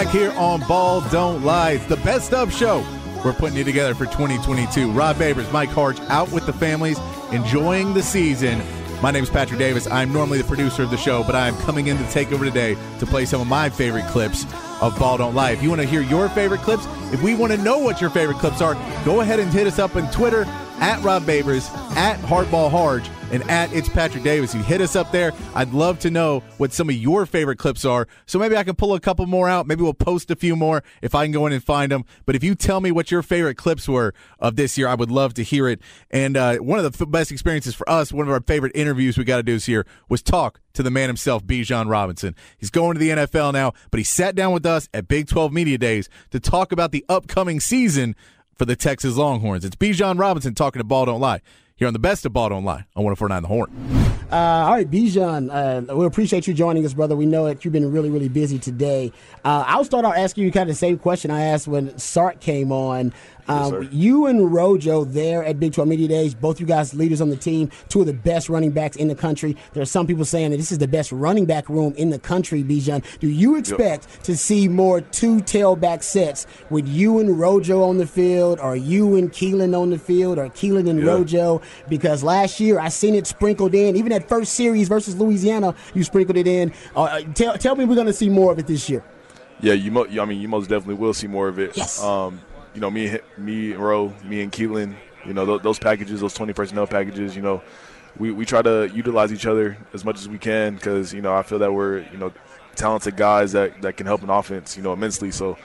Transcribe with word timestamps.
Back 0.00 0.14
here 0.14 0.32
on 0.38 0.60
Ball 0.66 1.02
Don't 1.10 1.44
Lie. 1.44 1.72
It's 1.72 1.84
the 1.84 1.98
best 1.98 2.32
of 2.32 2.50
show. 2.54 2.82
We're 3.22 3.34
putting 3.34 3.58
you 3.58 3.64
together 3.64 3.94
for 3.94 4.06
2022. 4.06 4.90
Rod 4.92 5.16
Babers, 5.16 5.52
Mike 5.52 5.68
Harge 5.68 6.00
out 6.08 6.32
with 6.32 6.46
the 6.46 6.54
families, 6.54 6.98
enjoying 7.32 7.92
the 7.92 8.02
season. 8.02 8.62
My 9.02 9.10
name 9.10 9.24
is 9.24 9.28
Patrick 9.28 9.58
Davis. 9.58 9.86
I'm 9.90 10.10
normally 10.10 10.38
the 10.38 10.48
producer 10.48 10.84
of 10.84 10.90
the 10.90 10.96
show, 10.96 11.22
but 11.22 11.34
I'm 11.34 11.54
coming 11.58 11.88
in 11.88 11.98
to 11.98 12.10
take 12.10 12.32
over 12.32 12.46
today 12.46 12.78
to 12.98 13.04
play 13.04 13.26
some 13.26 13.42
of 13.42 13.46
my 13.46 13.68
favorite 13.68 14.06
clips 14.06 14.46
of 14.80 14.98
Ball 14.98 15.18
Don't 15.18 15.34
Lie. 15.34 15.50
If 15.50 15.62
you 15.62 15.68
want 15.68 15.82
to 15.82 15.86
hear 15.86 16.00
your 16.00 16.30
favorite 16.30 16.62
clips, 16.62 16.86
if 17.12 17.22
we 17.22 17.34
want 17.34 17.52
to 17.52 17.58
know 17.58 17.76
what 17.76 18.00
your 18.00 18.08
favorite 18.08 18.38
clips 18.38 18.62
are, 18.62 18.76
go 19.04 19.20
ahead 19.20 19.38
and 19.38 19.52
hit 19.52 19.66
us 19.66 19.78
up 19.78 19.96
on 19.96 20.10
Twitter 20.10 20.46
at 20.80 21.02
Rod 21.02 21.24
Babers, 21.24 21.70
at 21.94 22.18
Hardball 22.20 22.70
Harge, 22.70 23.10
and 23.30 23.48
at 23.50 23.72
It's 23.72 23.88
Patrick 23.88 24.24
Davis. 24.24 24.54
You 24.54 24.62
hit 24.62 24.80
us 24.80 24.96
up 24.96 25.12
there. 25.12 25.32
I'd 25.54 25.72
love 25.72 25.98
to 26.00 26.10
know 26.10 26.40
what 26.58 26.72
some 26.72 26.88
of 26.88 26.94
your 26.96 27.26
favorite 27.26 27.58
clips 27.58 27.84
are. 27.84 28.08
So 28.26 28.38
maybe 28.38 28.56
I 28.56 28.64
can 28.64 28.74
pull 28.74 28.94
a 28.94 29.00
couple 29.00 29.26
more 29.26 29.48
out. 29.48 29.66
Maybe 29.66 29.82
we'll 29.82 29.94
post 29.94 30.30
a 30.30 30.36
few 30.36 30.56
more 30.56 30.82
if 31.02 31.14
I 31.14 31.24
can 31.24 31.32
go 31.32 31.46
in 31.46 31.52
and 31.52 31.62
find 31.62 31.92
them. 31.92 32.04
But 32.26 32.34
if 32.34 32.44
you 32.44 32.54
tell 32.54 32.80
me 32.80 32.90
what 32.90 33.10
your 33.10 33.22
favorite 33.22 33.56
clips 33.56 33.88
were 33.88 34.14
of 34.38 34.56
this 34.56 34.76
year, 34.76 34.88
I 34.88 34.94
would 34.94 35.10
love 35.10 35.34
to 35.34 35.42
hear 35.42 35.68
it. 35.68 35.80
And 36.10 36.36
uh, 36.36 36.56
one 36.56 36.78
of 36.78 36.92
the 36.92 37.04
f- 37.04 37.10
best 37.10 37.30
experiences 37.30 37.74
for 37.74 37.88
us, 37.88 38.12
one 38.12 38.26
of 38.26 38.32
our 38.32 38.40
favorite 38.40 38.72
interviews 38.74 39.16
we 39.16 39.24
got 39.24 39.36
to 39.36 39.42
do 39.42 39.52
this 39.52 39.68
year 39.68 39.86
was 40.08 40.22
talk 40.22 40.60
to 40.74 40.82
the 40.82 40.90
man 40.90 41.08
himself, 41.08 41.44
Bijan 41.44 41.88
Robinson. 41.88 42.34
He's 42.58 42.70
going 42.70 42.94
to 42.94 43.00
the 43.00 43.10
NFL 43.10 43.52
now, 43.52 43.72
but 43.90 43.98
he 43.98 44.04
sat 44.04 44.34
down 44.34 44.52
with 44.52 44.66
us 44.66 44.88
at 44.92 45.08
Big 45.08 45.28
12 45.28 45.52
Media 45.52 45.78
Days 45.78 46.08
to 46.30 46.40
talk 46.40 46.72
about 46.72 46.92
the 46.92 47.04
upcoming 47.08 47.60
season 47.60 48.14
for 48.56 48.64
the 48.64 48.76
Texas 48.76 49.16
Longhorns. 49.16 49.64
It's 49.64 49.76
Bijan 49.76 50.18
Robinson 50.18 50.54
talking 50.54 50.80
to 50.80 50.84
Ball 50.84 51.06
Don't 51.06 51.20
Lie 51.20 51.40
here 51.80 51.88
on 51.88 51.94
the 51.94 51.98
best 51.98 52.26
of 52.26 52.32
Ball 52.34 52.50
Don't 52.50 52.64
Lie 52.64 52.84
on 52.94 53.04
1049 53.04 53.42
The 53.42 53.48
Horn. 53.48 53.70
Uh, 54.30 54.36
all 54.36 54.72
right, 54.72 54.88
Bijan, 54.88 55.50
uh, 55.90 55.96
we 55.96 56.04
appreciate 56.04 56.46
you 56.46 56.52
joining 56.52 56.84
us, 56.84 56.92
brother. 56.92 57.16
We 57.16 57.24
know 57.24 57.46
that 57.46 57.64
you've 57.64 57.72
been 57.72 57.90
really, 57.90 58.10
really 58.10 58.28
busy 58.28 58.58
today. 58.58 59.12
Uh, 59.44 59.64
I'll 59.66 59.84
start 59.84 60.04
out 60.04 60.16
asking 60.16 60.44
you 60.44 60.52
kind 60.52 60.68
of 60.68 60.76
the 60.76 60.78
same 60.78 60.98
question 60.98 61.30
I 61.30 61.46
asked 61.46 61.66
when 61.66 61.98
Sark 61.98 62.38
came 62.38 62.70
on. 62.70 63.14
Um, 63.48 63.82
Yes, 63.82 63.92
you 63.92 64.26
and 64.26 64.52
Rojo 64.52 65.04
there 65.04 65.44
at 65.44 65.58
Big 65.60 65.72
12 65.72 65.88
Media 65.88 66.08
Days, 66.08 66.34
both 66.34 66.60
you 66.60 66.66
guys 66.66 66.94
leaders 66.94 67.20
on 67.20 67.30
the 67.30 67.36
team, 67.36 67.70
two 67.88 68.00
of 68.00 68.06
the 68.06 68.12
best 68.12 68.48
running 68.48 68.70
backs 68.70 68.96
in 68.96 69.08
the 69.08 69.14
country. 69.14 69.56
There 69.72 69.82
are 69.82 69.86
some 69.86 70.06
people 70.06 70.24
saying 70.24 70.50
that 70.50 70.56
this 70.56 70.72
is 70.72 70.78
the 70.78 70.88
best 70.88 71.12
running 71.12 71.44
back 71.46 71.68
room 71.68 71.94
in 71.96 72.10
the 72.10 72.18
country, 72.18 72.62
Bijan. 72.62 73.04
Do 73.20 73.28
you 73.28 73.56
expect 73.56 74.24
to 74.24 74.36
see 74.36 74.68
more 74.68 75.00
two 75.00 75.36
tailback 75.38 76.02
sets 76.02 76.46
with 76.70 76.86
you 76.88 77.18
and 77.18 77.38
Rojo 77.38 77.82
on 77.82 77.98
the 77.98 78.06
field, 78.06 78.58
or 78.60 78.76
you 78.76 79.16
and 79.16 79.32
Keilan 79.32 79.78
on 79.78 79.90
the 79.90 79.98
field, 79.98 80.38
or 80.38 80.46
Keilan 80.48 80.88
and 80.88 80.98
Yeah. 81.00 81.06
Rojo? 81.12 81.60
Because 81.88 82.22
last 82.22 82.60
year 82.60 82.78
I 82.78 82.88
seen 82.88 83.14
it 83.14 83.26
sprinkled 83.26 83.74
in. 83.74 83.96
Even 83.96 84.10
that 84.10 84.28
first 84.28 84.54
series 84.54 84.88
versus 84.88 85.16
Louisiana, 85.16 85.74
you 85.94 86.04
sprinkled 86.04 86.36
it 86.36 86.46
in. 86.46 86.72
Uh, 86.96 87.02
Uh, 87.10 87.20
tell, 87.34 87.58
tell 87.58 87.74
me 87.76 87.84
we're 87.84 87.94
going 87.96 88.06
to 88.06 88.12
see 88.12 88.28
more 88.28 88.52
of 88.52 88.58
it 88.58 88.66
this 88.68 88.88
year. 88.88 89.02
Yeah, 89.60 89.72
you. 89.74 89.90
Mo- 89.90 90.06
I 90.08 90.24
mean, 90.24 90.40
you 90.40 90.48
most 90.48 90.68
definitely 90.70 90.94
will 90.94 91.12
see 91.12 91.26
more 91.26 91.48
of 91.48 91.58
it. 91.58 91.76
Yes. 91.76 92.02
Um, 92.02 92.40
you 92.74 92.80
know, 92.80 92.90
me, 92.90 93.18
me 93.36 93.72
and 93.72 93.82
Ro, 93.82 94.12
me 94.24 94.42
and 94.42 94.52
Keilan. 94.52 94.94
You 95.26 95.34
know, 95.34 95.44
th- 95.44 95.62
those 95.62 95.78
packages, 95.78 96.20
those 96.20 96.34
twenty 96.34 96.52
personnel 96.52 96.86
packages. 96.86 97.36
You 97.36 97.42
know, 97.42 97.62
we, 98.18 98.30
we 98.30 98.44
try 98.44 98.62
to 98.62 98.90
utilize 98.94 99.32
each 99.32 99.46
other 99.46 99.76
as 99.92 100.04
much 100.04 100.18
as 100.18 100.28
we 100.28 100.38
can 100.38 100.74
because 100.74 101.12
you 101.12 101.22
know 101.22 101.34
I 101.34 101.42
feel 101.42 101.58
that 101.58 101.72
we're 101.72 101.98
you 102.10 102.18
know 102.18 102.32
talented 102.74 103.16
guys 103.16 103.52
that 103.52 103.82
that 103.82 103.96
can 103.96 104.06
help 104.06 104.22
an 104.22 104.30
offense. 104.30 104.76
You 104.76 104.82
know, 104.82 104.92
immensely. 104.92 105.30
So 105.30 105.58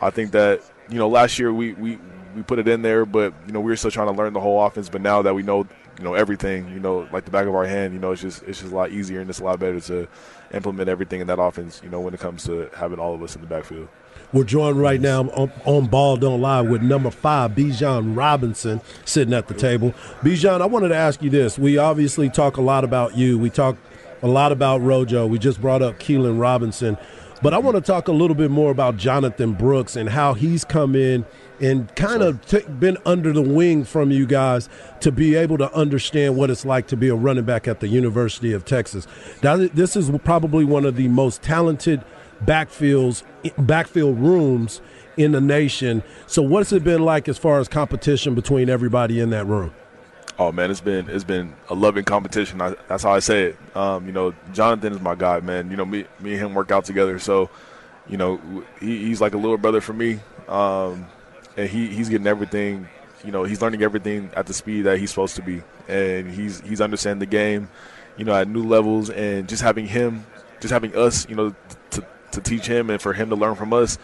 I 0.00 0.10
think 0.10 0.32
that 0.32 0.62
you 0.88 0.98
know 0.98 1.08
last 1.08 1.38
year 1.38 1.52
we 1.52 1.72
we 1.74 1.98
we 2.34 2.42
put 2.42 2.58
it 2.58 2.68
in 2.68 2.82
there, 2.82 3.06
but 3.06 3.32
you 3.46 3.52
know 3.52 3.60
we 3.60 3.70
were 3.70 3.76
still 3.76 3.90
trying 3.90 4.08
to 4.08 4.12
learn 4.12 4.32
the 4.32 4.40
whole 4.40 4.64
offense. 4.64 4.88
But 4.88 5.00
now 5.02 5.22
that 5.22 5.34
we 5.34 5.42
know 5.42 5.66
you 5.98 6.04
know 6.04 6.14
everything, 6.14 6.68
you 6.72 6.80
know 6.80 7.08
like 7.12 7.24
the 7.24 7.30
back 7.30 7.46
of 7.46 7.54
our 7.54 7.66
hand, 7.66 7.94
you 7.94 8.00
know 8.00 8.12
it's 8.12 8.22
just 8.22 8.42
it's 8.42 8.60
just 8.60 8.72
a 8.72 8.74
lot 8.74 8.90
easier 8.90 9.20
and 9.20 9.30
it's 9.30 9.40
a 9.40 9.44
lot 9.44 9.58
better 9.58 9.80
to 9.80 10.08
implement 10.52 10.88
everything 10.88 11.20
in 11.20 11.26
that 11.28 11.40
offense. 11.40 11.80
You 11.82 11.90
know 11.90 12.00
when 12.00 12.14
it 12.14 12.20
comes 12.20 12.44
to 12.44 12.70
having 12.76 12.98
all 12.98 13.14
of 13.14 13.22
us 13.22 13.34
in 13.34 13.40
the 13.40 13.46
backfield. 13.46 13.88
We're 14.32 14.44
joined 14.44 14.80
right 14.80 15.00
now 15.00 15.22
on, 15.30 15.52
on 15.64 15.86
Ball 15.86 16.16
Don't 16.16 16.40
Lie 16.40 16.62
with 16.62 16.82
number 16.82 17.10
five, 17.10 17.52
Bijan 17.52 18.16
Robinson, 18.16 18.80
sitting 19.04 19.32
at 19.32 19.46
the 19.48 19.54
table. 19.54 19.92
Bijan, 20.20 20.60
I 20.60 20.66
wanted 20.66 20.88
to 20.88 20.96
ask 20.96 21.22
you 21.22 21.30
this. 21.30 21.58
We 21.58 21.78
obviously 21.78 22.28
talk 22.28 22.56
a 22.56 22.62
lot 22.62 22.84
about 22.84 23.16
you. 23.16 23.38
We 23.38 23.50
talk 23.50 23.76
a 24.22 24.28
lot 24.28 24.52
about 24.52 24.82
Rojo. 24.82 25.26
We 25.26 25.38
just 25.38 25.60
brought 25.60 25.82
up 25.82 25.98
Keilan 25.98 26.40
Robinson. 26.40 26.98
But 27.42 27.54
I 27.54 27.58
want 27.58 27.76
to 27.76 27.80
talk 27.80 28.08
a 28.08 28.12
little 28.12 28.34
bit 28.34 28.50
more 28.50 28.70
about 28.70 28.96
Jonathan 28.96 29.52
Brooks 29.52 29.94
and 29.94 30.08
how 30.08 30.34
he's 30.34 30.64
come 30.64 30.94
in 30.94 31.24
and 31.60 31.94
kind 31.94 32.22
of 32.22 32.44
t- 32.46 32.62
been 32.78 32.98
under 33.06 33.32
the 33.32 33.42
wing 33.42 33.84
from 33.84 34.10
you 34.10 34.26
guys 34.26 34.68
to 35.00 35.12
be 35.12 35.34
able 35.34 35.58
to 35.58 35.72
understand 35.74 36.36
what 36.36 36.50
it's 36.50 36.64
like 36.64 36.86
to 36.88 36.96
be 36.96 37.08
a 37.08 37.14
running 37.14 37.44
back 37.44 37.68
at 37.68 37.80
the 37.80 37.88
University 37.88 38.52
of 38.52 38.64
Texas. 38.64 39.06
Now, 39.42 39.56
this 39.56 39.96
is 39.96 40.10
probably 40.24 40.64
one 40.64 40.84
of 40.84 40.96
the 40.96 41.08
most 41.08 41.42
talented 41.42 42.02
backfields, 42.44 43.22
backfield 43.58 44.18
rooms 44.18 44.80
in 45.16 45.32
the 45.32 45.40
nation. 45.40 46.02
So, 46.26 46.42
what's 46.42 46.72
it 46.72 46.84
been 46.84 47.02
like 47.02 47.28
as 47.28 47.38
far 47.38 47.58
as 47.58 47.68
competition 47.68 48.34
between 48.34 48.68
everybody 48.68 49.20
in 49.20 49.30
that 49.30 49.46
room? 49.46 49.74
Oh 50.38 50.52
man, 50.52 50.70
it's 50.70 50.82
been 50.82 51.08
it's 51.08 51.24
been 51.24 51.54
a 51.70 51.74
loving 51.74 52.04
competition. 52.04 52.60
I, 52.60 52.74
that's 52.88 53.02
how 53.02 53.12
I 53.12 53.20
say 53.20 53.44
it. 53.44 53.76
Um, 53.76 54.06
you 54.06 54.12
know, 54.12 54.34
Jonathan 54.52 54.92
is 54.92 55.00
my 55.00 55.14
guy, 55.14 55.40
man. 55.40 55.70
You 55.70 55.78
know, 55.78 55.86
me 55.86 56.04
me 56.20 56.32
and 56.32 56.42
him 56.42 56.54
work 56.54 56.70
out 56.70 56.84
together, 56.84 57.18
so 57.18 57.48
you 58.06 58.18
know 58.18 58.38
he, 58.78 58.98
he's 59.06 59.20
like 59.20 59.32
a 59.32 59.38
little 59.38 59.56
brother 59.56 59.80
for 59.80 59.94
me. 59.94 60.20
Um, 60.46 61.06
and 61.56 61.68
he, 61.68 61.88
he's 61.88 62.10
getting 62.10 62.26
everything. 62.26 62.86
You 63.24 63.32
know, 63.32 63.44
he's 63.44 63.62
learning 63.62 63.82
everything 63.82 64.30
at 64.36 64.46
the 64.46 64.52
speed 64.52 64.82
that 64.82 64.98
he's 64.98 65.08
supposed 65.10 65.36
to 65.36 65.42
be, 65.42 65.62
and 65.88 66.30
he's 66.30 66.60
he's 66.60 66.82
understanding 66.82 67.20
the 67.20 67.26
game. 67.26 67.70
You 68.18 68.24
know, 68.26 68.34
at 68.34 68.46
new 68.46 68.62
levels, 68.62 69.08
and 69.08 69.48
just 69.48 69.62
having 69.62 69.86
him, 69.86 70.26
just 70.60 70.72
having 70.72 70.94
us, 70.96 71.26
you 71.28 71.34
know, 71.34 71.54
to 72.36 72.40
teach 72.40 72.66
him 72.66 72.88
and 72.90 73.02
for 73.02 73.12
him 73.12 73.28
to 73.30 73.36
learn 73.36 73.56
from 73.56 73.72
us 73.72 73.98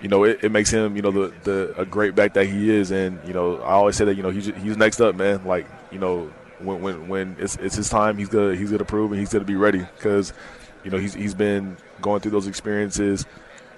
you 0.00 0.08
know, 0.08 0.24
it, 0.24 0.44
it 0.44 0.52
makes 0.52 0.70
him, 0.70 0.96
you 0.96 1.02
know, 1.02 1.10
the, 1.10 1.32
the 1.42 1.80
a 1.80 1.84
great 1.84 2.14
back 2.14 2.34
that 2.34 2.46
he 2.46 2.70
is, 2.70 2.90
and 2.90 3.18
you 3.26 3.32
know, 3.32 3.56
I 3.58 3.72
always 3.72 3.96
say 3.96 4.04
that, 4.04 4.14
you 4.14 4.22
know, 4.22 4.30
he's 4.30 4.46
he's 4.46 4.76
next 4.76 5.00
up, 5.00 5.16
man. 5.16 5.44
Like, 5.44 5.66
you 5.90 5.98
know, 5.98 6.30
when 6.60 6.80
when 6.80 7.08
when 7.08 7.36
it's 7.38 7.56
it's 7.56 7.74
his 7.74 7.88
time, 7.88 8.16
he's 8.16 8.28
gonna 8.28 8.54
he's 8.54 8.70
gonna 8.70 8.84
prove 8.84 9.10
and 9.10 9.18
he's 9.18 9.32
gonna 9.32 9.44
be 9.44 9.56
ready 9.56 9.84
because, 9.96 10.32
you 10.84 10.90
know, 10.90 10.98
he's 10.98 11.14
he's 11.14 11.34
been 11.34 11.76
going 12.00 12.20
through 12.20 12.30
those 12.30 12.46
experiences, 12.46 13.26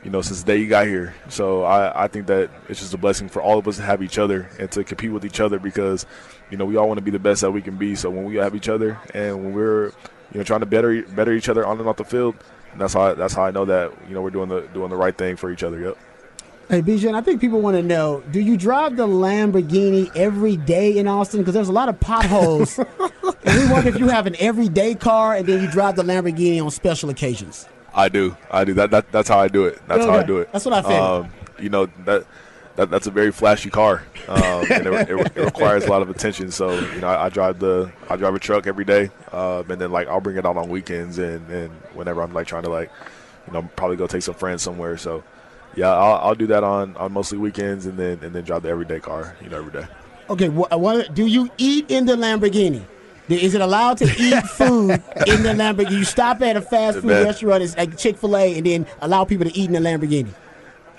you 0.05 0.11
know, 0.11 0.21
since 0.21 0.43
the 0.43 0.53
day 0.53 0.59
he 0.59 0.67
got 0.67 0.87
here. 0.87 1.15
So 1.31 1.63
I 1.65 2.05
I 2.05 2.09
think 2.09 2.27
that 2.27 2.51
it's 2.69 2.81
just 2.81 2.93
a 2.93 2.99
blessing 2.99 3.31
for 3.31 3.41
all 3.41 3.59
of 3.59 3.67
us 3.67 3.77
to 3.77 3.83
have 3.83 4.03
each 4.03 4.19
other 4.19 4.51
and 4.59 4.71
to 4.73 4.85
compete 4.85 5.13
with 5.13 5.25
each 5.25 5.41
other 5.41 5.59
because, 5.59 6.05
you 6.51 6.59
know, 6.59 6.67
we 6.67 6.77
all 6.77 6.87
want 6.87 6.99
to 6.99 7.05
be 7.05 7.11
the 7.11 7.19
best 7.19 7.41
that 7.41 7.51
we 7.51 7.63
can 7.63 7.77
be. 7.77 7.95
So 7.95 8.11
when 8.11 8.25
we 8.25 8.37
have 8.37 8.55
each 8.55 8.69
other 8.69 8.99
and 9.15 9.43
when 9.43 9.55
we're, 9.55 9.87
you 10.33 10.39
know, 10.39 10.43
trying 10.43 10.61
to 10.61 10.67
better 10.67 11.03
better 11.03 11.33
each 11.33 11.49
other 11.49 11.67
on 11.67 11.79
and 11.79 11.89
off 11.89 11.97
the 11.97 12.05
field. 12.05 12.37
That's 12.77 12.95
how 12.95 13.03
I, 13.03 13.15
that's 13.15 13.35
how 13.35 13.45
I 13.45 13.51
know 13.51 13.65
that 13.65 13.93
you 14.09 14.15
know 14.15 14.23
we're 14.23 14.31
doing 14.31 14.49
the 14.49 14.63
doing 14.73 14.91
the 14.91 14.97
right 14.97 15.17
thing 15.17 15.37
for 15.37 15.51
each 15.51 15.63
other. 15.63 15.81
Yep. 15.81 15.99
Hey, 16.69 16.83
Bijan, 16.83 17.15
I 17.15 17.21
think 17.21 17.41
people 17.41 17.61
want 17.61 17.77
to 17.77 17.83
know: 17.83 18.23
Do 18.31 18.41
you 18.41 18.57
drive 18.57 18.97
the 18.97 19.07
Lamborghini 19.07 20.15
every 20.17 20.57
day 20.57 20.97
in 20.97 21.09
Austin? 21.09 21.41
Because 21.41 21.55
there's 21.55 21.69
a 21.69 21.73
lot 21.73 21.89
of 21.89 21.99
potholes, 21.99 22.79
and 22.79 22.89
we 23.45 23.69
wonder 23.69 23.89
if 23.89 23.99
you 23.99 24.09
have 24.09 24.27
an 24.27 24.37
everyday 24.39 24.95
car 24.95 25.35
and 25.35 25.47
then 25.47 25.63
you 25.63 25.71
drive 25.71 25.97
the 25.97 26.05
Lamborghini 26.05 26.63
on 26.63 26.71
special 26.71 27.11
occasions. 27.11 27.67
I 27.93 28.09
do. 28.09 28.37
I 28.51 28.65
do. 28.65 28.75
That, 28.75 28.93
that 28.93 29.11
that's 29.11 29.29
how 29.29 29.41
I 29.41 29.49
do 29.49 29.65
it. 29.65 29.81
That's 29.89 30.05
how 30.05 30.13
I 30.13 30.23
do 30.23 30.39
it. 30.39 30.53
That's 30.53 30.65
what 30.65 30.75
I 30.75 30.83
figured. 30.83 31.01
Um, 31.01 31.33
you 31.59 31.71
know 31.71 31.87
that. 32.05 32.25
That, 32.81 32.89
that's 32.89 33.07
a 33.07 33.11
very 33.11 33.31
flashy 33.31 33.69
car, 33.69 34.03
um, 34.27 34.65
and 34.71 34.87
it, 34.87 35.11
it, 35.11 35.33
it 35.37 35.45
requires 35.45 35.85
a 35.85 35.91
lot 35.91 36.01
of 36.01 36.09
attention. 36.09 36.51
So, 36.51 36.73
you 36.73 37.03
know, 37.03 37.09
I, 37.09 37.27
I 37.27 37.29
drive 37.29 37.59
the 37.59 37.93
I 38.09 38.17
drive 38.17 38.35
a 38.35 38.39
truck 38.39 38.67
every 38.67 38.87
day, 38.87 39.11
uh, 39.33 39.63
and 39.69 39.79
then 39.79 39.93
like 39.93 40.09
I'll 40.09 40.23
bring 40.23 40.39
it 40.39 40.47
out 40.47 40.57
on 40.57 40.71
weekends 40.71 41.19
and, 41.19 41.47
and 41.51 41.71
whenever 41.93 42.23
I'm 42.23 42.33
like 42.33 42.47
trying 42.47 42.63
to 42.63 42.71
like, 42.71 42.91
you 43.47 43.53
know, 43.53 43.69
probably 43.77 43.99
go 43.99 44.07
take 44.07 44.23
some 44.23 44.33
friends 44.33 44.63
somewhere. 44.63 44.97
So, 44.97 45.23
yeah, 45.77 45.91
I'll, 45.91 46.29
I'll 46.29 46.35
do 46.35 46.47
that 46.47 46.65
on, 46.65 46.97
on 46.97 47.13
mostly 47.13 47.37
weekends, 47.37 47.85
and 47.85 47.99
then 47.99 48.19
and 48.23 48.35
then 48.35 48.45
drive 48.45 48.63
the 48.63 48.71
everyday 48.71 48.99
car, 48.99 49.37
you 49.43 49.51
know, 49.51 49.59
every 49.59 49.73
day. 49.79 49.87
Okay, 50.31 50.47
wh- 50.47 50.73
what, 50.73 51.15
do 51.15 51.27
you 51.27 51.51
eat 51.59 51.85
in 51.91 52.07
the 52.07 52.17
Lamborghini? 52.17 52.83
Is 53.29 53.55
it 53.55 53.61
allowed 53.61 53.99
to 53.99 54.07
eat 54.07 54.43
food 54.57 54.93
in 55.27 55.43
the 55.43 55.53
Lamborghini? 55.55 55.99
You 55.99 56.05
stop 56.05 56.41
at 56.41 56.57
a 56.57 56.63
fast 56.63 57.01
food 57.01 57.09
Man. 57.09 57.25
restaurant, 57.27 57.63
it's 57.63 57.77
like 57.77 57.99
Chick 57.99 58.17
Fil 58.17 58.39
A, 58.39 58.57
and 58.57 58.65
then 58.65 58.87
allow 59.03 59.27
people 59.27 59.45
to 59.45 59.55
eat 59.55 59.71
in 59.71 59.75
the 59.75 59.87
Lamborghini. 59.87 60.33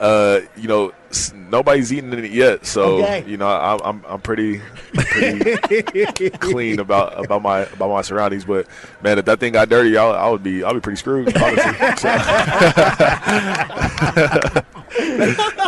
Uh, 0.01 0.39
you 0.57 0.68
know, 0.68 0.92
nobody's 1.36 1.94
eaten 1.94 2.12
it 2.13 2.31
yet, 2.31 2.65
so 2.65 3.03
Okay. 3.03 3.24
you 3.27 3.38
know, 3.38 3.48
I'm 3.48 3.80
I'm, 3.83 4.03
I'm 4.07 4.19
pretty, 4.19 4.59
pretty 4.94 6.30
clean 6.39 6.80
about 6.80 7.24
about 7.24 7.44
my 7.44 7.59
about 7.59 7.92
my 7.92 8.01
surroundings. 8.01 8.44
But 8.44 8.65
man, 9.03 9.19
if 9.19 9.25
that 9.25 9.39
thing 9.39 9.53
got 9.53 9.69
dirty, 9.69 9.98
I, 9.98 10.03
I 10.09 10.27
would 10.30 10.42
be 10.42 10.63
I'll 10.63 10.74
be 10.74 10.80
pretty 10.80 10.98
screwed. 10.98 11.38
Honestly. 11.38 11.71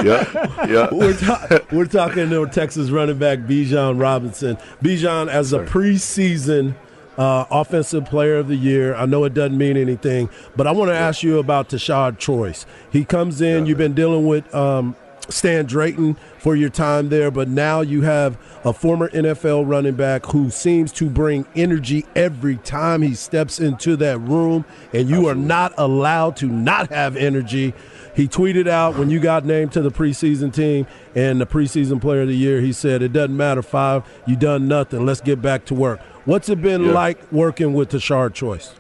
Yeah, 0.03 0.65
yeah. 0.68 0.88
We're, 0.91 1.18
ta- 1.18 1.59
we're 1.71 1.86
talking 1.86 2.29
to 2.29 2.45
Texas 2.47 2.89
running 2.89 3.18
back 3.18 3.39
Bijan 3.39 4.00
Robinson. 4.00 4.57
Bijan, 4.83 5.29
as 5.29 5.53
a 5.53 5.59
preseason 5.59 6.75
uh, 7.18 7.45
offensive 7.51 8.06
player 8.06 8.38
of 8.38 8.48
the 8.48 8.56
year, 8.56 8.95
I 8.95 9.06
know 9.06 9.24
it 9.24 9.33
doesn't 9.33 9.57
mean 9.57 9.77
anything, 9.77 10.30
but 10.56 10.68
I 10.68 10.71
want 10.71 10.89
to 10.89 10.95
ask 10.95 11.24
you 11.24 11.39
about 11.39 11.69
Tashard 11.69 12.18
Choice. 12.19 12.65
He 12.92 13.06
comes 13.06 13.42
in, 13.42 13.65
you've 13.65 13.77
been 13.77 13.94
dealing 13.94 14.25
with 14.25 14.54
um, 14.54 14.95
Stan 15.30 15.65
Drayton 15.65 16.15
for 16.38 16.56
your 16.56 16.69
time 16.69 17.10
there, 17.10 17.31
but 17.31 17.48
now 17.48 17.81
you 17.81 18.01
have 18.01 18.38
a 18.65 18.74
former 18.74 19.10
NFL 19.10 19.68
running 19.68 19.95
back 19.95 20.25
who 20.27 20.50
seems 20.50 20.92
to 20.94 21.10
bring 21.10 21.45
energy 21.56 22.06
every 22.15 22.57
time 22.57 23.01
he 23.01 23.13
steps 23.13 23.60
into 23.60 23.95
that 23.98 24.19
room, 24.19 24.65
and 24.92 25.10
you 25.10 25.27
are 25.27 25.36
not 25.36 25.74
allowed 25.77 26.36
to 26.38 26.48
not 26.48 26.89
have 26.92 27.15
energy. 27.15 27.74
He 28.15 28.27
tweeted 28.27 28.68
out 28.68 28.98
when 28.98 29.10
you 29.10 29.19
got 29.19 29.45
named 29.45 29.71
to 29.74 29.81
the 29.81 29.89
preseason 29.89 30.54
team 30.54 30.86
and 31.15 31.42
the 31.42 31.48
preseason 31.48 32.00
player 32.00 32.21
of 32.21 32.27
the 32.27 32.36
year, 32.36 32.62
he 32.62 32.71
said, 32.71 33.01
It 33.01 33.13
doesn't 33.13 33.36
matter, 33.36 33.62
five, 33.62 34.04
you 34.27 34.36
done 34.36 34.68
nothing. 34.68 35.06
Let's 35.06 35.21
get 35.21 35.42
back 35.42 35.65
to 35.65 35.74
work. 35.74 36.00
What's 36.25 36.48
it 36.50 36.62
been 36.62 36.86
Yeah. 36.86 36.92
like 36.94 37.31
working 37.31 37.74
with 37.74 37.90
Tashard 37.90 38.34
Choice? 38.34 38.74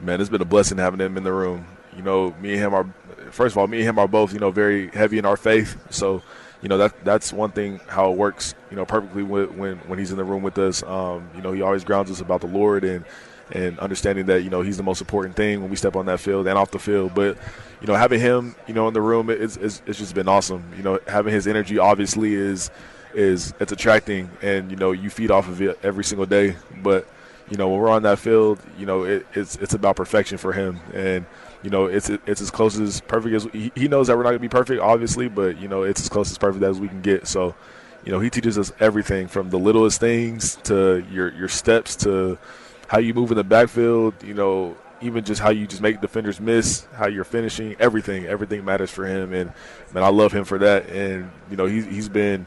Man, 0.00 0.20
it's 0.20 0.30
been 0.30 0.40
a 0.42 0.46
blessing 0.46 0.78
having 0.78 1.00
him 1.00 1.16
in 1.16 1.24
the 1.24 1.32
room. 1.32 1.66
You 1.96 2.02
know, 2.02 2.34
me 2.40 2.52
and 2.52 2.60
him 2.60 2.74
are 2.74 2.86
first 3.30 3.54
of 3.54 3.58
all, 3.58 3.66
me 3.66 3.78
and 3.78 3.88
him 3.88 3.98
are 3.98 4.08
both, 4.08 4.32
you 4.32 4.38
know, 4.38 4.50
very 4.50 4.88
heavy 4.88 5.18
in 5.18 5.26
our 5.26 5.36
faith. 5.36 5.76
So, 5.90 6.22
you 6.62 6.68
know, 6.68 6.78
that 6.78 7.04
that's 7.04 7.32
one 7.32 7.50
thing 7.50 7.80
how 7.88 8.10
it 8.12 8.16
works, 8.16 8.54
you 8.70 8.76
know, 8.76 8.84
perfectly 8.86 9.22
when 9.22 9.56
when, 9.58 9.76
when 9.80 9.98
he's 9.98 10.10
in 10.12 10.16
the 10.16 10.24
room 10.24 10.42
with 10.42 10.56
us. 10.58 10.82
Um, 10.84 11.28
you 11.36 11.42
know, 11.42 11.52
he 11.52 11.60
always 11.62 11.84
grounds 11.84 12.10
us 12.10 12.20
about 12.20 12.40
the 12.40 12.46
Lord 12.46 12.84
and 12.84 13.04
and 13.52 13.78
understanding 13.80 14.26
that, 14.26 14.42
you 14.42 14.50
know, 14.50 14.60
he's 14.60 14.76
the 14.76 14.82
most 14.82 15.00
important 15.00 15.34
thing 15.34 15.60
when 15.62 15.70
we 15.70 15.76
step 15.76 15.96
on 15.96 16.06
that 16.06 16.20
field 16.20 16.46
and 16.46 16.58
off 16.58 16.70
the 16.70 16.78
field. 16.78 17.14
But, 17.14 17.38
you 17.80 17.86
know, 17.86 17.94
having 17.94 18.20
him, 18.20 18.54
you 18.66 18.74
know, 18.74 18.88
in 18.88 18.94
the 18.94 19.00
room 19.02 19.30
it's 19.30 19.56
it's, 19.56 19.82
it's 19.86 19.98
just 19.98 20.14
been 20.14 20.28
awesome. 20.28 20.62
You 20.76 20.82
know, 20.82 20.98
having 21.06 21.32
his 21.34 21.46
energy 21.46 21.78
obviously 21.78 22.34
is 22.34 22.70
is 23.18 23.52
it's 23.60 23.72
attracting 23.72 24.30
and, 24.42 24.70
you 24.70 24.76
know, 24.76 24.92
you 24.92 25.10
feed 25.10 25.30
off 25.30 25.48
of 25.48 25.60
it 25.60 25.78
every 25.82 26.04
single 26.04 26.26
day. 26.26 26.56
But 26.82 27.06
you 27.50 27.56
know, 27.56 27.68
when 27.68 27.80
we're 27.80 27.88
on 27.88 28.02
that 28.02 28.18
field, 28.18 28.60
you 28.78 28.86
know, 28.86 29.04
it, 29.04 29.26
it's 29.34 29.56
it's 29.56 29.74
about 29.74 29.96
perfection 29.96 30.38
for 30.38 30.52
him, 30.52 30.80
and 30.92 31.24
you 31.62 31.70
know, 31.70 31.86
it's 31.86 32.10
it's 32.10 32.40
as 32.40 32.50
close 32.50 32.78
as 32.78 33.00
perfect 33.00 33.34
as 33.34 33.44
he, 33.74 33.88
knows 33.88 34.08
that 34.08 34.16
we're 34.16 34.22
not 34.22 34.30
gonna 34.30 34.38
be 34.38 34.48
perfect, 34.48 34.80
obviously, 34.80 35.28
but 35.28 35.58
you 35.58 35.68
know, 35.68 35.82
it's 35.82 36.00
as 36.00 36.08
close 36.08 36.30
as 36.30 36.38
perfect 36.38 36.62
as 36.64 36.78
we 36.78 36.88
can 36.88 37.00
get. 37.00 37.26
So, 37.26 37.54
you 38.04 38.12
know, 38.12 38.20
he 38.20 38.30
teaches 38.30 38.58
us 38.58 38.72
everything 38.80 39.28
from 39.28 39.50
the 39.50 39.58
littlest 39.58 39.98
things 40.00 40.56
to 40.64 41.04
your 41.10 41.32
your 41.34 41.48
steps 41.48 41.96
to 41.96 42.38
how 42.86 42.98
you 42.98 43.14
move 43.14 43.30
in 43.30 43.36
the 43.36 43.44
backfield. 43.44 44.14
You 44.22 44.34
know, 44.34 44.76
even 45.00 45.24
just 45.24 45.40
how 45.40 45.50
you 45.50 45.66
just 45.66 45.80
make 45.80 46.00
defenders 46.02 46.40
miss, 46.40 46.86
how 46.94 47.08
you're 47.08 47.24
finishing, 47.24 47.76
everything, 47.78 48.26
everything 48.26 48.64
matters 48.64 48.90
for 48.90 49.06
him, 49.06 49.32
and 49.32 49.52
man, 49.94 50.04
I 50.04 50.10
love 50.10 50.32
him 50.32 50.44
for 50.44 50.58
that. 50.58 50.90
And 50.90 51.30
you 51.50 51.56
know, 51.56 51.64
he's 51.64 51.86
he's 51.86 52.08
been 52.10 52.46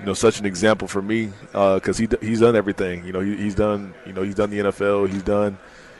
you 0.00 0.06
know, 0.06 0.14
such 0.14 0.40
an 0.40 0.46
example 0.46 0.88
for 0.88 1.02
me 1.02 1.30
because 1.52 1.98
he 1.98 2.08
he's 2.20 2.40
done 2.40 2.56
everything. 2.56 3.04
You 3.04 3.12
know, 3.12 3.20
he, 3.20 3.36
he's 3.36 3.54
done 3.54 3.94
you 4.06 4.12
know 4.12 4.22
he's 4.22 4.34
done 4.34 4.50
the 4.50 4.58
NFL. 4.58 5.08
He's 5.08 5.22
done 5.22 5.58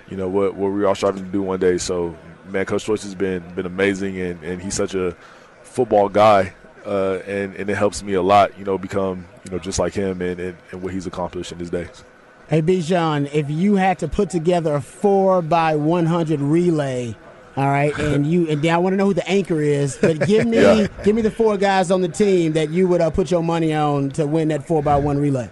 you 0.08 0.16
know 0.16 0.28
what 0.28 0.54
what 0.54 0.68
we 0.68 0.84
all 0.84 0.94
striving 0.94 1.24
to 1.24 1.30
do 1.30 1.42
one 1.42 1.60
day. 1.60 1.78
So 1.78 2.16
man, 2.46 2.66
Coach 2.66 2.84
Choice 2.84 3.02
has 3.02 3.14
been 3.14 3.42
been 3.54 3.66
amazing, 3.66 4.18
and, 4.20 4.42
and 4.42 4.60
he's 4.60 4.74
such 4.74 4.94
a 4.94 5.16
football 5.62 6.08
guy, 6.08 6.54
uh, 6.84 7.20
and 7.26 7.54
and 7.54 7.70
it 7.70 7.76
helps 7.76 8.02
me 8.02 8.14
a 8.14 8.22
lot. 8.22 8.58
You 8.58 8.64
know, 8.64 8.78
become 8.78 9.26
you 9.44 9.52
know 9.52 9.58
just 9.58 9.78
like 9.78 9.94
him 9.94 10.20
and, 10.20 10.40
and, 10.40 10.56
and 10.70 10.82
what 10.82 10.92
he's 10.92 11.06
accomplished 11.06 11.52
in 11.52 11.58
his 11.58 11.70
days. 11.70 12.04
Hey, 12.48 12.62
Bijan, 12.62 13.32
if 13.32 13.48
you 13.48 13.76
had 13.76 14.00
to 14.00 14.08
put 14.08 14.28
together 14.30 14.74
a 14.74 14.80
four 14.80 15.40
by 15.42 15.76
one 15.76 16.06
hundred 16.06 16.40
relay, 16.40 17.16
all 17.56 17.66
right, 17.66 17.96
and 17.98 18.26
you 18.26 18.48
and 18.48 18.62
then 18.62 18.72
I 18.74 18.78
want 18.78 18.92
to 18.92 18.96
know 18.96 19.06
who 19.06 19.14
the 19.14 19.28
anchor 19.28 19.60
is, 19.60 19.96
but 20.00 20.26
give 20.26 20.46
me 20.46 20.56
Yeah. 20.62 20.86
give 21.04 21.14
me 21.16 21.22
the 21.22 21.30
four 21.30 21.56
guys 21.56 21.90
on 21.90 22.00
the 22.00 22.08
team 22.08 22.52
that 22.52 22.70
you 22.70 22.86
would 22.88 23.00
uh, 23.00 23.10
put 23.10 23.30
your 23.30 23.42
money 23.42 23.74
on 23.74 24.10
to 24.10 24.26
win 24.26 24.48
that 24.48 24.66
four 24.66 24.82
by 24.82 24.96
one 24.96 25.18
relay. 25.18 25.50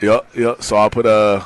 Yep, 0.00 0.26
yep. 0.36 0.62
So 0.62 0.76
I'll 0.76 0.90
put 0.90 1.06
uh, 1.06 1.42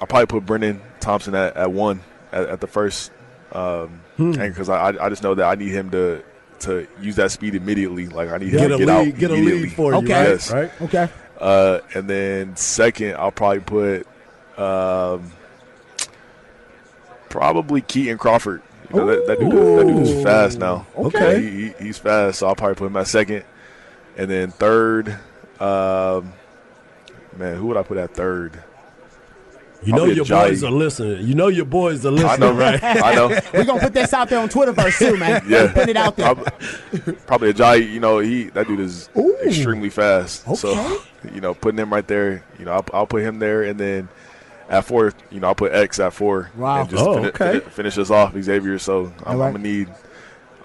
I'll 0.00 0.06
probably 0.06 0.26
put 0.26 0.46
Brennan 0.46 0.80
Thompson 1.00 1.34
at, 1.34 1.56
at 1.56 1.70
one 1.72 2.00
at, 2.32 2.48
at 2.48 2.60
the 2.60 2.66
first, 2.66 3.10
um, 3.52 4.00
because 4.16 4.68
I 4.68 4.88
I 5.04 5.08
just 5.08 5.22
know 5.22 5.34
that 5.34 5.44
I 5.46 5.56
need 5.56 5.70
him 5.72 5.90
to 5.90 6.22
to 6.60 6.86
use 7.00 7.16
that 7.16 7.30
speed 7.32 7.54
immediately. 7.54 8.06
Like 8.06 8.30
I 8.30 8.38
need 8.38 8.54
him 8.54 8.60
Get 8.60 8.68
to 8.68 8.78
get 8.78 8.86
lead, 8.88 9.12
out 9.14 9.18
get 9.18 9.30
a 9.30 9.34
lead 9.34 9.72
for 9.72 9.92
you, 9.92 9.98
Okay. 9.98 10.12
right? 10.14 10.28
Yes. 10.28 10.50
right? 10.52 10.70
Okay. 10.82 11.08
Uh, 11.38 11.80
and 11.94 12.08
then 12.08 12.54
second, 12.56 13.16
I'll 13.16 13.32
probably 13.32 13.60
put 13.60 14.06
um, 14.56 15.32
probably 17.28 17.80
Keaton 17.80 18.18
Crawford. 18.18 18.62
You 18.92 19.00
know, 19.00 19.06
that, 19.06 19.26
that, 19.26 19.40
dude, 19.40 19.52
that 19.52 19.86
dude 19.86 20.06
is 20.06 20.22
fast 20.22 20.58
now. 20.58 20.86
Okay. 20.96 21.40
He, 21.40 21.50
he, 21.50 21.84
he's 21.84 21.98
fast, 21.98 22.40
so 22.40 22.48
I'll 22.48 22.54
probably 22.54 22.74
put 22.74 22.86
him 22.86 22.96
at 22.96 23.08
second. 23.08 23.44
And 24.16 24.30
then 24.30 24.50
third, 24.50 25.08
um, 25.60 26.32
man, 27.36 27.56
who 27.56 27.66
would 27.68 27.76
I 27.76 27.82
put 27.82 27.96
at 27.96 28.14
third? 28.14 28.62
You 29.84 29.92
know 29.92 29.98
Probably 29.98 30.14
your 30.14 30.24
Ajayi. 30.26 30.48
boys 30.48 30.64
are 30.64 30.70
listening. 30.70 31.26
You 31.26 31.34
know 31.34 31.48
your 31.48 31.64
boys 31.64 32.06
are 32.06 32.12
listening, 32.12 32.30
I 32.30 32.36
know, 32.36 32.52
right? 32.52 32.80
I 32.82 33.14
know. 33.14 33.28
We're 33.52 33.64
gonna 33.64 33.80
put 33.80 33.92
this 33.92 34.12
out 34.12 34.28
there 34.28 34.38
on 34.38 34.48
Twitter 34.48 34.72
first 34.72 34.98
too, 34.98 35.16
man. 35.16 35.42
Yeah. 35.48 35.72
Put 35.72 35.88
it 35.88 35.96
out 35.96 36.16
there. 36.16 36.34
Probably, 37.26 37.50
a 37.50 37.54
Ajayi, 37.54 37.90
you 37.90 37.98
know, 37.98 38.20
he 38.20 38.44
that 38.50 38.68
dude 38.68 38.78
is 38.78 39.08
extremely 39.44 39.90
fast. 39.90 40.46
Okay. 40.46 40.54
So, 40.54 41.02
you 41.34 41.40
know, 41.40 41.54
putting 41.54 41.78
him 41.80 41.92
right 41.92 42.06
there, 42.06 42.44
you 42.60 42.64
know, 42.64 42.72
I'll, 42.72 42.86
I'll 42.92 43.06
put 43.08 43.22
him 43.22 43.40
there, 43.40 43.64
and 43.64 43.80
then 43.80 44.08
at 44.68 44.84
four, 44.84 45.12
you 45.30 45.40
know, 45.40 45.48
I'll 45.48 45.54
put 45.54 45.72
X 45.72 45.98
at 46.00 46.12
four. 46.12 46.50
Wow. 46.56 46.80
And 46.82 46.90
just 46.90 47.02
Oh, 47.04 47.14
fini- 47.16 47.28
okay. 47.28 47.52
fini- 47.60 47.70
finish 47.70 47.98
us 47.98 48.10
off, 48.10 48.34
Xavier. 48.40 48.78
So 48.78 49.12
I'm, 49.24 49.34
All 49.34 49.36
right. 49.36 49.46
I'm 49.48 49.52
gonna 49.54 49.58
need. 49.64 49.88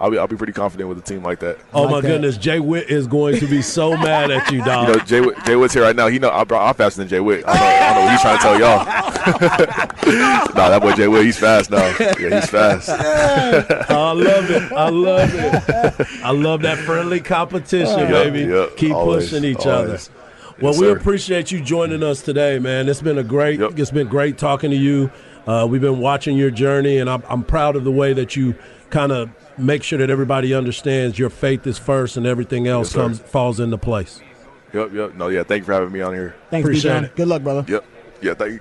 I'll 0.00 0.12
be 0.12 0.16
I'll 0.18 0.28
be 0.28 0.36
pretty 0.36 0.52
confident 0.52 0.88
with 0.88 0.96
a 0.98 1.02
team 1.02 1.24
like 1.24 1.40
that. 1.40 1.58
Oh 1.74 1.82
Like 1.82 1.90
my 1.90 2.00
that. 2.02 2.06
goodness, 2.08 2.36
Jay 2.36 2.60
Witt 2.60 2.88
is 2.88 3.08
going 3.08 3.40
to 3.40 3.46
be 3.48 3.60
so 3.62 3.90
mad 3.96 4.30
at 4.30 4.52
you, 4.52 4.62
dog. 4.64 4.86
You 4.88 4.94
know, 4.94 5.00
Jay, 5.00 5.20
Witt- 5.20 5.44
Jay 5.44 5.56
Witt's 5.56 5.74
here 5.74 5.82
right 5.82 5.96
now. 5.96 6.06
He 6.06 6.20
know 6.20 6.30
I 6.30 6.44
brought 6.44 6.68
I'm 6.68 6.74
faster 6.76 7.00
than 7.00 7.08
Jay 7.08 7.18
Witt. 7.18 7.42
I 7.48 7.54
know, 7.54 7.64
I 7.64 7.94
know 7.94 8.00
what 8.02 8.12
he's 8.12 8.20
trying 8.20 8.36
to 8.36 8.42
tell 8.44 8.58
y'all. 8.60 8.84
nah, 10.54 10.68
that 10.68 10.78
boy 10.80 10.92
Jay 10.92 11.08
Witt, 11.08 11.24
he's 11.24 11.36
fast 11.38 11.70
now. 11.72 11.84
Yeah, 11.98 12.40
he's 12.40 12.48
fast. 12.48 12.88
I 13.90 14.12
love 14.12 14.50
it. 14.50 14.72
I 14.72 14.88
love 14.88 15.30
it. 15.34 16.06
I 16.24 16.30
love 16.30 16.62
that 16.62 16.78
friendly 16.78 17.18
competition, 17.20 17.98
Yep, 17.98 18.08
baby. 18.10 18.40
yep, 18.52 18.76
Keep 18.76 18.94
always, 18.94 19.28
pushing 19.30 19.44
each 19.44 19.66
always. 19.66 20.08
other. 20.08 20.17
Well, 20.60 20.72
Yes, 20.72 20.80
we 20.80 20.86
sir. 20.88 20.96
appreciate 20.96 21.52
you 21.52 21.60
joining 21.62 22.02
us 22.02 22.20
today, 22.22 22.58
man. 22.58 22.88
It's 22.88 23.00
been 23.02 23.18
a 23.18 23.22
great. 23.24 23.60
Yep. 23.60 23.78
It's 23.78 23.90
been 23.90 24.08
great 24.08 24.38
talking 24.38 24.70
to 24.70 24.76
you. 24.76 25.10
Uh, 25.46 25.66
we've 25.70 25.80
been 25.80 26.00
watching 26.00 26.36
your 26.36 26.50
journey, 26.50 26.98
and 26.98 27.08
I'm, 27.08 27.22
I'm 27.28 27.44
proud 27.44 27.76
of 27.76 27.84
the 27.84 27.92
way 27.92 28.12
that 28.12 28.34
you 28.36 28.54
kind 28.90 29.12
of 29.12 29.30
make 29.56 29.82
sure 29.82 29.98
that 29.98 30.10
everybody 30.10 30.52
understands 30.54 31.18
your 31.18 31.30
faith 31.30 31.66
is 31.66 31.78
first, 31.78 32.16
and 32.16 32.26
everything 32.26 32.66
else 32.66 32.88
Yes, 32.88 32.94
comes 33.02 33.18
falls 33.20 33.60
into 33.60 33.78
place. 33.78 34.20
Yep, 34.74 34.92
yep. 34.92 35.14
No, 35.14 35.28
yeah. 35.28 35.44
Thank 35.44 35.60
you 35.60 35.64
for 35.66 35.72
having 35.74 35.92
me 35.92 36.00
on 36.00 36.12
here. 36.12 36.34
Thanks, 36.50 36.66
Appreciate 36.66 36.92
Bijan. 36.92 37.04
it. 37.04 37.16
Good 37.16 37.28
luck, 37.28 37.42
brother. 37.42 37.64
Yep. 37.66 37.84
Yeah, 38.20 38.34
thank 38.34 38.52
you. 38.54 38.60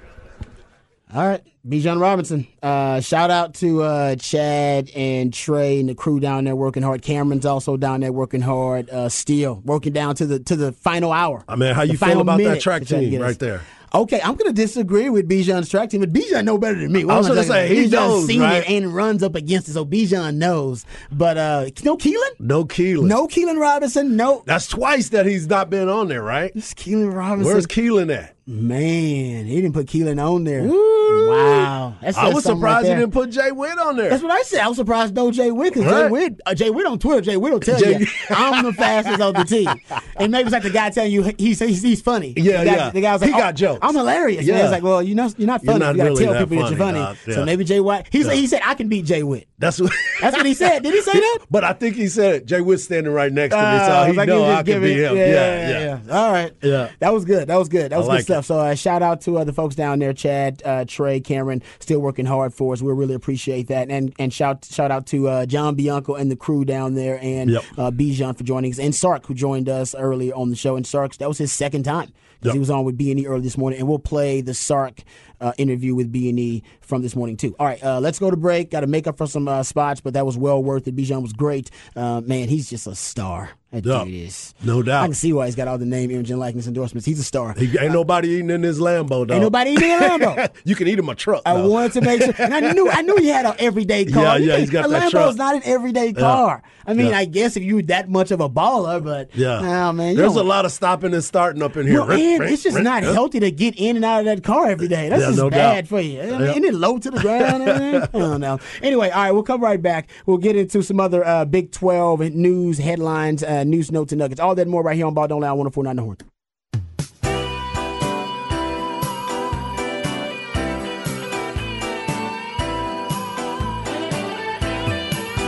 All 1.14 1.26
right, 1.26 1.42
Bijan 1.66 2.02
Robinson. 2.02 2.48
Uh, 2.62 3.00
shout 3.00 3.32
out 3.32 3.54
to 3.56 3.82
uh, 3.82 4.16
Chad 4.18 4.90
and 4.94 5.34
Trey 5.34 5.80
and 5.80 5.88
the 5.88 5.96
crew 5.96 6.20
down 6.20 6.44
there 6.44 6.56
working 6.56 6.84
hard. 6.84 7.02
Cameron's 7.02 7.46
also 7.46 7.78
down 7.78 8.02
there 8.02 8.12
working 8.12 8.42
hard. 8.42 8.90
Uh, 8.90 9.08
still 9.08 9.62
working 9.64 9.94
down 9.94 10.16
to 10.16 10.26
the 10.26 10.40
to 10.40 10.58
the 10.58 10.74
final 10.74 11.14
hour. 11.14 11.46
I 11.48 11.56
mean, 11.56 11.74
how 11.74 11.84
you 11.84 11.98
feel 11.98 12.20
about 12.20 12.40
that 12.40 12.60
track 12.60 12.82
to 12.84 12.88
to 12.90 13.00
team 13.00 13.22
right 13.22 13.40
there? 13.40 13.62
Okay, 13.96 14.20
I'm 14.22 14.36
going 14.36 14.54
to 14.54 14.62
disagree 14.62 15.10
with 15.10 15.30
Bijan's 15.30 15.70
track 15.70 15.90
team, 15.92 16.02
but 16.02 16.12
Bijan 16.12 16.44
know 16.44 16.58
better 16.58 16.78
than 16.78 16.92
me. 16.92 17.06
What 17.06 17.14
I 17.14 17.18
was 17.20 17.28
gonna 17.30 17.40
talking 17.46 17.52
say, 17.54 17.68
he? 17.74 17.84
Bijan's 17.86 17.92
knows, 17.94 18.28
seen 18.28 18.42
right? 18.42 18.58
it 18.58 18.70
and 18.70 18.94
runs 18.94 19.24
up 19.24 19.34
against 19.36 19.70
it, 19.70 19.74
so 19.74 19.86
Bijan 19.86 20.36
knows. 20.36 20.86
But 21.10 21.38
uh, 21.38 21.66
no 21.86 21.96
Keilan, 21.96 22.38
No 22.40 22.66
Keilan. 22.66 23.06
no 23.08 23.30
Keilan 23.30 23.58
Robinson, 23.62 24.18
no. 24.18 24.44
That's 24.46 24.68
twice 24.68 25.08
that 25.10 25.26
he's 25.26 25.48
not 25.48 25.70
been 25.70 25.88
on 25.88 26.10
there, 26.10 26.22
right? 26.22 26.52
It's 26.54 26.74
Keilan 26.74 27.16
Robinson. 27.16 27.46
Where's 27.46 27.66
Keilan 27.66 28.14
at? 28.14 28.36
Man, 28.50 29.46
he 29.46 29.56
didn't 29.62 29.74
put 29.74 29.88
Keilan 29.88 30.26
on 30.26 30.46
there. 30.46 30.64
Wow, 30.64 31.96
That 32.02 32.18
I 32.18 32.30
was 32.34 32.46
something 32.46 32.62
right 32.62 32.82
surprised 32.84 32.88
he 32.88 32.94
didn't 32.96 33.12
put 33.12 33.30
Jay 33.30 33.52
Witt 33.52 33.78
on 33.78 33.98
there. 33.98 34.10
That's 34.10 34.24
what 34.24 34.32
I 34.32 34.42
said. 34.44 34.62
I 34.62 34.68
was 34.70 34.78
surprised 34.78 35.14
no 35.16 35.32
Jay 35.32 35.52
Witt 35.52 35.74
because 35.74 35.92
Jay. 35.92 36.10
Witt, 36.10 36.40
uh, 36.46 36.54
Jay 36.54 36.70
Witt 36.70 36.86
on 36.86 36.98
Twitter, 36.98 37.20
Jay 37.22 37.36
Witt 37.36 37.52
will 37.52 37.60
tell 37.60 37.78
Jay- 37.78 38.00
you 38.00 38.08
I'm 38.30 38.64
the 38.64 38.72
fastest 38.78 39.20
on 39.20 39.34
the 39.34 39.44
team. 39.44 39.68
And 40.16 40.32
maybe 40.32 40.46
it's 40.48 40.54
like 40.54 40.64
the 40.64 40.70
guy 40.70 40.90
telling 40.92 41.12
you 41.12 41.24
he's 41.38 41.60
he's, 41.60 41.82
he's 41.82 42.02
funny. 42.02 42.34
Yeah, 42.38 42.60
the 42.64 42.66
guy, 42.70 42.76
yeah. 42.78 42.90
The 42.92 43.02
guy 43.02 43.14
was 43.14 43.22
like, 43.22 43.32
He 43.32 43.38
got 43.38 43.54
"Oh, 43.54 43.58
jokes." 43.58 43.80
I'm 43.82 43.96
hilarious. 43.96 44.46
Yeah, 44.46 44.60
it's 44.64 44.72
like, 44.72 44.84
well, 44.84 45.04
you 45.04 45.16
know, 45.16 45.30
you're 45.38 45.48
not 45.48 45.64
You're 45.64 45.74
funny. 45.74 45.86
not 45.86 45.92
you 45.96 45.98
gotta 45.98 46.10
really 46.12 46.24
tell 46.26 46.34
people 46.48 46.58
that 46.64 46.70
you're 46.70 46.78
funny, 46.80 47.00
funny. 47.00 47.20
Yeah. 47.28 47.36
So 47.36 47.46
maybe 47.46 47.64
Jay 47.66 47.80
White. 47.82 48.08
He's 48.12 48.28
Yeah. 48.28 48.34
he 48.34 48.48
said 48.48 48.62
I 48.64 48.76
can 48.76 48.88
beat 48.88 49.04
Jay 49.06 49.24
Witt. 49.24 49.48
That's 49.60 49.82
what. 49.82 49.92
That's 50.22 50.36
what 50.38 50.46
he 50.46 50.54
said. 50.54 50.84
Did 50.84 50.94
he 50.94 51.02
say 51.02 51.14
that? 51.14 51.40
But 51.50 51.64
I 51.64 51.74
think 51.74 51.96
he 51.96 52.08
said 52.08 52.36
it. 52.36 52.46
Jay 52.46 52.62
Witt's 52.62 52.84
standing 52.84 53.12
right 53.12 53.32
next 53.32 53.54
to 53.56 53.60
me, 53.62 53.64
Uh, 53.68 54.06
so 54.06 54.12
he 54.12 54.18
like 54.18 54.28
know 54.28 54.42
was 54.42 54.50
I 54.50 54.56
just 54.64 54.66
could 54.68 54.82
be 54.82 54.94
giving- 54.96 54.98
him. 54.98 55.18
Yeah, 55.18 55.70
Yeah, 55.70 56.00
yeah. 56.08 56.16
All 56.16 56.32
right. 56.32 56.54
Yeah. 56.62 56.92
That 57.00 57.14
was 57.14 57.26
good. 57.26 57.48
That 57.48 57.56
was 57.58 57.68
good. 57.70 57.92
That 57.92 57.98
was 58.00 58.08
good 58.08 58.24
stuff. 58.24 58.46
So 58.46 58.60
uh, 58.60 58.76
shout 58.76 59.02
out 59.02 59.22
to 59.22 59.40
uh, 59.40 59.44
the 59.44 59.54
folks 59.54 59.74
down 59.76 59.98
there, 60.00 60.14
Chad, 60.14 60.62
uh, 60.66 60.86
Trey, 60.88 61.20
Cameron, 61.20 61.64
still 61.80 62.00
working 62.00 62.26
hard 62.26 62.54
for 62.54 62.74
us. 62.74 62.82
We 62.82 62.94
really 62.94 63.16
appreciate 63.16 63.68
that. 63.70 63.90
And 63.90 64.14
and 64.20 64.32
shout 64.34 64.66
shout 64.66 64.92
out 64.92 65.08
to 65.08 65.28
uh, 65.28 65.46
John 65.48 65.76
Bianco 65.76 66.14
and 66.16 66.30
the 66.32 66.36
crew 66.36 66.64
down 66.66 66.94
there, 66.96 67.20
and 67.22 67.50
Yep. 67.52 67.64
uh, 67.78 67.92
Bijan 67.92 68.38
for 68.38 68.44
joining 68.44 68.72
us, 68.72 68.80
and 68.80 68.94
Sark 68.94 69.26
who 69.26 69.34
joined 69.34 69.70
us 69.70 69.96
earlier 69.96 70.34
on 70.34 70.50
the 70.50 70.56
show. 70.56 70.76
And 70.76 70.86
Sark, 70.86 71.16
that 71.18 71.28
was 71.28 71.38
his 71.40 71.52
second 71.52 71.84
time. 71.84 72.12
'Cause 72.42 72.48
Yep. 72.48 72.54
He 72.54 72.60
was 72.60 72.70
on 72.70 72.86
with 72.86 72.98
B 72.98 73.12
and 73.12 73.20
E 73.20 73.28
early 73.28 73.42
this 73.42 73.58
morning, 73.58 73.80
and 73.80 73.88
we'll 73.88 74.00
play 74.00 74.42
the 74.42 74.54
Sark 74.54 75.02
uh, 75.42 75.54
interview 75.58 75.94
with 75.96 76.12
B 76.12 76.30
and 76.30 76.40
E 76.40 76.64
from 76.82 77.02
this 77.02 77.16
morning 77.16 77.38
too. 77.38 77.56
All 77.60 77.66
right, 77.68 77.84
uh, 77.84 78.00
let's 78.00 78.20
go 78.20 78.32
to 78.32 78.38
break. 78.38 78.72
Got 78.72 78.82
to 78.82 78.88
make 78.88 79.08
up 79.08 79.18
for 79.18 79.28
some 79.28 79.48
uh, 79.48 79.64
spots, 79.64 80.02
but 80.02 80.14
that 80.14 80.26
was 80.26 80.38
well 80.38 80.62
worth 80.64 80.88
it. 80.88 80.96
Bijan 80.96 81.22
was 81.22 81.34
great. 81.34 81.70
Uh, 81.96 82.22
man, 82.22 82.48
he's 82.50 82.70
just 82.70 82.88
a 82.88 82.96
star. 82.96 83.52
That 83.72 83.86
Yeah. 83.86 84.06
dude 84.06 84.14
is. 84.14 84.54
No 84.64 84.82
doubt. 84.82 85.04
I 85.04 85.08
can 85.08 85.14
see 85.14 85.34
why 85.34 85.46
he's 85.46 85.56
got 85.56 85.68
all 85.68 85.78
the 85.78 85.86
name, 85.86 86.10
image, 86.10 86.32
and 86.32 86.40
likeness 86.40 86.68
endorsements. 86.68 87.06
He's 87.06 87.20
a 87.20 87.24
star. 87.24 87.54
He, 87.58 87.78
ain't 87.78 87.92
nobody 87.92 88.30
eating 88.30 88.50
in 88.50 88.64
his 88.64 88.80
Lambo, 88.80 89.28
though. 89.28 89.34
Ain't 89.34 89.44
nobody 89.44 89.72
eating 89.72 89.90
in 89.92 90.04
a 90.04 90.06
Lambo. 90.08 90.50
you 90.64 90.74
can 90.74 90.88
eat 90.88 90.98
in 90.98 91.06
my 91.06 91.14
truck. 91.16 91.42
I 91.46 91.54
though. 91.56 91.68
wanted 91.70 91.92
to 91.94 92.02
make 92.02 92.22
sure, 92.22 92.34
and 92.40 92.54
I 92.56 92.72
knew 92.72 92.90
I 92.90 93.02
knew 93.02 93.18
he 93.18 93.28
had 93.28 93.46
an 93.46 93.56
everyday 93.60 94.06
car. 94.06 94.24
Yeah, 94.24 94.36
You 94.38 94.48
yeah, 94.52 94.58
he's 94.60 94.70
got 94.70 94.86
a 94.86 94.88
that 94.90 95.02
Lambo's 95.12 95.12
truck. 95.12 95.36
not 95.36 95.56
an 95.56 95.62
everyday 95.66 96.14
car. 96.14 96.64
I 96.90 96.94
mean, 96.94 97.08
Yeah. 97.08 97.18
I 97.18 97.26
guess 97.26 97.58
if 97.58 97.64
you 97.64 97.76
were 97.76 97.82
that 97.84 98.10
much 98.10 98.32
of 98.32 98.40
a 98.40 98.48
baller, 98.50 99.04
but 99.04 99.30
Yeah. 99.36 99.90
oh, 99.90 99.92
man, 99.92 100.16
There's 100.16 100.38
a 100.38 100.44
lot 100.44 100.64
of 100.64 100.72
stopping 100.72 101.14
and 101.14 101.22
starting 101.22 101.62
up 101.62 101.76
in 101.76 101.86
here. 101.86 102.00
Well, 102.06 102.12
and 102.14 102.44
it's 102.44 102.64
just 102.64 102.80
not 102.80 103.04
healthy 103.04 103.42
to 103.42 103.52
get 103.52 103.76
in 103.78 103.98
and 103.98 104.06
out 104.06 104.20
of 104.22 104.26
that 104.28 104.44
car 104.46 104.68
every 104.70 104.88
day. 104.88 105.10
That's 105.10 105.20
Yeah, 105.24 105.28
just 105.28 105.40
no 105.40 105.50
bad 105.50 105.82
doubt. 105.84 105.88
for 105.90 106.00
you. 106.00 106.22
I 106.22 106.26
mean, 106.28 106.40
Yeah. 106.40 106.50
Isn't 106.52 106.64
it 106.64 106.74
low 106.74 106.98
to 107.00 107.12
the 107.12 107.20
ground? 107.20 107.64
I 107.70 108.06
don't 108.18 108.40
know. 108.40 108.60
Anyway, 108.82 109.10
all 109.10 109.24
right, 109.24 109.32
we'll 109.32 109.44
come 109.44 109.60
right 109.62 109.82
back. 109.82 110.10
We'll 110.26 110.38
get 110.38 110.56
into 110.56 110.82
some 110.82 111.02
other 111.02 111.26
uh, 111.28 111.44
Big 111.44 111.74
12 111.74 112.22
news 112.34 112.78
headlines, 112.78 113.44
uh, 113.44 113.57
news 113.66 113.92
notes, 113.92 114.12
and 114.12 114.20
nuggets. 114.20 114.40
All 114.40 114.56
that 114.56 114.68
more 114.68 114.84
right 114.84 114.96
here 114.96 115.06
on 115.06 115.14
Ball 115.14 115.28
Don't 115.28 115.42
Lie 115.42 115.50
on 115.50 115.58
1049 115.58 115.96
The 115.96 116.02
Horn. 116.02 116.18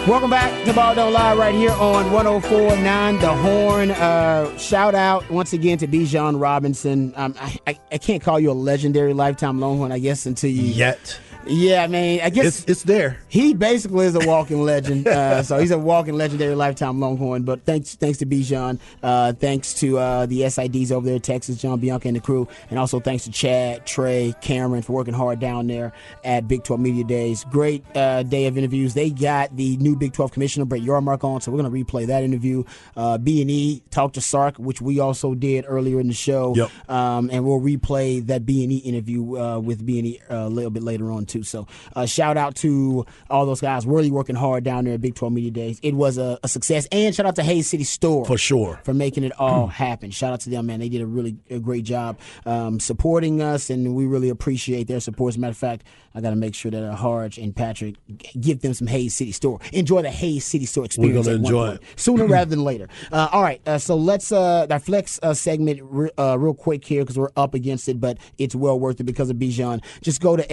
Welcome 0.10 0.32
back 0.32 0.66
to 0.66 0.74
Ball 0.74 0.96
Don't 0.96 1.14
Lie 1.14 1.36
right 1.36 1.54
here 1.54 1.70
on 1.70 2.12
1049 2.12 3.20
The 3.20 3.32
Horn. 3.32 3.92
Uh, 3.92 4.58
shout 4.58 4.96
out 4.96 5.30
once 5.30 5.54
again 5.54 5.78
to 5.78 5.88
Bijan 5.88 6.42
Robinson. 6.42 7.14
Um, 7.16 7.36
I, 7.40 7.60
I, 7.68 7.80
I 7.92 7.98
can't 8.00 8.24
call 8.24 8.40
you 8.40 8.50
a 8.50 8.54
legendary 8.54 9.14
lifetime 9.14 9.60
Longhorn, 9.60 9.92
I 9.92 10.00
guess, 10.00 10.26
until 10.26 10.50
you. 10.50 10.64
Yet. 10.64 11.20
Yeah, 11.50 11.84
I 11.84 11.88
mean, 11.88 12.22
I 12.22 12.30
guess 12.30 12.60
It's, 12.60 12.70
it's 12.70 12.84
there. 12.84 13.18
he 13.28 13.54
basically 13.54 14.06
is 14.06 14.16
a 14.16 14.26
walking 14.28 14.62
legend. 14.64 15.08
Uh, 15.08 15.42
so 15.50 15.58
he's 15.58 15.72
a 15.72 15.78
walking 15.78 16.14
legendary 16.14 16.54
lifetime 16.56 17.00
Longhorn. 17.00 17.44
But 17.44 17.66
thanks, 17.66 17.96
thanks 17.96 18.20
to 18.20 18.26
Bijan, 18.26 18.80
uh, 19.02 19.34
thanks 19.34 19.74
to 19.76 19.98
uh, 19.98 20.26
the 20.28 20.42
SIDs 20.42 20.92
over 20.92 21.06
there, 21.06 21.20
Texas, 21.20 21.58
John 21.58 21.80
Bianco 21.80 22.08
and 22.08 22.16
the 22.16 22.22
crew, 22.22 22.48
and 22.70 22.78
also 22.78 23.00
thanks 23.00 23.24
to 23.24 23.32
Chad, 23.32 23.86
Trey, 23.86 24.34
Cameron 24.42 24.84
for 24.84 24.94
working 24.94 25.14
hard 25.14 25.40
down 25.40 25.68
there 25.68 25.92
at 26.24 26.48
Big 26.48 26.64
12 26.64 26.80
Media 26.80 27.04
Days. 27.04 27.44
Great 27.52 27.84
uh, 27.96 28.24
day 28.24 28.46
of 28.46 28.58
interviews. 28.58 28.94
They 28.94 29.10
got 29.10 29.56
the 29.58 29.76
new 29.78 29.96
Big 29.96 30.14
12 30.14 30.32
commissioner 30.32 30.66
Brett 30.66 30.84
Yormark 30.84 31.24
on, 31.24 31.42
so 31.42 31.52
we're 31.52 31.62
gonna 31.62 31.72
replay 31.72 32.06
that 32.08 32.24
interview. 32.24 32.64
Uh, 32.96 33.18
B 33.18 33.42
and 33.42 33.50
E 33.50 33.82
talked 33.90 34.16
to 34.16 34.22
Sark, 34.22 34.58
which 34.58 34.82
we 34.82 35.00
also 35.00 35.34
did 35.34 35.66
earlier 35.68 36.00
in 36.00 36.08
the 36.08 36.14
show. 36.14 36.54
Yep. 36.56 36.90
Um, 36.90 37.30
and 37.32 37.44
we'll 37.44 37.60
replay 37.60 38.26
that 38.28 38.46
B 38.46 38.64
and 38.64 38.72
E 38.72 38.78
interview 38.78 39.38
uh, 39.38 39.60
with 39.60 39.86
B 39.86 39.98
and 39.98 40.08
E 40.08 40.22
a 40.30 40.48
little 40.48 40.72
bit 40.72 40.84
later 40.84 41.12
on 41.12 41.26
too. 41.26 41.39
So 41.44 41.68
uh, 41.96 42.06
shout 42.06 42.38
out 42.38 42.56
to 42.58 43.06
all 43.30 43.46
those 43.46 43.62
guys 43.62 43.86
really 43.86 44.12
working 44.12 44.36
hard 44.36 44.64
down 44.64 44.86
there 44.86 44.94
at 44.94 45.02
Big 45.02 45.16
12 45.16 45.34
Media 45.34 45.52
Days. 45.52 45.80
It 45.84 45.94
was 45.94 46.18
a, 46.18 46.40
a 46.44 46.48
success, 46.48 46.88
and 46.92 47.14
shout 47.14 47.26
out 47.26 47.36
to 47.38 47.44
Hays 47.44 47.70
City 47.70 47.84
Store 47.84 48.26
For 48.26 48.38
sure. 48.38 48.80
for 48.84 48.94
making 48.94 49.24
it 49.24 49.32
all 49.40 49.68
happen. 49.80 50.12
Shout 50.12 50.34
out 50.34 50.42
to 50.42 50.50
them, 50.50 50.66
man. 50.68 50.80
They 50.80 50.90
did 50.90 51.02
a 51.02 51.08
really 51.08 51.38
a 51.50 51.60
great 51.60 51.84
job 51.84 52.20
um, 52.46 52.80
supporting 52.80 53.42
us, 53.42 53.70
and 53.70 53.96
we 53.96 54.06
really 54.06 54.30
appreciate 54.30 54.88
their 54.88 55.00
support. 55.00 55.34
As 55.34 55.38
a 55.38 55.40
matter 55.40 55.52
of 55.52 55.58
fact, 55.58 55.84
I 56.16 56.22
got 56.22 56.32
to 56.32 56.36
make 56.36 56.56
sure 56.56 56.72
that 56.72 56.84
uh, 56.84 56.96
Harge 56.96 57.38
and 57.38 57.56
Patrick 57.56 57.96
give 58.40 58.62
them 58.62 58.74
some 58.74 58.88
Hays 58.88 59.16
City 59.16 59.32
Store. 59.32 59.60
Enjoy 59.74 60.02
the 60.02 60.10
Hays 60.10 60.46
City 60.46 60.66
Store 60.66 60.86
experience. 60.86 61.28
We're 61.28 61.34
gonna 61.34 61.46
enjoy 61.46 61.68
it. 61.74 61.82
sooner 61.96 62.26
rather 62.28 62.50
than 62.50 62.64
later. 62.64 62.88
Uh, 63.12 63.30
all 63.32 63.42
right, 63.42 63.62
uh, 63.68 63.78
so 63.78 63.96
let's 63.96 64.32
uh, 64.32 64.68
our 64.70 64.80
flex 64.80 65.20
uh, 65.24 65.34
segment 65.34 65.80
re- 65.84 66.10
uh, 66.18 66.38
real 66.38 66.54
quick 66.54 66.86
here 66.86 67.02
because 67.02 67.18
we're 67.18 67.30
up 67.36 67.54
against 67.54 67.88
it, 67.90 68.00
but 68.00 68.18
it's 68.38 68.56
well 68.56 68.80
worth 68.80 69.00
it 69.00 69.04
because 69.04 69.30
of 69.30 69.38
Bijan. 69.38 69.84
Just 70.02 70.22
go 70.22 70.36
to 70.36 70.52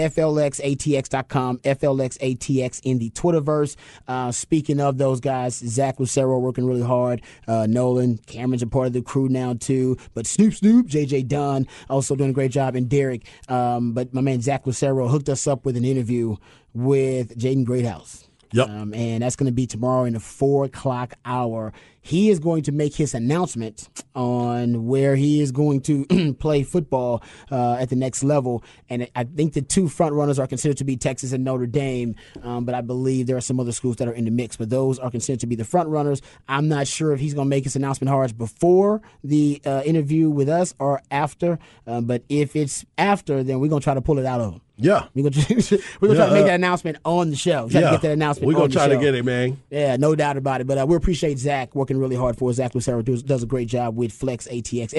flxatx.com, 0.75 1.59
flxatx 1.59 2.81
in 2.85 2.99
the 2.99 3.11
Twitterverse. 3.11 3.77
Uh, 4.09 4.33
speaking 4.33 4.81
of 4.81 4.99
those 4.99 5.21
guys, 5.21 5.57
Zach 5.57 6.01
Lucero 6.01 6.39
working 6.39 6.67
really 6.67 6.83
hard. 6.83 7.23
Uh, 7.47 7.67
Nolan, 7.69 8.19
Cameron's 8.27 8.63
a 8.63 8.67
part 8.67 8.87
of 8.87 8.93
the 8.93 9.03
crew 9.03 9.29
now 9.29 9.55
too, 9.55 9.97
but 10.15 10.27
Snoop 10.27 10.55
Snoop, 10.55 10.87
JJ 10.87 11.29
Dunn 11.29 11.67
also 11.89 12.17
doing 12.17 12.31
a 12.31 12.33
great 12.35 12.51
job, 12.51 12.75
and 12.75 12.89
Derek. 12.89 13.27
Um, 13.49 13.93
but 13.93 14.13
my 14.13 14.21
man 14.21 14.41
Zach 14.41 14.67
Lucero 14.67 15.09
hooked 15.09 15.29
us 15.29 15.47
up 15.47 15.65
with 15.65 15.77
an 15.77 15.85
interview 15.85 16.37
with 16.75 17.39
Jaden 17.39 17.65
Greathouse. 17.65 18.26
Yep. 18.57 18.69
Um, 18.71 18.95
and 18.95 19.23
that's 19.23 19.37
going 19.37 19.47
to 19.47 19.53
be 19.53 19.67
tomorrow 19.67 20.05
in 20.05 20.15
the 20.15 20.21
four 20.21 20.65
o'clock 20.65 21.15
hour. 21.27 21.75
He 22.01 22.31
is 22.31 22.39
going 22.39 22.63
to 22.63 22.73
make 22.73 22.95
his 22.95 23.15
announcement 23.15 23.89
on 24.15 24.87
where 24.87 25.15
he 25.15 25.41
is 25.43 25.53
going 25.53 25.81
to 25.83 26.35
play 26.39 26.63
football 26.63 27.23
uh, 27.51 27.75
at 27.75 27.91
the 27.91 27.97
next 27.97 28.23
level. 28.25 28.65
And 28.89 29.09
I 29.15 29.25
think 29.25 29.53
the 29.53 29.61
two 29.61 29.89
front 29.89 30.15
runners 30.15 30.39
are 30.39 30.47
considered 30.47 30.79
to 30.79 30.85
be 30.85 30.97
Texas 30.97 31.33
and 31.33 31.45
Notre 31.45 31.67
Dame, 31.67 32.15
um, 32.43 32.65
but 32.65 32.75
I 32.75 32.81
believe 32.81 33.27
there 33.27 33.37
are 33.37 33.43
some 33.43 33.61
other 33.61 33.73
schools 33.73 33.97
that 33.97 34.09
are 34.09 34.13
in 34.13 34.25
the 34.25 34.31
mix. 34.31 34.57
But 34.57 34.71
those 34.71 34.99
are 34.99 35.11
considered 35.11 35.41
to 35.41 35.47
be 35.47 35.57
the 35.57 35.65
front 35.65 35.89
runners. 35.89 36.23
I'm 36.49 36.69
not 36.69 36.87
sure 36.87 37.13
if 37.13 37.21
he's 37.21 37.35
going 37.35 37.47
to 37.47 37.51
make 37.51 37.65
his 37.65 37.77
announcement 37.77 38.09
hard 38.09 38.39
before 38.39 39.03
the 39.23 39.61
uh, 39.67 39.83
interview 39.85 40.31
with 40.31 40.49
us 40.49 40.75
or 40.79 41.03
after. 41.11 41.59
Um, 41.87 42.07
but 42.07 42.23
if 42.29 42.57
it's 42.57 42.87
after, 42.97 43.43
then 43.43 43.61
we're 43.61 43.69
going 43.69 43.81
to 43.81 43.85
try 43.85 43.95
to 43.95 44.01
pull 44.01 44.19
it 44.19 44.25
out 44.25 44.41
of 44.41 44.55
him. 44.55 44.61
Yeah. 44.79 45.07
We're 45.15 45.31
gonna, 45.31 45.45
we're 46.01 46.09
gonna 46.09 46.19
try 46.19 46.27
to 46.27 46.33
Yeah, 46.33 46.33
make 46.33 46.43
uh, 46.43 46.47
that 46.47 46.55
announcement 46.55 46.99
on 47.05 47.31
the 47.31 47.37
show. 47.37 47.69
Try 47.69 47.81
yeah. 47.81 47.87
to 47.87 47.93
get 47.95 48.03
that 48.03 48.13
announcement. 48.13 48.47
We're 48.55 48.67
to 48.67 48.73
try 48.73 48.89
to 48.89 48.95
show. 48.95 49.01
get 49.01 49.15
it, 49.15 49.25
man. 49.25 49.61
Yeah, 49.71 49.97
no 49.97 50.15
doubt 50.15 50.37
about 50.37 50.61
it. 50.61 50.67
But 50.67 50.79
uh, 50.79 50.87
we 50.87 50.97
appreciate 50.97 51.39
Zach 51.39 51.75
working 51.75 51.99
really 51.99 52.17
hard 52.17 52.37
for 52.37 52.51
us. 52.51 52.57
Zach 52.57 52.75
Lucero 52.75 53.03
does, 53.03 53.23
does 53.23 53.43
a 53.43 53.47
great 53.47 53.69
job 53.69 53.97
with 53.97 54.13
Flex 54.13 54.47
ATX, 54.49 54.93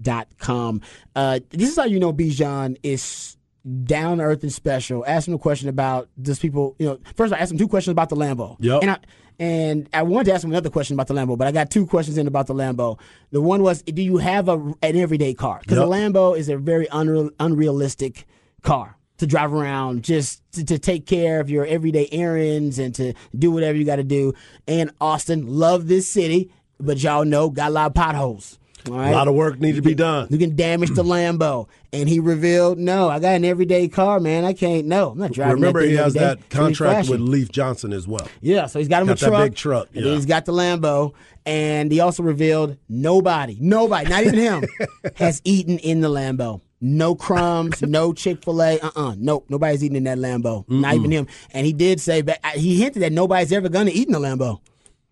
FLXATX.com. 0.00 0.80
Uh, 1.16 1.40
this 1.50 1.70
is 1.70 1.76
how 1.76 1.84
you 1.84 2.00
know 2.00 2.12
Bijan 2.12 2.76
is 2.82 3.36
down 3.84 4.18
to 4.18 4.24
earth 4.24 4.42
and 4.42 4.52
special. 4.52 5.04
Ask 5.06 5.28
him 5.28 5.34
a 5.34 5.38
question 5.38 5.68
about 5.68 6.08
does 6.20 6.38
people, 6.38 6.76
you 6.78 6.86
know, 6.86 6.98
first 7.14 7.32
I 7.32 7.38
asked 7.38 7.52
him 7.52 7.58
two 7.58 7.68
questions 7.68 7.92
about 7.92 8.08
the 8.08 8.16
Lambo. 8.16 8.56
Yep. 8.60 8.82
And 8.82 8.90
I, 8.90 8.98
and 9.38 9.88
I 9.94 10.02
wanted 10.02 10.24
to 10.26 10.32
ask 10.34 10.44
him 10.44 10.50
another 10.50 10.70
question 10.70 10.94
about 10.94 11.06
the 11.08 11.14
Lambo, 11.14 11.36
but 11.36 11.46
I 11.46 11.52
got 11.52 11.70
two 11.70 11.86
questions 11.86 12.18
in 12.18 12.26
about 12.26 12.46
the 12.46 12.54
Lambo. 12.54 12.98
The 13.30 13.40
one 13.40 13.62
was, 13.62 13.82
do 13.82 14.02
you 14.02 14.18
have 14.18 14.48
a, 14.48 14.56
an 14.82 14.96
everyday 14.96 15.34
car? 15.34 15.60
Because 15.60 15.78
Yep. 15.78 15.86
the 15.86 15.90
Lambo 15.90 16.36
is 16.38 16.48
a 16.48 16.56
very 16.58 16.86
unreal, 16.92 17.30
unrealistic 17.40 18.26
car 18.62 18.96
to 19.18 19.26
drive 19.26 19.52
around, 19.52 20.02
just 20.02 20.42
to, 20.52 20.64
to 20.64 20.78
take 20.78 21.06
care 21.06 21.40
of 21.40 21.50
your 21.50 21.66
everyday 21.66 22.08
errands 22.10 22.78
and 22.78 22.94
to 22.94 23.12
do 23.38 23.50
whatever 23.50 23.76
you 23.76 23.84
got 23.84 23.96
to 23.96 24.04
do. 24.04 24.32
And 24.66 24.90
Austin, 25.00 25.46
love 25.46 25.88
this 25.88 26.08
city, 26.08 26.50
but 26.78 27.02
y'all 27.02 27.24
know 27.24 27.50
got 27.50 27.68
a 27.70 27.74
lot 27.74 27.86
of 27.88 27.94
potholes. 27.94 28.58
All 28.88 28.96
right? 28.96 29.10
A 29.10 29.12
lot 29.12 29.28
of 29.28 29.34
work 29.34 29.60
needs 29.60 29.76
to 29.76 29.82
be 29.82 29.94
done. 29.94 30.28
You 30.30 30.38
can 30.38 30.56
damage 30.56 30.90
the 30.90 31.02
Lambo. 31.02 31.68
And 31.92 32.08
he 32.08 32.20
revealed, 32.20 32.78
no, 32.78 33.08
I 33.08 33.18
got 33.18 33.34
an 33.34 33.44
everyday 33.44 33.88
car, 33.88 34.20
man. 34.20 34.44
I 34.44 34.52
can't, 34.52 34.86
no, 34.86 35.10
I'm 35.10 35.18
not 35.18 35.32
driving 35.32 35.54
Remember, 35.54 35.80
he 35.80 35.96
has 35.96 36.14
that 36.14 36.38
It's 36.38 36.46
gonna 36.48 36.68
be 36.70 36.74
contract 36.76 37.08
with 37.08 37.20
Leif 37.20 37.50
Johnson 37.50 37.92
as 37.92 38.06
well. 38.06 38.28
Yeah, 38.40 38.66
so 38.66 38.78
he's 38.78 38.88
got 38.88 39.02
him 39.02 39.08
Got 39.08 39.20
a 39.20 39.24
that 39.24 39.28
truck. 39.28 39.42
big 39.42 39.54
truck, 39.56 39.88
yeah. 39.92 40.02
he's 40.02 40.24
got 40.24 40.46
the 40.46 40.52
Lambo. 40.52 41.14
And 41.44 41.90
he 41.90 42.00
also 42.00 42.22
revealed 42.22 42.76
nobody, 42.88 43.58
nobody, 43.60 44.08
not 44.08 44.22
even 44.24 44.38
him, 44.38 44.64
has 45.16 45.42
eaten 45.44 45.78
in 45.78 46.00
the 46.00 46.08
Lambo. 46.08 46.60
No 46.80 47.14
crumbs, 47.14 47.82
no 47.96 48.12
Chick 48.12 48.42
fil 48.44 48.62
A, 48.62 48.78
uh 48.80 48.90
uh 48.96 49.14
Nope, 49.18 49.46
nobody's 49.48 49.84
eating 49.84 49.96
in 49.96 50.04
that 50.04 50.18
Lambo. 50.18 50.68
Not 50.68 50.94
even 50.94 51.10
him. 51.10 51.26
And 51.52 51.66
he 51.66 51.72
did 51.72 52.00
say, 52.00 52.22
but 52.22 52.44
he 52.54 52.80
hinted 52.80 53.02
that 53.02 53.12
nobody's 53.12 53.52
ever 53.52 53.68
going 53.68 53.86
to 53.86 53.92
eat 53.92 54.06
in 54.06 54.12
the 54.12 54.20
Lambo. 54.20 54.60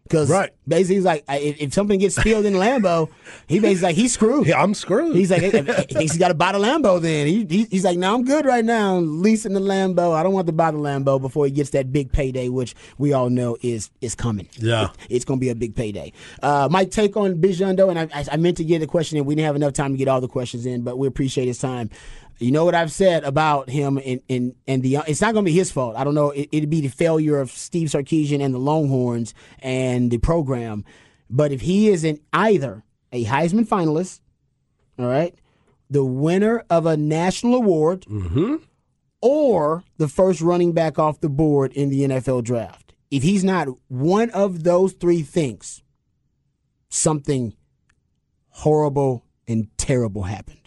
Because 0.08 0.30
Right. 0.30 0.50
basically, 0.66 0.96
he's 0.96 1.04
like, 1.04 1.24
if, 1.28 1.60
if 1.60 1.74
something 1.74 1.98
gets 1.98 2.16
spilled 2.16 2.44
in 2.46 2.54
Lambo, 2.54 3.08
he 3.46 3.58
basically 3.60 3.88
like, 3.88 3.96
he's 3.96 4.12
screwed. 4.14 4.46
Yeah, 4.46 4.62
I'm 4.62 4.74
screwed. 4.74 5.14
He's 5.14 5.30
like, 5.30 5.42
he 5.42 5.50
thinks 5.50 5.86
he's 5.98 6.16
got 6.16 6.28
to 6.28 6.34
buy 6.34 6.52
the 6.52 6.58
Lambo 6.58 7.00
then. 7.00 7.26
He, 7.26 7.44
he, 7.44 7.64
he's 7.64 7.84
like, 7.84 7.98
no, 7.98 8.14
I'm 8.14 8.24
good 8.24 8.46
right 8.46 8.64
now. 8.64 8.96
Leasing 8.96 9.52
the 9.52 9.60
Lambo. 9.60 10.14
I 10.14 10.22
don't 10.22 10.32
want 10.32 10.46
to 10.46 10.52
buy 10.52 10.70
the 10.70 10.78
Lambo 10.78 11.20
before 11.20 11.44
he 11.44 11.50
gets 11.50 11.70
that 11.70 11.92
big 11.92 12.10
payday, 12.12 12.48
which 12.48 12.74
we 12.96 13.12
all 13.12 13.30
know 13.30 13.56
is 13.62 13.90
is 14.00 14.14
coming. 14.14 14.48
Yeah. 14.56 14.88
It's 15.10 15.24
going 15.24 15.38
to 15.38 15.44
be 15.44 15.50
a 15.50 15.54
big 15.54 15.74
payday. 15.76 16.12
Uh, 16.42 16.68
my 16.70 16.84
take 16.84 17.16
on 17.16 17.40
though, 17.40 17.90
and 17.90 17.98
I, 17.98 18.08
I, 18.14 18.24
I 18.32 18.36
meant 18.36 18.56
to 18.58 18.64
get 18.64 18.82
a 18.82 18.86
question 18.86 19.18
in. 19.18 19.24
We 19.24 19.34
didn't 19.34 19.46
have 19.46 19.56
enough 19.56 19.72
time 19.74 19.92
to 19.92 19.98
get 19.98 20.08
all 20.08 20.20
the 20.20 20.28
questions 20.28 20.66
in, 20.66 20.82
but 20.82 20.98
we 20.98 21.06
appreciate 21.06 21.46
his 21.46 21.58
time. 21.58 21.90
You 22.38 22.52
know 22.52 22.64
what 22.64 22.74
I've 22.74 22.92
said 22.92 23.24
about 23.24 23.68
him, 23.68 23.98
and 24.04 24.20
and, 24.28 24.54
and 24.66 24.82
the 24.82 24.98
it's 25.06 25.20
not 25.20 25.32
going 25.32 25.44
to 25.44 25.50
be 25.50 25.56
his 25.56 25.72
fault. 25.72 25.96
I 25.96 26.04
don't 26.04 26.14
know. 26.14 26.30
It, 26.30 26.48
it'd 26.52 26.70
be 26.70 26.80
the 26.80 26.88
failure 26.88 27.40
of 27.40 27.50
Steve 27.50 27.88
Sarkisian 27.88 28.42
and 28.42 28.54
the 28.54 28.58
Longhorns 28.58 29.34
and 29.58 30.10
the 30.10 30.18
program. 30.18 30.84
But 31.28 31.52
if 31.52 31.62
he 31.62 31.88
isn't 31.88 32.22
either 32.32 32.84
a 33.12 33.24
Heisman 33.24 33.66
finalist, 33.66 34.20
all 34.98 35.06
right, 35.06 35.34
the 35.90 36.04
winner 36.04 36.64
of 36.70 36.86
a 36.86 36.96
national 36.96 37.56
award, 37.56 38.02
mm-hmm. 38.02 38.56
or 39.20 39.84
the 39.96 40.08
first 40.08 40.40
running 40.40 40.72
back 40.72 40.98
off 40.98 41.20
the 41.20 41.28
board 41.28 41.72
in 41.72 41.88
the 41.88 42.02
NFL 42.02 42.44
draft. 42.44 42.94
If 43.10 43.22
he's 43.22 43.42
not 43.42 43.68
one 43.88 44.30
of 44.30 44.64
those 44.64 44.92
three 44.92 45.22
things, 45.22 45.82
something 46.88 47.54
horrible 48.50 49.24
and 49.46 49.68
terrible 49.78 50.24
happened. 50.24 50.57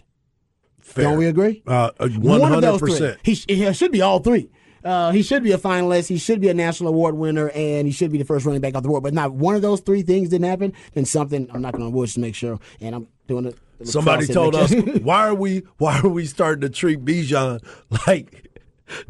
Fair. 0.92 1.04
Don't 1.04 1.18
we 1.18 1.26
agree? 1.26 1.62
Uh, 1.66 1.90
One 1.98 2.52
of 2.52 2.60
those 2.60 2.80
100%. 2.80 2.98
three. 2.98 3.16
He, 3.22 3.34
sh- 3.34 3.44
he 3.48 3.72
should 3.72 3.92
be 3.92 4.02
all 4.02 4.18
three. 4.20 4.50
Uh, 4.84 5.12
he 5.12 5.22
should 5.22 5.42
be 5.44 5.52
a 5.52 5.58
finalist. 5.58 6.08
He 6.08 6.18
should 6.18 6.40
be 6.40 6.48
a 6.48 6.54
national 6.54 6.88
award 6.90 7.14
winner, 7.16 7.50
and 7.50 7.86
he 7.86 7.92
should 7.92 8.10
be 8.10 8.18
the 8.18 8.24
first 8.24 8.44
running 8.44 8.60
back 8.60 8.74
off 8.74 8.82
the 8.82 8.88
board. 8.88 9.02
But 9.02 9.14
not 9.14 9.32
one 9.32 9.54
of 9.54 9.62
those 9.62 9.80
three 9.80 10.02
things 10.02 10.28
didn't 10.28 10.48
happen. 10.48 10.72
Then 10.94 11.04
something 11.04 11.48
I'm 11.52 11.62
not 11.62 11.72
going 11.72 11.84
to 11.84 11.96
wish 11.96 12.14
to 12.14 12.20
make 12.20 12.34
sure. 12.34 12.58
And 12.80 12.94
I'm 12.94 13.08
doing 13.28 13.46
it. 13.46 13.56
Somebody 13.84 14.26
told 14.26 14.54
us 14.54 14.72
why 15.02 15.26
are 15.28 15.34
we 15.34 15.62
why 15.78 15.98
are 16.00 16.08
we 16.08 16.24
starting 16.26 16.60
to 16.62 16.68
treat 16.68 17.04
Bijan 17.04 17.64
like 18.06 18.48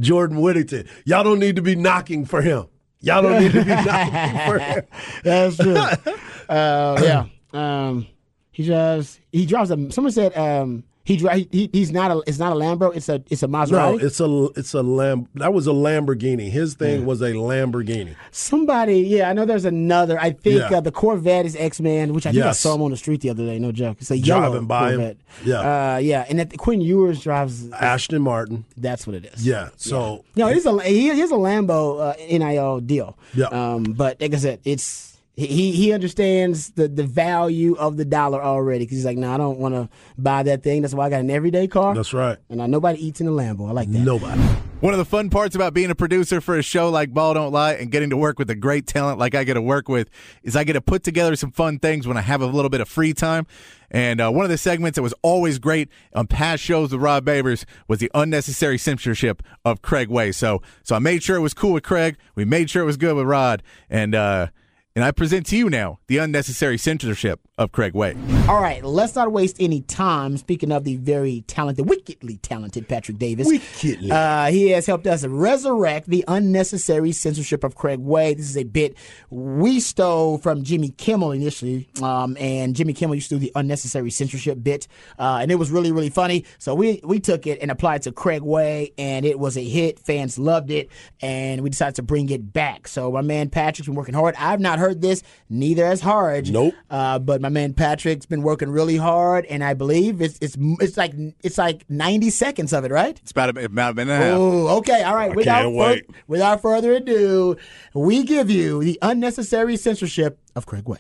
Jordan 0.01 0.41
Whittington? 0.41 0.89
Y'all 1.05 1.25
don't 1.25 1.39
need 1.39 1.57
to 1.57 1.63
be 1.63 1.75
knocking 1.75 2.25
for 2.25 2.41
him. 2.43 2.67
Y'all 3.01 3.23
don't 3.23 3.43
need 3.43 3.53
to 3.53 3.65
be 3.65 3.75
knocking 3.75 4.41
for 4.47 4.59
him. 4.59 4.85
That's 5.25 5.57
true. 5.57 5.77
uh, 6.49 7.01
yeah. 7.03 7.27
Um, 7.53 8.07
he 8.51 8.65
drives. 8.65 9.21
He 9.31 9.45
drives 9.47 9.71
a. 9.71 9.91
Someone 9.91 10.13
said 10.13 10.37
um, 10.37 10.85
he, 11.05 11.17
he 11.51 11.69
he's 11.73 11.91
not 11.91 12.11
a. 12.11 12.23
It's 12.27 12.39
not 12.39 12.53
a 12.53 12.57
Lambo. 12.57 12.95
It's 12.95 13.09
a. 13.09 13.23
It's 13.29 13.43
a 13.43 13.49
Maserati. 13.49 13.71
No, 13.71 13.99
it's 13.99 14.21
a 14.21 14.49
it's 14.57 14.73
a 14.75 14.83
lamb. 14.83 15.29
That 15.35 15.53
was 15.53 15.67
a 15.67 15.71
Lamborghini. 15.71 16.49
His 16.51 16.75
thing 16.75 17.07
was 17.07 17.21
a 17.23 17.33
Lamborghini. 17.33 18.15
Somebody, 18.31 19.01
yeah, 19.01 19.29
I 19.29 19.33
know 19.33 19.45
there's 19.45 19.65
another. 19.65 20.19
I 20.21 20.31
think 20.31 20.61
Yeah. 20.71 20.79
uh, 20.79 20.81
the 20.81 20.93
Corvette 20.93 21.45
is 21.47 21.57
X 21.57 21.81
Man, 21.81 22.13
which 22.13 22.27
I 22.27 22.33
think 22.33 22.45
I 22.45 22.53
saw 22.53 22.75
him 22.75 22.83
on 22.83 22.91
the 22.93 22.97
street 22.97 23.21
the 23.21 23.31
other 23.31 23.45
day. 23.45 23.59
No 23.59 23.73
joke. 23.73 23.97
It's 24.01 24.11
a 24.11 24.17
yellow 24.19 24.51
Driving 24.51 24.67
by 24.67 24.91
him. 24.93 24.99
Corvette. 24.99 25.17
Yeah. 25.45 25.95
uh, 25.95 25.97
yeah, 25.99 26.25
and 26.29 26.39
that 26.39 26.57
Quinn 26.59 26.81
Ewers 26.81 27.21
drives. 27.21 27.71
Aston 27.73 28.23
Martin. 28.23 28.65
That's 28.77 29.07
what 29.07 29.17
it 29.17 29.27
is. 29.27 29.47
Yeah. 29.47 29.71
So 29.77 30.25
No, 30.37 30.49
it 30.49 30.57
is 30.57 30.67
a 30.67 30.81
he 30.83 31.09
is 31.09 31.31
a 31.31 31.35
Lambo 31.35 32.01
uh, 32.01 32.15
NIL 32.39 32.81
deal. 32.81 33.17
Yeah. 33.35 33.47
Um, 33.47 33.83
but 33.85 34.21
like 34.21 34.35
I 34.35 34.37
said, 34.37 34.61
it's 34.65 35.12
he 35.35 35.73
he 35.73 35.93
understands 35.93 36.71
the 36.71 36.89
the 36.89 37.05
value 37.05 37.75
of 37.77 37.97
the 37.97 38.05
dollar 38.05 38.43
already 38.43 38.85
because 38.85 38.99
he's 38.99 39.07
like, 39.07 39.17
no, 39.17 39.33
I 39.33 39.39
don't 39.39 39.59
want 39.59 39.75
to 39.75 39.89
buy 40.19 40.43
that 40.43 40.63
thing. 40.63 40.83
That's 40.83 40.95
why 40.95 41.07
I 41.07 41.11
got 41.11 41.21
an 41.21 41.31
everyday 41.31 41.67
car. 41.69 41.95
that's 41.95 42.13
right. 42.13 42.39
And 42.51 42.71
nobody 42.71 43.05
eats 43.05 43.21
in 43.21 43.27
a 43.27 43.31
Lambo. 43.31 43.69
I 43.69 43.73
like 43.73 43.91
that. 43.93 43.99
Nobody. 44.01 44.41
One 44.81 44.93
of 44.93 44.99
the 44.99 45.05
fun 45.05 45.31
parts 45.31 45.55
about 45.55 45.75
being 45.75 45.93
a 45.93 45.95
producer 45.95 46.41
for 46.41 46.59
a 46.59 46.63
show 46.63 46.91
like 46.91 47.15
Ball 47.15 47.35
Don't 47.35 47.53
Lie 47.53 47.75
and 47.75 47.91
getting 47.93 48.11
to 48.11 48.17
work 48.17 48.37
with 48.41 48.51
a 48.51 48.57
great 48.57 48.85
talent 48.85 49.17
like 49.17 49.33
I 49.33 49.45
get 49.45 49.55
to 49.55 49.63
work 49.63 49.89
with 49.89 50.11
is 50.43 50.57
I 50.57 50.65
get 50.65 50.73
to 50.73 50.81
put 50.81 51.05
together 51.05 51.37
some 51.37 51.53
fun 51.53 51.79
things 51.79 52.07
when 52.07 52.17
I 52.17 52.21
have 52.21 52.43
a 52.43 52.47
little 52.47 52.69
bit 52.69 52.81
of 52.81 52.89
free 52.89 53.15
time. 53.15 53.47
And 53.93 54.21
uh, 54.21 54.31
one 54.33 54.45
of 54.45 54.51
the 54.51 54.59
segments 54.59 54.97
that 54.97 55.03
was 55.03 55.15
always 55.23 55.61
great 55.61 55.89
on 56.15 56.27
past 56.27 56.65
shows 56.65 56.91
with 56.91 57.01
Rod 57.01 57.25
Babers 57.25 57.65
was 57.87 58.01
the 58.01 58.11
unnecessary 58.13 58.77
censorship 58.77 59.41
of 59.65 59.83
Craig 59.83 60.09
Way. 60.09 60.33
So, 60.33 60.63
so 60.83 60.97
I 60.97 60.99
made 60.99 61.23
sure 61.23 61.37
it 61.37 61.43
was 61.43 61.55
cool 61.55 61.75
with 61.75 61.85
Craig. 61.85 62.17
We 62.35 62.45
made 62.45 62.69
sure 62.69 62.83
it 62.83 62.87
was 62.87 62.97
good 62.97 63.15
with 63.15 63.27
Rod, 63.27 63.63
and 63.89 64.17
uh, 64.17 64.49
and 64.95 65.05
I 65.05 65.11
present 65.11 65.47
to 65.47 65.57
you 65.57 65.71
now 65.71 65.99
the 66.07 66.19
unnecessary 66.19 66.77
censorship 66.77 67.41
of 67.59 67.73
Craig 67.73 67.95
Way. 67.95 68.17
All 68.49 68.61
right, 68.61 68.85
let's 68.85 69.15
not 69.15 69.33
waste 69.33 69.57
any 69.61 69.81
time. 69.83 70.37
Speaking 70.37 70.73
of 70.73 70.85
the 70.85 70.97
very 70.97 71.43
talented, 71.47 71.89
wickedly 71.89 72.37
talented 72.39 72.89
Patrick 72.89 73.19
Davis, 73.19 73.47
Wickedly. 73.47 74.11
uh, 74.11 74.47
he 74.47 74.71
has 74.71 74.87
helped 74.87 75.07
us 75.07 75.25
resurrect 75.25 76.09
the 76.09 76.25
unnecessary 76.29 77.13
censorship 77.13 77.65
of 77.65 77.75
Craig 77.75 78.01
Way. 78.01 78.35
This 78.35 78.49
is 78.51 78.57
a 78.57 78.65
bit 78.65 78.97
we 79.31 79.81
stole 79.81 80.39
from 80.39 80.63
Jimmy 80.63 80.91
Kimmel 80.91 81.33
initially, 81.33 81.89
um, 82.03 82.37
and 82.39 82.75
Jimmy 82.75 82.93
Kimmel 82.93 83.15
used 83.15 83.29
to 83.31 83.37
do 83.37 83.39
the 83.39 83.53
unnecessary 83.55 84.11
censorship 84.11 84.63
bit, 84.63 84.89
uh, 85.19 85.39
and 85.41 85.51
it 85.51 85.57
was 85.57 85.71
really 85.71 85.93
really 85.93 86.11
funny. 86.11 86.45
So 86.59 86.75
we 86.75 87.01
we 87.05 87.21
took 87.21 87.47
it 87.47 87.61
and 87.63 87.71
applied 87.71 88.01
it 88.01 88.03
to 88.05 88.13
Craig 88.13 88.43
Way, 88.43 88.93
and 88.99 89.25
it 89.25 89.39
was 89.39 89.57
a 89.57 89.65
hit. 89.65 89.99
Fans 89.99 90.39
loved 90.39 90.71
it, 90.71 90.91
and 91.21 91.61
we 91.63 91.71
decided 91.71 91.95
to 91.97 92.03
bring 92.03 92.29
it 92.31 92.53
back. 92.53 92.89
So 92.89 93.11
my 93.13 93.23
man 93.23 93.49
Patrick's 93.49 93.87
been 93.87 93.95
working 93.95 94.15
hard. 94.15 94.35
I've 94.37 94.61
not 94.61 94.79
heard 94.83 95.01
this, 95.01 95.23
neither 95.49 95.87
has 95.87 96.01
Harge. 96.01 96.51
Nope. 96.51 96.75
Uh, 96.91 97.19
but 97.19 97.41
my 97.41 97.49
man 97.49 97.73
Patrick's 97.73 98.27
been 98.27 98.43
working 98.43 98.71
really 98.71 98.97
hard, 98.97 99.47
and 99.47 99.65
I 99.65 99.75
believe 99.75 100.21
it's 100.21 100.39
it's 100.41 100.57
it's 100.81 100.97
like 100.97 101.15
it's 101.43 101.57
like 101.57 101.89
ninety 101.89 102.29
seconds 102.29 102.73
of 102.73 102.85
it, 102.85 102.91
right? 102.91 103.19
It's 103.23 103.31
about 103.31 103.57
a, 103.57 103.65
about 103.65 103.93
a 103.93 103.95
minute 103.95 104.13
and 104.13 104.23
a 104.23 104.27
half. 104.27 104.37
Oh, 104.37 104.79
okay, 104.79 105.03
all 105.03 105.15
right. 105.15 105.35
Without 105.35 105.63
can't 105.63 105.75
wait. 105.75 106.11
without 106.27 106.61
further 106.61 106.93
ado, 106.93 107.57
we 107.95 108.25
give 108.25 108.51
you 108.51 108.83
the 108.83 108.99
unnecessary 109.01 109.77
censorship 109.77 110.39
of 110.55 110.67
Craig 110.67 110.89
Way. 110.89 110.99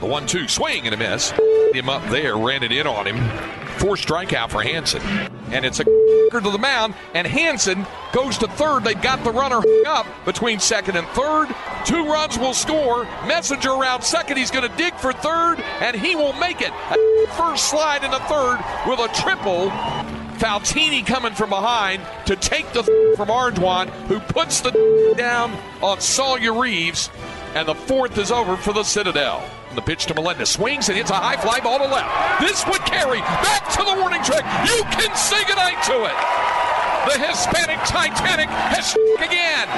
The 0.00 0.06
one 0.06 0.26
two 0.26 0.46
swing 0.46 0.84
and 0.84 0.94
a 0.94 0.98
miss. 0.98 1.32
Him 1.72 1.88
up 1.88 2.06
there, 2.10 2.36
ran 2.36 2.62
it 2.62 2.70
in 2.70 2.86
on 2.86 3.06
him. 3.06 3.65
Four 3.76 3.96
strikeout 3.96 4.50
for 4.50 4.62
Hansen. 4.62 5.02
And 5.50 5.64
it's 5.64 5.80
a 5.80 5.84
to 6.32 6.50
the 6.50 6.58
mound, 6.58 6.94
and 7.14 7.26
Hansen 7.26 7.86
goes 8.12 8.38
to 8.38 8.48
third. 8.48 8.84
They've 8.84 9.00
got 9.00 9.22
the 9.24 9.30
runner 9.30 9.62
up 9.86 10.06
between 10.24 10.58
second 10.58 10.96
and 10.96 11.06
third. 11.08 11.48
Two 11.84 12.04
runs 12.04 12.38
will 12.38 12.54
score. 12.54 13.04
Messinger 13.26 13.78
around 13.78 14.02
second. 14.02 14.36
He's 14.36 14.50
going 14.50 14.68
to 14.68 14.76
dig 14.76 14.94
for 14.94 15.12
third, 15.12 15.60
and 15.80 15.96
he 15.96 16.16
will 16.16 16.32
make 16.34 16.60
it. 16.60 16.70
A 16.70 17.26
first 17.36 17.70
slide 17.70 18.04
in 18.04 18.10
the 18.10 18.18
third 18.20 18.58
with 18.88 18.98
a 18.98 19.08
triple. 19.14 19.70
Faltine 20.38 21.06
coming 21.06 21.32
from 21.32 21.48
behind 21.48 22.02
to 22.26 22.36
take 22.36 22.70
the 22.74 22.82
from 23.16 23.28
Arjuan, 23.28 23.88
who 24.06 24.20
puts 24.20 24.60
the 24.60 25.14
down 25.16 25.56
on 25.82 25.98
Sawyer 26.00 26.52
Reeves, 26.52 27.08
and 27.56 27.66
the 27.66 27.74
fourth 27.74 28.18
is 28.18 28.30
over 28.30 28.54
for 28.54 28.74
the 28.74 28.82
Citadel. 28.82 29.42
The 29.74 29.80
pitch 29.80 30.04
to 30.06 30.14
Melendez 30.14 30.50
swings 30.50 30.90
and 30.90 30.98
hits 30.98 31.10
a 31.10 31.14
high 31.14 31.38
fly 31.38 31.58
ball 31.60 31.78
to 31.78 31.86
left. 31.86 32.38
This 32.38 32.62
would 32.66 32.84
carry 32.84 33.20
back 33.20 33.64
to 33.72 33.82
the 33.82 33.96
warning 33.98 34.22
track. 34.22 34.44
You 34.68 34.84
can 34.92 35.16
say 35.16 35.42
goodnight 35.48 35.82
to 35.84 36.04
it. 36.04 36.55
The 37.06 37.18
Hispanic 37.18 37.78
Titanic 37.86 38.48
has 38.48 38.96
again. 39.20 39.68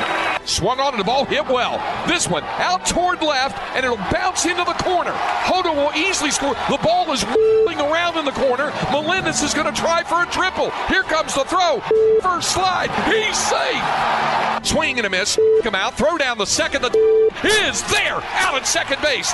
Swung 0.47 0.81
on 0.81 0.95
and 0.95 1.01
the 1.01 1.05
ball 1.05 1.27
hit 1.27 1.47
well. 1.47 1.77
This 2.09 2.27
one 2.27 2.43
out 2.45 2.87
toward 2.87 3.23
left 3.23 3.59
and 3.77 3.85
it'll 3.85 3.99
bounce 4.11 4.47
into 4.47 4.65
the 4.65 4.73
corner. 4.83 5.13
Hodo 5.13 5.75
will 5.75 5.93
easily 5.95 6.31
score. 6.31 6.55
The 6.71 6.79
ball 6.83 7.13
is 7.13 7.25
rolling 7.27 7.79
around 7.81 8.17
in 8.17 8.25
the 8.25 8.33
corner. 8.33 8.73
Melendez 8.91 9.43
is 9.43 9.53
going 9.53 9.73
to 9.73 9.79
try 9.79 10.03
for 10.05 10.23
a 10.23 10.27
triple. 10.27 10.71
Here 10.89 11.03
comes 11.03 11.35
the 11.35 11.45
throw. 11.45 11.81
First 12.23 12.53
slide. 12.53 12.91
He's 13.13 13.37
safe. 13.37 14.65
Swing 14.67 14.99
and 14.99 15.07
a 15.07 15.11
miss. 15.11 15.39
Come 15.63 15.75
out. 15.75 15.99
Throw 15.99 16.17
down 16.17 16.39
the 16.39 16.47
second. 16.47 16.83
The 16.83 16.89
is 17.45 17.83
there 17.91 18.15
out 18.15 18.57
at 18.57 18.67
second 18.67 19.03
base. 19.03 19.33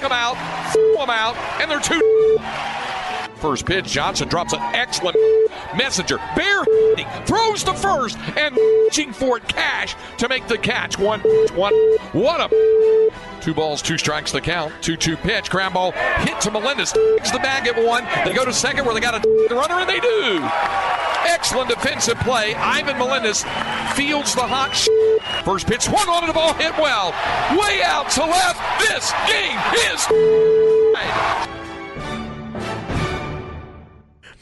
Come 0.00 0.12
out. 0.12 0.36
Them 0.72 1.10
out. 1.10 1.36
And 1.60 1.70
they're 1.70 1.80
two. 1.80 2.00
First 3.46 3.64
pitch, 3.64 3.84
Johnson 3.86 4.26
drops 4.26 4.52
an 4.54 4.58
excellent 4.74 5.16
messenger. 5.76 6.18
Bear 6.34 6.64
throws 7.26 7.62
to 7.62 7.74
first 7.74 8.18
and 8.36 8.56
reaching 8.56 9.12
for 9.12 9.36
it. 9.36 9.46
Cash 9.46 9.94
to 10.18 10.28
make 10.28 10.48
the 10.48 10.58
catch. 10.58 10.98
One, 10.98 11.20
one, 11.54 11.72
what 12.12 12.40
a 12.40 13.10
two 13.40 13.54
balls, 13.54 13.82
two 13.82 13.98
strikes 13.98 14.32
the 14.32 14.40
count. 14.40 14.72
Two-two 14.82 15.16
pitch, 15.18 15.48
ground 15.48 15.74
ball 15.74 15.92
hit 15.92 16.40
to 16.40 16.50
Melendez. 16.50 16.90
The 16.92 17.38
bag 17.40 17.68
at 17.68 17.76
one. 17.80 18.04
They 18.24 18.34
go 18.34 18.44
to 18.44 18.52
second 18.52 18.84
where 18.84 18.94
they 18.94 19.00
got 19.00 19.14
a 19.14 19.20
the 19.20 19.54
runner 19.54 19.74
and 19.74 19.88
they 19.88 20.00
do. 20.00 20.40
Excellent 21.32 21.68
defensive 21.68 22.18
play. 22.18 22.52
Ivan 22.56 22.98
Melendez 22.98 23.44
fields 23.94 24.34
the 24.34 24.42
hot. 24.42 24.74
Sh- 24.74 24.88
First 25.44 25.68
pitch 25.68 25.82
swung 25.82 26.08
on 26.08 26.24
and 26.24 26.30
the 26.30 26.34
ball 26.34 26.52
hit 26.54 26.76
well. 26.78 27.12
Way 27.52 27.80
out 27.84 28.10
to 28.10 28.24
left. 28.24 28.58
This 28.80 29.12
game 29.28 29.60
is. 29.94 31.55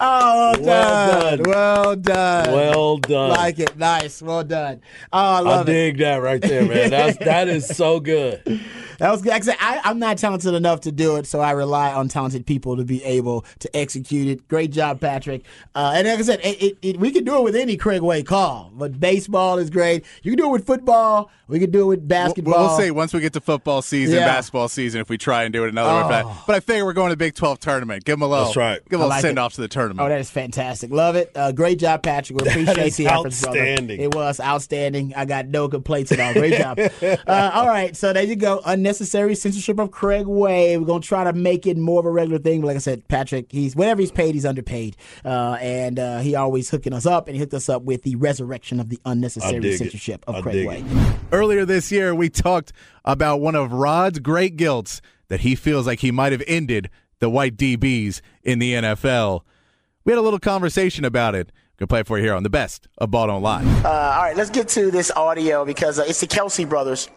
Oh, 0.06 0.54
well, 0.60 0.60
Well 0.60 1.16
done. 1.20 1.38
done. 1.38 1.50
Well 1.50 1.96
done. 1.96 2.52
Well 2.52 2.96
done. 2.98 3.30
Like 3.30 3.58
it. 3.58 3.76
Nice. 3.78 4.20
Well 4.20 4.44
done. 4.44 4.82
Oh, 5.12 5.18
I 5.18 5.36
I 5.38 5.40
love 5.40 5.68
it. 5.68 5.72
dig 5.72 5.98
that 5.98 6.16
right 6.16 6.42
there, 6.42 6.66
man. 6.66 6.90
That's 6.90 7.16
that 7.18 7.48
is 7.48 7.66
so 7.66 8.00
good. 8.00 8.42
That 9.04 9.10
was 9.10 9.20
good. 9.20 9.34
I 9.34 9.40
said, 9.40 9.56
I, 9.60 9.82
I'm 9.84 9.98
not 9.98 10.16
talented 10.16 10.54
enough 10.54 10.80
to 10.80 10.90
do 10.90 11.16
it, 11.16 11.26
so 11.26 11.38
I 11.38 11.50
rely 11.50 11.92
on 11.92 12.08
talented 12.08 12.46
people 12.46 12.78
to 12.78 12.84
be 12.86 13.04
able 13.04 13.44
to 13.58 13.76
execute 13.76 14.28
it. 14.28 14.48
Great 14.48 14.70
job, 14.72 14.98
Patrick. 14.98 15.42
Uh, 15.74 15.92
and 15.94 16.08
like 16.08 16.20
I 16.20 16.22
said, 16.22 16.40
it, 16.42 16.62
it, 16.62 16.78
it, 16.80 16.96
we 16.98 17.10
can 17.10 17.22
do 17.22 17.36
it 17.36 17.42
with 17.42 17.54
any 17.54 17.76
Craig 17.76 18.00
Way 18.00 18.22
call, 18.22 18.72
but 18.74 18.98
baseball 18.98 19.58
is 19.58 19.68
great. 19.68 20.06
You 20.22 20.30
can 20.32 20.38
do 20.38 20.46
it 20.46 20.52
with 20.52 20.66
football. 20.66 21.30
We 21.48 21.58
can 21.60 21.70
do 21.70 21.82
it 21.82 21.86
with 21.86 21.98
We'll, 21.98 22.08
basketball. 22.08 22.68
we'll 22.68 22.78
say 22.78 22.90
once 22.90 23.12
we 23.12 23.20
get 23.20 23.34
to 23.34 23.42
football 23.42 23.82
season, 23.82 24.14
Yeah. 24.20 24.24
basketball 24.26 24.68
season, 24.70 25.02
if 25.02 25.10
we 25.10 25.18
try 25.18 25.44
and 25.44 25.52
do 25.52 25.64
it 25.64 25.68
another 25.68 25.92
way. 26.08 26.22
Oh. 26.24 26.28
But, 26.38 26.46
but 26.46 26.56
I 26.56 26.60
figure 26.60 26.86
we're 26.86 26.94
going 26.94 27.10
to 27.10 27.12
the 27.12 27.18
Big 27.18 27.34
12 27.34 27.60
tournament. 27.60 28.04
Give 28.06 28.14
them 28.14 28.22
a 28.22 28.26
little, 28.28 28.46
That's 28.46 28.56
right. 28.56 28.80
Give 28.88 28.98
I 29.00 29.02
a 29.02 29.04
little 29.04 29.08
like 29.10 29.20
send 29.20 29.36
it. 29.36 29.40
off 29.42 29.52
to 29.56 29.60
the 29.60 29.68
tournament. 29.68 30.00
Oh, 30.00 30.08
that 30.08 30.18
is 30.20 30.30
fantastic. 30.30 30.90
Love 30.90 31.16
it. 31.16 31.30
Uh, 31.34 31.52
great 31.52 31.78
job, 31.78 32.02
Patrick. 32.02 32.40
We 32.40 32.48
appreciate 32.48 32.86
is 32.86 32.96
the 32.96 33.08
efforts, 33.08 33.42
brother. 33.42 33.58
outstanding. 33.60 34.00
It 34.00 34.14
was 34.14 34.40
outstanding. 34.40 35.12
I 35.14 35.26
got 35.26 35.46
no 35.48 35.68
complaints 35.68 36.10
at 36.12 36.20
all. 36.20 36.32
Great 36.32 36.54
job. 36.58 36.78
Uh, 37.26 37.50
all 37.54 37.66
right, 37.66 37.96
so 37.96 38.12
there 38.12 38.22
you 38.22 38.36
go. 38.36 38.60
Unnecessary 38.64 38.93
censorship 39.02 39.78
of 39.78 39.90
Craig 39.90 40.26
Way. 40.26 40.76
We're 40.78 40.86
gonna 40.86 41.00
try 41.00 41.24
to 41.24 41.32
make 41.32 41.66
it 41.66 41.76
more 41.76 42.00
of 42.00 42.06
a 42.06 42.10
regular 42.10 42.38
thing. 42.38 42.60
But 42.60 42.68
like 42.68 42.76
I 42.76 42.80
said, 42.80 43.06
Patrick, 43.08 43.50
he's 43.50 43.74
whatever 43.76 44.00
he's 44.00 44.10
paid, 44.10 44.34
he's 44.34 44.46
underpaid, 44.46 44.96
uh, 45.24 45.56
and 45.60 45.98
uh, 45.98 46.18
he 46.20 46.34
always 46.34 46.70
hooking 46.70 46.92
us 46.92 47.06
up, 47.06 47.26
and 47.28 47.36
he 47.36 47.40
hooked 47.40 47.54
us 47.54 47.68
up 47.68 47.82
with 47.82 48.02
the 48.02 48.16
resurrection 48.16 48.80
of 48.80 48.88
the 48.88 48.98
unnecessary 49.04 49.60
dig 49.60 49.72
it. 49.74 49.78
censorship 49.78 50.24
of 50.26 50.36
I 50.36 50.40
Craig 50.42 50.54
dig 50.54 50.66
Way. 50.68 50.84
it. 50.86 51.16
Earlier 51.32 51.64
this 51.64 51.90
year, 51.90 52.14
we 52.14 52.28
talked 52.28 52.72
about 53.04 53.40
one 53.40 53.54
of 53.54 53.72
Rod's 53.72 54.18
great 54.18 54.56
guilts 54.56 55.00
that 55.28 55.40
he 55.40 55.54
feels 55.54 55.86
like 55.86 56.00
he 56.00 56.10
might 56.10 56.32
have 56.32 56.42
ended 56.46 56.90
the 57.18 57.30
white 57.30 57.56
DBs 57.56 58.20
in 58.42 58.58
the 58.58 58.74
NFL. 58.74 59.40
We 60.04 60.12
had 60.12 60.18
a 60.18 60.22
little 60.22 60.38
conversation 60.38 61.04
about 61.04 61.34
it. 61.34 61.50
Gonna 61.76 61.88
play 61.88 62.00
it 62.00 62.06
for 62.06 62.18
you 62.18 62.24
here 62.24 62.34
on 62.34 62.42
the 62.44 62.50
best 62.50 62.86
of 62.98 63.10
Ball 63.10 63.26
Don't 63.26 63.42
Lie. 63.42 63.64
Uh, 63.84 63.88
all 63.88 64.22
right, 64.22 64.36
let's 64.36 64.50
get 64.50 64.68
to 64.68 64.90
this 64.92 65.10
audio 65.10 65.64
because 65.64 65.98
uh, 65.98 66.04
it's 66.06 66.20
the 66.20 66.26
Kelce 66.28 66.68
brothers. 66.68 67.08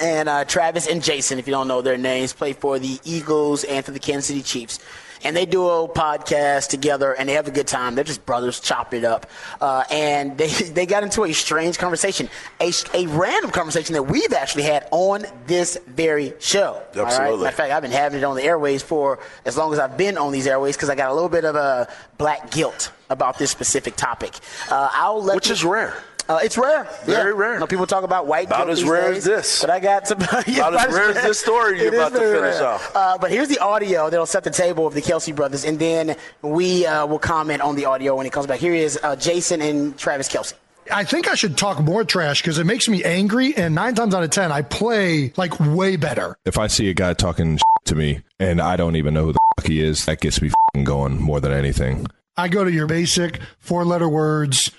And 0.00 0.28
uh, 0.28 0.44
Travis 0.44 0.86
and 0.86 1.02
Jason, 1.02 1.38
if 1.38 1.46
you 1.46 1.52
don't 1.52 1.68
know 1.68 1.82
their 1.82 1.96
names, 1.98 2.32
play 2.32 2.52
for 2.52 2.78
the 2.78 2.98
Eagles 3.04 3.64
and 3.64 3.84
for 3.84 3.92
the 3.92 3.98
Kansas 4.00 4.26
City 4.26 4.42
Chiefs. 4.42 4.78
And 5.26 5.34
they 5.34 5.46
do 5.46 5.66
a 5.66 5.88
podcast 5.88 6.68
together 6.68 7.14
and 7.14 7.26
they 7.26 7.32
have 7.32 7.48
a 7.48 7.50
good 7.50 7.66
time. 7.66 7.94
They're 7.94 8.04
just 8.04 8.26
brothers, 8.26 8.60
chop 8.60 8.92
it 8.92 9.04
up. 9.04 9.26
Uh, 9.58 9.82
and 9.90 10.36
they, 10.36 10.48
they 10.48 10.84
got 10.84 11.02
into 11.02 11.24
a 11.24 11.32
strange 11.32 11.78
conversation, 11.78 12.28
a, 12.60 12.70
a 12.92 13.06
random 13.06 13.50
conversation 13.50 13.94
that 13.94 14.02
we've 14.02 14.34
actually 14.34 14.64
had 14.64 14.86
on 14.90 15.24
this 15.46 15.78
very 15.86 16.34
show. 16.40 16.74
All 16.74 16.80
right? 17.02 17.06
Absolutely. 17.06 17.36
Matter 17.38 17.48
of 17.48 17.54
fact, 17.54 17.72
I've 17.72 17.80
been 17.82 17.90
having 17.90 18.18
it 18.20 18.24
on 18.24 18.36
the 18.36 18.42
airways 18.42 18.82
for 18.82 19.18
as 19.46 19.56
long 19.56 19.72
as 19.72 19.78
I've 19.78 19.96
been 19.96 20.18
on 20.18 20.30
these 20.30 20.46
airways 20.46 20.76
because 20.76 20.90
I 20.90 20.94
got 20.94 21.10
a 21.10 21.14
little 21.14 21.30
bit 21.30 21.46
of 21.46 21.56
a 21.56 21.88
black 22.18 22.50
guilt 22.50 22.92
about 23.08 23.38
this 23.38 23.50
specific 23.50 23.96
topic. 23.96 24.34
Uh, 24.70 24.90
I'll 24.92 25.22
let 25.22 25.36
Which 25.36 25.48
you- 25.48 25.54
is 25.54 25.64
rare. 25.64 25.96
Uh, 26.28 26.40
it's 26.42 26.56
rare. 26.56 26.88
Very 27.04 27.32
yeah. 27.32 27.38
rare. 27.38 27.54
You 27.54 27.60
know, 27.60 27.66
people 27.66 27.86
talk 27.86 28.02
about 28.04 28.26
white 28.26 28.46
About 28.46 28.70
as 28.70 28.82
rare 28.82 29.12
days, 29.12 29.18
as 29.18 29.24
this. 29.24 29.60
But 29.60 29.70
I 29.70 29.80
got 29.80 30.06
some. 30.06 30.20
yeah, 30.46 30.68
About 30.68 30.88
as 30.88 30.94
rare 30.94 31.10
as 31.10 31.22
this 31.22 31.38
story 31.40 31.82
you're 31.82 31.94
about 31.94 32.12
to 32.12 32.18
finish 32.18 32.40
rare. 32.40 32.66
off. 32.66 32.96
Uh, 32.96 33.18
but 33.18 33.30
here's 33.30 33.48
the 33.48 33.58
audio 33.58 34.08
that'll 34.08 34.24
set 34.26 34.44
the 34.44 34.50
table 34.50 34.86
of 34.86 34.94
the 34.94 35.02
Kelce 35.02 35.34
brothers, 35.34 35.64
and 35.64 35.78
then 35.78 36.16
we 36.42 36.86
uh, 36.86 37.06
will 37.06 37.18
comment 37.18 37.60
on 37.60 37.76
the 37.76 37.84
audio 37.84 38.16
when 38.16 38.26
it 38.26 38.32
comes 38.32 38.46
back. 38.46 38.58
Here 38.58 38.74
is 38.74 38.98
uh, 39.02 39.16
Jason 39.16 39.60
and 39.60 39.96
Travis 39.98 40.28
Kelce. 40.28 40.54
I 40.92 41.04
think 41.04 41.28
I 41.28 41.34
should 41.34 41.56
talk 41.56 41.80
more 41.80 42.04
trash 42.04 42.42
because 42.42 42.58
it 42.58 42.64
makes 42.64 42.88
me 42.88 43.02
angry, 43.04 43.54
and 43.56 43.74
nine 43.74 43.94
times 43.94 44.14
out 44.14 44.22
of 44.22 44.30
ten, 44.30 44.52
I 44.52 44.62
play 44.62 45.32
like 45.36 45.58
way 45.60 45.96
better. 45.96 46.36
If 46.44 46.58
I 46.58 46.66
see 46.68 46.88
a 46.90 46.94
guy 46.94 47.14
talking 47.14 47.58
to 47.84 47.94
me 47.94 48.20
and 48.38 48.60
I 48.60 48.76
don't 48.76 48.96
even 48.96 49.14
know 49.14 49.26
who 49.26 49.32
the 49.32 49.38
fuck 49.56 49.66
he 49.66 49.82
is, 49.82 50.04
that 50.06 50.20
gets 50.20 50.40
me 50.42 50.50
going 50.82 51.20
more 51.20 51.40
than 51.40 51.52
anything. 51.52 52.06
I 52.36 52.48
go 52.48 52.64
to 52.64 52.70
your 52.72 52.86
basic 52.86 53.40
four 53.60 53.84
letter 53.84 54.08
words. 54.08 54.70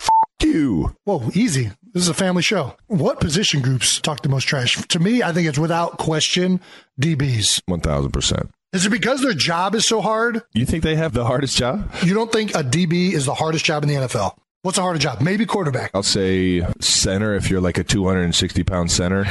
Whoa, 0.53 1.29
easy. 1.33 1.71
This 1.93 2.03
is 2.03 2.09
a 2.09 2.13
family 2.13 2.43
show. 2.43 2.75
What 2.87 3.19
position 3.19 3.61
groups 3.61 3.99
talk 3.99 4.21
the 4.21 4.29
most 4.29 4.43
trash? 4.43 4.75
To 4.87 4.99
me, 4.99 5.23
I 5.23 5.31
think 5.31 5.47
it's 5.47 5.57
without 5.57 5.97
question 5.97 6.59
DBs. 7.01 7.61
1000%. 7.69 8.49
Is 8.73 8.85
it 8.85 8.89
because 8.89 9.21
their 9.21 9.33
job 9.33 9.73
is 9.75 9.87
so 9.87 10.01
hard? 10.01 10.41
You 10.53 10.65
think 10.65 10.83
they 10.83 10.95
have 10.95 11.13
the 11.13 11.23
hardest 11.23 11.57
job? 11.57 11.89
You 12.03 12.13
don't 12.13 12.31
think 12.31 12.51
a 12.51 12.63
DB 12.63 13.13
is 13.13 13.25
the 13.25 13.33
hardest 13.33 13.63
job 13.63 13.83
in 13.83 13.89
the 13.89 13.95
NFL? 13.95 14.37
What's 14.63 14.75
the 14.77 14.81
hardest 14.81 15.03
job? 15.03 15.21
Maybe 15.21 15.45
quarterback. 15.45 15.91
I'll 15.93 16.03
say 16.03 16.65
center 16.81 17.35
if 17.35 17.49
you're 17.49 17.61
like 17.61 17.77
a 17.77 17.83
260 17.83 18.63
pound 18.63 18.91
center. 18.91 19.25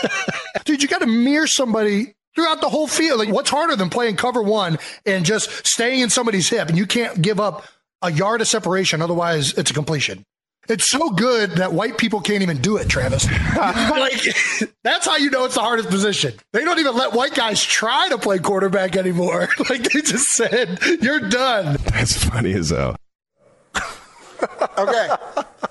Dude, 0.64 0.82
you 0.82 0.88
got 0.88 1.00
to 1.00 1.06
mirror 1.06 1.46
somebody 1.46 2.14
throughout 2.34 2.60
the 2.60 2.68
whole 2.68 2.86
field. 2.86 3.18
Like, 3.18 3.28
what's 3.28 3.50
harder 3.50 3.76
than 3.76 3.90
playing 3.90 4.16
cover 4.16 4.40
one 4.42 4.78
and 5.04 5.24
just 5.24 5.66
staying 5.66 6.00
in 6.00 6.10
somebody's 6.10 6.48
hip 6.48 6.68
and 6.68 6.78
you 6.78 6.86
can't 6.86 7.20
give 7.20 7.40
up 7.40 7.64
a 8.02 8.10
yard 8.10 8.40
of 8.40 8.48
separation, 8.48 9.02
otherwise 9.02 9.52
it's 9.58 9.70
a 9.70 9.74
completion. 9.74 10.24
It's 10.68 10.88
so 10.88 11.10
good 11.10 11.52
that 11.52 11.72
white 11.72 11.98
people 11.98 12.20
can't 12.20 12.42
even 12.42 12.58
do 12.58 12.76
it, 12.76 12.88
Travis. 12.88 13.26
like 13.56 14.20
that's 14.84 15.06
how 15.06 15.16
you 15.16 15.30
know 15.30 15.44
it's 15.44 15.56
the 15.56 15.60
hardest 15.60 15.88
position. 15.90 16.34
They 16.52 16.64
don't 16.64 16.78
even 16.78 16.94
let 16.94 17.12
white 17.12 17.34
guys 17.34 17.62
try 17.62 18.08
to 18.10 18.18
play 18.18 18.38
quarterback 18.38 18.96
anymore. 18.96 19.48
like 19.70 19.82
they 19.82 20.02
just 20.02 20.28
said, 20.30 20.78
"You're 21.00 21.28
done." 21.28 21.78
That's 21.86 22.24
funny 22.24 22.52
as 22.52 22.70
hell. 22.70 22.96
Okay. 24.78 25.08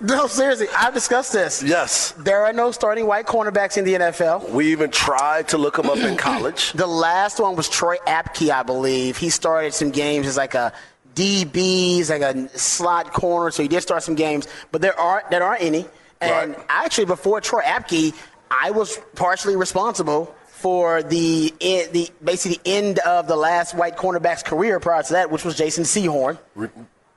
no, 0.02 0.28
seriously, 0.28 0.68
I've 0.78 0.94
discussed 0.94 1.34
this. 1.34 1.62
Yes. 1.64 2.12
There 2.12 2.46
are 2.46 2.54
no 2.54 2.72
starting 2.72 3.06
white 3.08 3.26
cornerbacks 3.26 3.78
in 3.78 3.84
the 3.84 3.94
NFL. 3.94 4.50
We 4.52 4.72
even 4.72 4.92
tried 4.92 5.50
to 5.50 5.58
look 5.58 5.78
him 5.78 5.90
up 5.90 5.98
in 5.98 6.18
college. 6.18 6.72
The 6.74 6.88
last 6.88 7.40
one 7.40 7.56
was 7.56 7.68
Troy 7.68 7.98
Apke, 8.08 8.50
I 8.50 8.64
believe. 8.64 9.18
He 9.18 9.30
started 9.30 9.74
some 9.74 9.92
games 9.92 10.28
as 10.28 10.38
like 10.38 10.54
a 10.54 10.74
DB, 11.16 11.56
he's 11.56 12.10
like 12.10 12.22
a 12.22 12.50
slot 12.58 13.12
corner, 13.14 13.52
so 13.52 13.62
he 13.64 13.68
did 13.70 13.82
start 13.82 14.04
some 14.04 14.16
games. 14.16 14.48
But 14.72 14.82
there 14.82 14.98
are 15.00 15.24
there 15.30 15.44
aren't 15.44 15.62
any. 15.62 15.86
And 16.20 16.56
Right. 16.56 16.66
actually, 16.70 17.06
before 17.06 17.42
Troy 17.42 17.62
Apke, 17.62 18.14
I 18.52 18.72
was 18.72 19.00
partially 19.16 19.56
responsible 19.56 20.34
for 20.48 21.02
the 21.04 21.54
the 21.60 22.10
basically 22.24 22.60
the 22.64 22.70
end 22.70 23.00
of 23.00 23.28
the 23.28 23.36
last 23.36 23.74
white 23.74 23.98
cornerback's 23.98 24.44
career. 24.44 24.80
Prior 24.80 25.02
to 25.04 25.14
that, 25.14 25.32
which 25.32 25.44
was 25.44 25.56
Jason 25.56 25.84
Sehorn. 25.84 26.38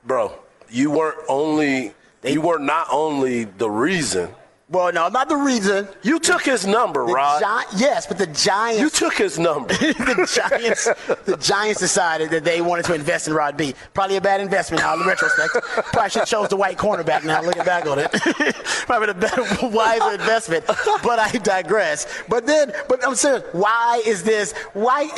Bro, 0.05 0.33
you 0.69 0.91
weren't 0.91 1.17
only 1.29 1.93
you 2.23 2.41
were 2.41 2.57
not 2.59 2.87
only 2.91 3.43
the 3.43 3.69
reason. 3.69 4.29
Well, 4.67 4.91
no, 4.91 5.09
not 5.09 5.29
the 5.29 5.35
reason. 5.35 5.87
You 6.01 6.19
took 6.19 6.41
his 6.41 6.65
number, 6.65 7.05
The 7.05 7.13
Rod. 7.13 7.39
Gi- 7.71 7.77
yes, 7.77 8.07
but 8.07 8.17
the 8.17 8.25
Giants. 8.25 8.81
You 8.81 8.89
took 8.89 9.13
his 9.13 9.37
number. 9.37 9.73
the 9.75 10.49
Giants, 10.49 10.85
the 11.25 11.37
Giants 11.37 11.79
decided 11.79 12.31
that 12.31 12.43
they 12.43 12.61
wanted 12.61 12.85
to 12.85 12.95
invest 12.95 13.27
in 13.27 13.35
Rod 13.35 13.57
B. 13.57 13.75
Probably 13.93 14.15
a 14.15 14.21
bad 14.21 14.41
investment 14.41 14.81
now 14.81 14.95
in 14.95 15.05
retrospect. 15.07 15.53
Probably 15.93 16.09
should 16.09 16.21
have 16.21 16.27
chose 16.27 16.49
the 16.49 16.55
white 16.57 16.77
cornerback 16.77 17.23
now, 17.23 17.43
looking 17.43 17.63
back 17.63 17.85
on 17.85 17.99
it. 17.99 18.11
Probably 18.87 19.07
the 19.07 19.13
better, 19.13 19.43
wiser 19.67 20.13
investment. 20.13 20.65
But 20.65 21.19
I 21.19 21.29
digress. 21.31 22.07
But 22.27 22.47
then, 22.47 22.73
but 22.89 23.05
I'm 23.05 23.13
serious. 23.13 23.43
Why 23.51 24.01
is 24.03 24.23
this? 24.23 24.53
Why 24.73 25.09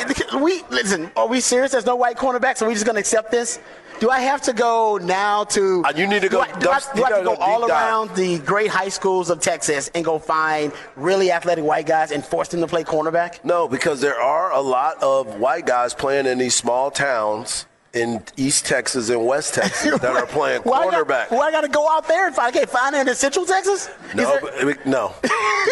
we 0.42 0.62
listen? 0.70 1.10
Are 1.16 1.28
we 1.28 1.40
serious? 1.40 1.72
There's 1.72 1.86
no 1.86 1.96
white 1.96 2.18
cornerbacks. 2.18 2.62
Are 2.62 2.68
we 2.68 2.74
just 2.74 2.86
going 2.86 2.96
to 2.96 3.00
accept 3.00 3.32
this? 3.32 3.60
Do 4.00 4.10
I 4.10 4.20
have 4.22 4.42
to 4.44 4.54
go 4.54 4.98
now 4.98 5.44
to? 5.46 5.84
Uh, 5.86 5.94
you 5.96 6.08
need 6.08 6.22
to 6.24 6.30
go- 6.30 6.44
Do 6.46 6.50
I, 6.52 6.60
do 6.60 6.70
I, 6.72 6.80
do 6.96 7.04
I 7.04 7.10
have 7.10 7.18
to 7.20 7.24
go 7.24 7.36
go 7.36 7.42
all 7.42 7.66
around 7.70 8.16
the 8.16 8.40
great 8.40 8.70
high 8.70 8.90
schools 8.90 9.30
of 9.30 9.40
Texas 9.40 9.90
and 9.94 10.04
go 10.04 10.18
find 10.20 10.72
really 10.96 11.32
athletic 11.32 11.64
white 11.64 11.86
guys 11.86 12.12
and 12.12 12.26
force 12.26 12.48
them 12.50 12.62
to 12.62 12.68
play 12.68 12.84
cornerback? 12.84 13.44
No, 13.44 13.68
because 13.68 14.02
there 14.02 14.20
are 14.20 14.52
a 14.52 14.62
lot 14.62 15.02
of 15.04 15.40
white 15.40 15.66
guys 15.68 15.94
playing 15.94 16.26
in 16.26 16.40
these 16.40 16.56
small 16.56 16.90
towns 16.90 17.67
in 17.94 18.24
East 18.36 18.66
Texas 18.66 19.10
and 19.10 19.26
West 19.26 19.54
Texas 19.56 20.00
that 20.02 20.16
are 20.16 20.26
playing 20.26 20.62
Why 20.64 20.78
I 20.80 20.84
got- 20.84 20.90
quarterback. 20.92 21.32
Why 21.32 21.48
I 21.48 21.52
got 21.52 21.62
to 21.62 21.68
go 21.68 21.90
out 21.90 22.08
there 22.08 22.28
and 22.28 22.36
find? 22.36 22.48
I 22.48 22.52
can't 22.60 22.70
find 22.70 22.96
it 22.96 23.08
in 23.08 23.16
Central 23.16 23.46
Texas. 23.46 23.90
No, 24.14 24.40
there- 24.40 24.66
but- 24.66 24.86
no, 24.86 25.14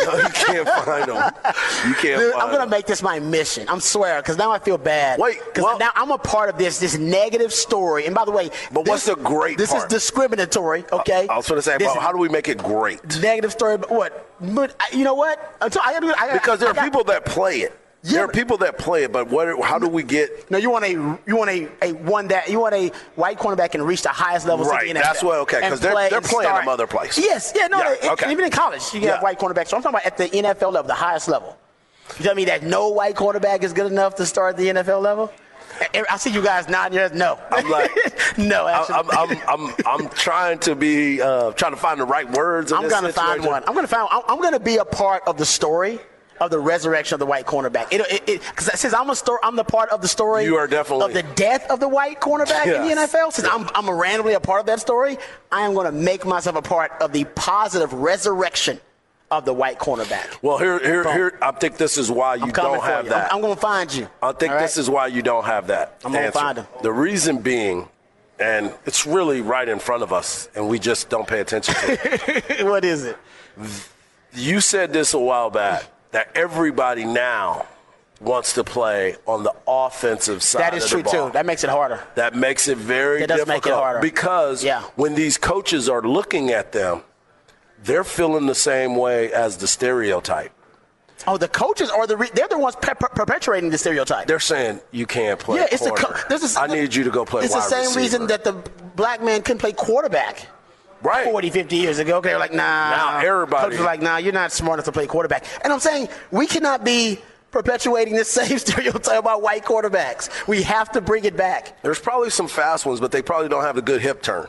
no, 0.05 0.15
you 0.17 0.29
can't 0.33 0.67
find 0.85 1.09
them. 1.09 1.33
You 1.87 1.93
can't. 1.95 2.19
Dude, 2.19 2.33
I'm 2.35 2.47
gonna 2.47 2.59
them. 2.59 2.69
make 2.69 2.85
this 2.85 3.01
my 3.01 3.19
mission. 3.19 3.67
I'm 3.69 3.79
swear, 3.79 4.21
because 4.21 4.37
now 4.37 4.51
I 4.51 4.59
feel 4.59 4.77
bad. 4.77 5.19
Wait, 5.19 5.39
because 5.45 5.63
well- 5.63 5.79
now 5.79 5.91
I'm 5.95 6.11
a 6.11 6.17
part 6.17 6.49
of 6.49 6.57
this 6.57 6.79
this 6.79 6.97
negative 6.97 7.53
story. 7.53 8.05
And 8.05 8.15
by 8.15 8.25
the 8.25 8.31
way, 8.31 8.49
But 8.71 8.87
what's 8.87 9.05
the 9.05 9.15
great 9.15 9.57
This 9.57 9.71
part? 9.71 9.83
is 9.83 9.89
discriminatory. 9.89 10.85
Okay. 10.91 11.27
I 11.27 11.35
was 11.37 11.47
going 11.47 11.57
to 11.57 11.61
say, 11.61 11.77
but 11.77 11.97
how 11.97 12.11
do 12.11 12.17
we 12.17 12.29
make 12.29 12.47
it 12.47 12.57
great? 12.57 13.01
negative 13.21 13.51
story? 13.51 13.77
But 13.77 13.91
what? 13.91 14.31
But 14.41 14.75
you 14.93 15.03
know 15.03 15.13
what? 15.13 15.55
I. 15.61 15.65
I 16.17 16.33
Because 16.33 16.59
there 16.59 16.69
I 16.69 16.71
are 16.71 16.83
people 16.83 17.03
that 17.05 17.25
play 17.25 17.59
it. 17.59 17.77
Yeah, 18.07 18.17
there 18.17 18.25
are 18.25 18.27
people 18.27 18.57
that 18.57 18.77
play 18.77 19.03
it, 19.03 19.11
but 19.11 19.29
what? 19.29 19.59
How 19.63 19.79
do 19.79 19.87
we 19.87 20.03
get? 20.03 20.51
No, 20.51 20.57
you 20.59 20.69
want 20.69 20.85
a 20.85 20.89
you 20.91 21.35
want 21.35 21.49
a, 21.49 21.67
a 21.81 21.93
one 21.93 22.27
that 22.27 22.49
you 22.49 22.59
want 22.59 22.75
a 22.75 22.89
white 23.15 23.39
cornerback 23.39 23.71
can 23.71 23.81
reach 23.81 24.03
the 24.03 24.09
highest 24.09 24.45
levels 24.45 24.67
Right, 24.67 24.87
of 24.87 24.93
the 24.93 24.99
NFL. 24.99 25.03
that's 25.03 25.23
what- 25.23 25.37
okay, 25.39 25.61
because 25.61 25.79
they're- 25.79 25.91
play 25.91 26.09
they're 26.09 26.21
playing 26.21 26.43
start. 26.49 26.61
them 26.61 26.69
other 26.69 26.85
places. 26.87 27.23
Yes, 27.23 27.51
yeah, 27.55 27.65
no, 27.67 27.79
Yeah, 27.79 27.95
they- 28.01 28.09
okay. 28.11 28.31
even 28.31 28.45
in 28.45 28.51
college 28.51 28.83
you 28.93 28.99
get 28.99 29.15
Yeah. 29.15 29.21
white 29.21 29.39
cornerbacks. 29.39 29.69
So 29.69 29.77
I'm 29.77 29.81
talking 29.83 29.95
about 29.97 30.05
at 30.05 30.17
the 30.17 30.27
NFL 30.29 30.71
level, 30.71 30.87
the 30.87 30.93
highest 30.93 31.27
level. 31.27 31.57
You 32.19 32.25
tell 32.25 32.35
me 32.35 32.45
that 32.45 32.61
no 32.61 32.89
white 32.89 33.15
cornerback 33.15 33.63
is 33.63 33.73
good 33.73 33.91
enough 33.91 34.13
to 34.15 34.25
start 34.27 34.55
the 34.57 34.69
NFL 34.69 35.01
level? 35.01 35.31
I- 35.93 36.03
I 36.11 36.17
see 36.17 36.29
you 36.29 36.43
guys 36.43 36.69
nodding 36.69 36.93
your 36.93 37.03
heads. 37.03 37.15
No, 37.15 37.39
I'm 37.51 37.69
like, 37.71 37.91
no. 38.37 38.67
I'm, 38.67 39.09
I'm, 39.09 39.37
I'm, 39.47 39.73
I'm 39.85 40.09
trying 40.09 40.59
to 40.59 40.75
be 40.75 41.21
uh, 41.21 41.51
trying 41.53 41.71
to 41.71 41.77
find 41.77 41.99
the 41.99 42.05
right 42.05 42.29
words. 42.31 42.71
I'm 42.71 42.87
gonna 42.87 43.11
find 43.11 43.43
one. 43.43 43.63
I'm 43.67 43.73
gonna 43.73 43.87
find. 43.87 44.07
I'm, 44.11 44.21
I'm 44.27 44.41
gonna 44.41 44.59
be 44.59 44.77
a 44.77 44.85
part 44.85 45.23
of 45.27 45.37
the 45.37 45.45
story 45.45 45.99
of 46.39 46.51
the 46.51 46.59
resurrection 46.59 47.15
of 47.15 47.19
the 47.19 47.25
white 47.25 47.45
cornerback. 47.45 47.87
It, 47.91 48.01
it, 48.01 48.29
it, 48.29 48.41
since 48.77 48.93
I'm 48.93 49.09
a 49.09 49.15
story, 49.15 49.39
I'm 49.43 49.55
the 49.55 49.63
part 49.63 49.89
of 49.89 50.01
the 50.01 50.07
story. 50.07 50.43
You 50.43 50.57
are 50.57 50.67
definitely- 50.67 51.05
of 51.05 51.13
the 51.13 51.23
death 51.35 51.69
of 51.69 51.79
the 51.79 51.87
white 51.87 52.19
cornerback 52.19 52.65
in 52.65 52.95
the 52.95 53.01
NFL. 53.01 53.31
Since 53.31 53.47
I'm, 53.47 53.69
I'm 53.73 53.89
randomly 53.89 54.33
a 54.33 54.39
part 54.39 54.59
of 54.59 54.65
that 54.65 54.79
story, 54.79 55.17
I 55.51 55.61
am 55.61 55.73
gonna 55.73 55.91
make 55.91 56.25
myself 56.25 56.55
a 56.55 56.61
part 56.61 56.91
of 56.99 57.11
the 57.11 57.25
positive 57.35 57.93
resurrection 57.93 58.79
of 59.31 59.45
the 59.45 59.53
white 59.53 59.79
cornerback. 59.79 60.37
Well, 60.41 60.57
here, 60.57 60.79
here, 60.79 61.03
Boom. 61.03 61.13
here. 61.13 61.39
I 61.41 61.51
think 61.51 61.77
this 61.77 61.97
is 61.97 62.11
why 62.11 62.35
you 62.35 62.51
don't 62.51 62.83
have 62.83 63.05
you. 63.05 63.09
that. 63.11 63.31
I'm, 63.31 63.37
I'm 63.37 63.41
gonna 63.41 63.55
find 63.55 63.93
you. 63.93 64.07
I 64.21 64.31
think 64.33 64.53
right? 64.53 64.61
this 64.61 64.77
is 64.77 64.89
why 64.89 65.07
you 65.07 65.21
don't 65.21 65.45
have 65.45 65.67
that. 65.67 65.99
I'm 66.03 66.11
gonna 66.11 66.31
find 66.31 66.59
him. 66.59 66.67
The 66.83 66.91
reason 66.91 67.39
being, 67.39 67.87
and 68.39 68.73
it's 68.85 69.05
really 69.05 69.41
right 69.41 69.67
in 69.67 69.79
front 69.79 70.03
of 70.03 70.13
us, 70.13 70.49
and 70.55 70.67
we 70.67 70.79
just 70.79 71.09
don't 71.09 71.27
pay 71.27 71.39
attention 71.39 71.73
to 71.75 72.59
it. 72.59 72.65
what 72.65 72.85
is 72.85 73.05
it? 73.05 73.17
you 74.33 74.59
said 74.59 74.91
this 74.91 75.13
a 75.13 75.19
while 75.19 75.49
back 75.49 75.85
that 76.15 76.29
everybody 76.33 77.03
now 77.03 77.65
wants 78.21 78.53
to 78.53 78.63
play 78.63 79.17
on 79.25 79.43
the 79.43 79.53
offensive 79.67 80.41
side. 80.41 80.61
That 80.61 80.73
is 80.73 80.87
true 80.87 81.03
ball. 81.03 81.11
too. 81.27 81.33
That 81.33 81.45
makes 81.45 81.65
it 81.65 81.69
harder. 81.69 81.99
That 82.15 82.33
makes 82.33 82.69
it 82.69 82.77
very 82.77 83.21
It 83.23 83.27
does 83.27 83.39
difficult 83.39 83.65
make 83.65 83.67
it 83.67 83.73
harder. 83.73 83.99
because 83.99 84.63
Yeah. 84.63 84.83
when 84.95 85.13
these 85.15 85.37
coaches 85.37 85.89
are 85.89 86.01
looking 86.01 86.51
at 86.51 86.71
them, 86.71 87.01
they're 87.83 88.05
feeling 88.05 88.45
the 88.45 88.55
same 88.55 88.95
way 88.95 89.33
as 89.33 89.57
the 89.57 89.67
stereotype. 89.67 90.51
Oh, 91.27 91.35
the 91.35 91.49
coaches 91.49 91.89
are 91.89 92.07
the 92.07 92.15
re- 92.15 92.29
they're 92.33 92.47
the 92.47 92.57
ones 92.59 92.77
pe- 92.81 92.93
perpetuating 92.93 93.69
the 93.69 93.77
stereotype. 93.77 94.25
They're 94.27 94.39
saying 94.39 94.79
you 94.91 95.05
can't 95.05 95.37
play. 95.37 95.59
Yeah, 95.59 95.67
it's 95.69 95.83
the 95.83 95.89
corner. 95.89 96.15
co- 96.15 96.29
there's 96.29 96.55
a, 96.55 96.59
I 96.61 96.67
need 96.67 96.95
you 96.95 97.03
to 97.03 97.09
go 97.11 97.25
play 97.25 97.43
It's 97.43 97.53
the 97.53 97.59
same 97.59 97.79
receiver. 97.79 97.99
reason 97.99 98.27
that 98.27 98.45
the 98.45 98.53
black 98.95 99.21
man 99.21 99.41
couldn't 99.41 99.59
play 99.59 99.73
quarterback. 99.73 100.47
Right. 101.01 101.25
40, 101.25 101.49
50 101.49 101.75
years 101.75 101.99
ago. 101.99 102.21
They 102.21 102.33
were 102.33 102.39
like, 102.39 102.53
nah. 102.53 102.57
Now 102.91 103.17
everybody- 103.19 103.63
Coaches 103.65 103.79
were 103.79 103.85
like, 103.85 104.01
nah, 104.01 104.17
you're 104.17 104.33
not 104.33 104.51
smart 104.51 104.77
enough 104.77 104.85
to 104.85 104.91
play 104.91 105.07
quarterback. 105.07 105.45
And 105.63 105.71
I'm 105.71 105.79
saying 105.79 106.09
we 106.31 106.47
cannot 106.47 106.83
be 106.83 107.19
perpetuating 107.51 108.13
this 108.15 108.29
same 108.29 108.57
stereotype 108.59 109.19
about 109.19 109.41
white 109.41 109.63
quarterbacks. 109.63 110.29
We 110.47 110.63
have 110.63 110.91
to 110.91 111.01
bring 111.01 111.25
it 111.25 111.37
back. 111.37 111.81
There's 111.83 111.99
probably 111.99 112.29
some 112.29 112.47
fast 112.47 112.85
ones, 112.85 112.99
but 112.99 113.11
they 113.11 113.21
probably 113.21 113.47
don't 113.49 113.63
have 113.63 113.77
a 113.77 113.81
good 113.81 114.01
hip 114.01 114.21
turn. 114.21 114.47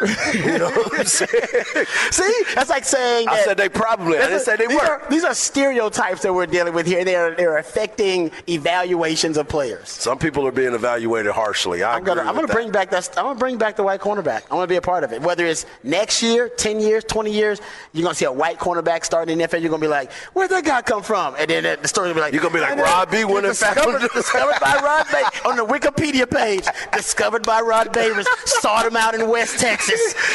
you 0.34 0.58
know 0.58 0.70
what 0.70 1.00
I'm 1.00 1.06
saying? 1.06 1.86
See, 2.10 2.42
that's 2.54 2.70
like 2.70 2.84
saying. 2.84 3.28
I 3.28 3.40
said 3.42 3.56
they 3.56 3.68
probably. 3.68 4.18
I 4.18 4.26
didn't 4.28 4.40
say 4.40 4.56
they 4.56 4.66
these 4.66 4.76
were. 4.76 4.86
Are, 4.86 5.02
these 5.08 5.24
are 5.24 5.34
stereotypes 5.34 6.22
that 6.22 6.32
we're 6.34 6.46
dealing 6.46 6.74
with 6.74 6.86
here. 6.86 7.04
They're 7.04 7.34
they're 7.34 7.58
affecting 7.58 8.30
evaluations 8.48 9.36
of 9.36 9.48
players. 9.48 9.88
Some 9.88 10.18
people 10.18 10.46
are 10.46 10.52
being 10.52 10.74
evaluated 10.74 11.32
harshly. 11.32 11.82
I 11.82 11.96
I'm 11.96 12.04
gonna 12.04 12.22
I'm 12.22 12.34
gonna 12.34 12.46
that. 12.46 12.52
bring 12.52 12.70
back 12.70 12.90
that. 12.90 13.08
I'm 13.16 13.24
gonna 13.24 13.38
bring 13.38 13.56
back 13.58 13.76
the 13.76 13.82
white 13.82 14.00
cornerback. 14.00 14.42
I'm 14.44 14.56
gonna 14.58 14.66
be 14.66 14.76
a 14.76 14.80
part 14.82 15.04
of 15.04 15.12
it. 15.12 15.22
Whether 15.22 15.46
it's 15.46 15.64
next 15.82 16.22
year, 16.22 16.48
10 16.48 16.80
years, 16.80 17.04
20 17.04 17.30
years, 17.32 17.60
you're 17.92 18.02
gonna 18.02 18.14
see 18.14 18.24
a 18.26 18.32
white 18.32 18.58
cornerback 18.58 19.04
starting 19.04 19.32
in 19.32 19.38
the 19.38 19.44
NFL. 19.48 19.60
You're 19.62 19.70
gonna 19.70 19.80
be 19.80 19.88
like, 19.88 20.12
where'd 20.34 20.50
that 20.50 20.64
guy 20.64 20.82
come 20.82 21.02
from? 21.02 21.34
And 21.38 21.48
then 21.48 21.78
the 21.80 21.88
story 21.88 22.08
will 22.08 22.14
be 22.14 22.20
like, 22.20 22.32
You're 22.32 22.42
gonna 22.42 22.54
be 22.54 22.60
like, 22.60 22.72
"And 22.72 22.80
then 22.80 22.86
Rod 22.86 23.10
B. 23.10 23.24
went 23.24 23.46
and 23.46 23.54
discovered, 23.54 24.08
discovered 24.14 24.60
by 24.60 24.78
Rod 24.82 25.06
Bay 25.10 25.22
on 25.48 25.56
the 25.56 25.64
Wikipedia 25.64 26.28
page. 26.30 26.66
Discovered 26.92 27.44
by 27.46 27.60
Rod 27.60 27.92
Babers. 27.92 28.26
Sought 28.44 28.84
him 28.86 28.96
out 28.96 29.14
in 29.14 29.28
West 29.28 29.58
Texas. 29.58 29.85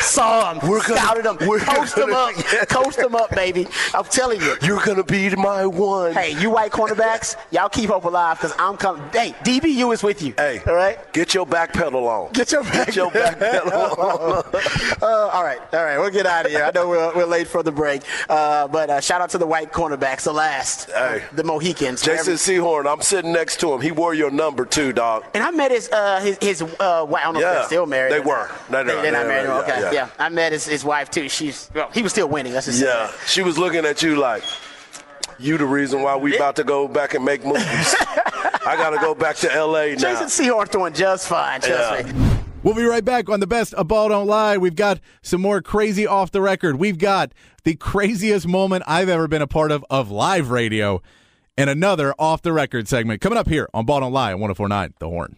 Saw 0.02 0.54
him. 0.54 0.70
We're 0.70 0.82
gonna- 0.82 1.00
scouted 1.00 1.26
him. 1.26 1.38
we're 1.48 1.60
Coached 1.60 1.98
him 1.98 2.10
gonna- 2.10 2.16
up. 2.16 2.32
Yeah. 2.54 2.66
Coached 2.66 3.00
him 3.00 3.16
up, 3.16 3.30
baby. 3.32 3.68
I'm 3.94 4.04
telling 4.06 4.42
you. 4.42 4.56
You're 4.62 4.82
gonna 4.82 5.04
be 5.04 5.30
my 5.36 5.66
one. 5.66 6.14
Hey, 6.14 6.32
you 6.40 6.50
white 6.50 6.72
cornerbacks, 6.72 7.36
y'all 7.52 7.70
keep 7.70 7.90
hope 7.90 8.06
alive 8.06 8.38
because 8.38 8.54
I'm 8.60 8.78
coming. 8.78 9.04
Hey, 9.14 9.34
DBU 9.44 9.94
is 9.94 10.04
with 10.04 10.22
you. 10.22 10.34
Hey, 10.38 10.62
all 10.68 10.74
right. 10.74 10.98
Get 11.14 11.34
your 11.34 11.46
back 11.46 11.74
pedal 11.74 12.08
on. 12.08 12.32
Get 12.34 12.52
your 12.52 12.64
back, 12.64 12.88
Get 12.88 12.96
your 12.96 13.12
back 13.12 13.40
pedal 13.40 13.72
on. 13.74 14.44
uh, 15.02 15.06
all 15.06 15.44
right, 15.44 15.60
all 15.74 15.84
right, 15.84 15.98
we'll 15.98 16.10
get 16.10 16.26
out 16.26 16.46
of 16.46 16.52
here. 16.52 16.64
I 16.64 16.72
know 16.74 16.88
we're, 16.90 17.16
we're 17.16 17.26
late 17.26 17.48
for 17.48 17.64
the 17.64 17.72
break, 17.72 18.02
uh, 18.30 18.68
but 18.68 18.90
uh, 18.90 19.00
shout 19.02 19.22
out 19.22 19.30
to 19.32 19.38
the 19.38 19.48
white 19.48 19.72
cornerbacks, 19.72 20.24
the 20.24 20.34
last, 20.34 20.90
Hey. 20.92 21.24
the 21.34 21.44
Mohicans. 21.44 22.02
Jason 22.02 22.34
Sehorn, 22.36 22.92
I'm 22.92 23.02
sitting 23.02 23.32
next 23.32 23.60
to 23.62 23.74
him. 23.74 23.82
He 23.82 23.92
wore 23.92 24.14
your 24.14 24.32
number 24.32 24.66
too, 24.66 24.92
dog. 24.94 25.24
And 25.34 25.44
I 25.44 25.52
met 25.52 25.72
his 25.72 25.90
uh, 25.92 26.20
his 26.22 26.38
his 26.42 26.62
uh, 26.62 27.06
wife. 27.08 27.22
I 27.22 27.24
don't 27.26 27.34
know 27.36 27.40
if 27.40 27.44
Yeah, 27.46 27.54
they're 27.54 27.64
still 27.66 27.86
married. 27.86 28.14
they 28.14 28.20
were. 28.20 28.50
No, 28.70 28.84
no, 28.84 28.96
they, 28.96 29.02
they're 29.04 29.12
not 29.12 29.28
they 29.28 29.41
married. 29.48 29.56
were, 29.58 29.64
okay, 29.74 29.82
yeah, 29.82 29.92
yeah. 29.92 29.92
yeah. 29.92 30.10
I 30.26 30.30
met 30.30 30.52
his, 30.52 30.66
his 30.66 30.84
wife 30.84 31.10
too. 31.12 31.28
She's 31.30 31.70
well, 31.74 31.90
he 31.94 32.02
was 32.02 32.12
still 32.12 32.28
winning. 32.30 32.54
That's 32.54 32.66
just 32.68 32.82
Yeah, 32.82 32.88
that. 33.08 33.16
she 33.28 33.42
was 33.44 33.58
looking 33.58 33.86
at 33.86 34.02
you 34.04 34.16
like, 34.16 34.44
you 35.40 35.58
the 35.58 35.66
reason 35.66 36.02
why 36.02 36.16
we 36.16 36.36
about 36.36 36.56
to 36.58 36.64
go 36.64 36.88
back 36.88 37.14
and 37.14 37.24
make 37.26 37.44
movies. 37.46 37.96
I 38.64 38.76
gotta 38.78 38.98
go 38.98 39.16
back 39.16 39.36
to 39.38 39.52
L.A. 39.54 39.96
now. 39.96 40.02
Jason 40.02 40.28
Sehorn 40.28 40.70
doing 40.70 40.94
just 40.94 41.28
fine. 41.28 41.62
Trust 41.62 42.06
Yeah. 42.08 42.12
me. 42.14 42.38
We'll 42.64 42.76
be 42.76 42.84
right 42.84 43.04
back 43.04 43.28
on 43.28 43.40
the 43.40 43.48
best 43.48 43.74
of 43.74 43.88
Ball 43.88 44.10
Don't 44.10 44.28
Lie. 44.28 44.58
We've 44.58 44.76
got 44.76 45.00
some 45.24 45.42
more 45.42 45.64
crazy 45.64 46.06
off 46.06 46.30
the 46.30 46.42
record. 46.42 46.76
We've 46.76 47.00
got 47.00 47.34
the 47.64 47.76
craziest 47.76 48.48
moment 48.48 48.84
I've 48.86 49.10
ever 49.10 49.28
been 49.28 49.42
a 49.42 49.48
part 49.48 49.72
of 49.72 49.84
of 49.90 50.12
live 50.12 50.52
radio 50.52 51.02
and 51.58 51.72
another 51.72 52.14
off 52.20 52.44
the 52.44 52.54
record 52.54 52.88
segment 52.88 53.20
coming 53.20 53.38
up 53.40 53.48
here 53.48 53.68
on 53.74 53.86
Ball 53.88 54.02
Don't 54.02 54.14
Lie 54.14 54.34
on 54.34 54.40
1049 54.40 54.94
The 55.00 55.08
Horn. 55.10 55.38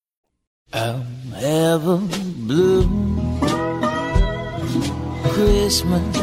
I'm 0.73 1.05
ever 1.35 1.97
blue. 1.97 2.83
Christmas 5.33 6.17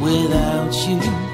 without 0.00 0.72
you. 0.88 1.26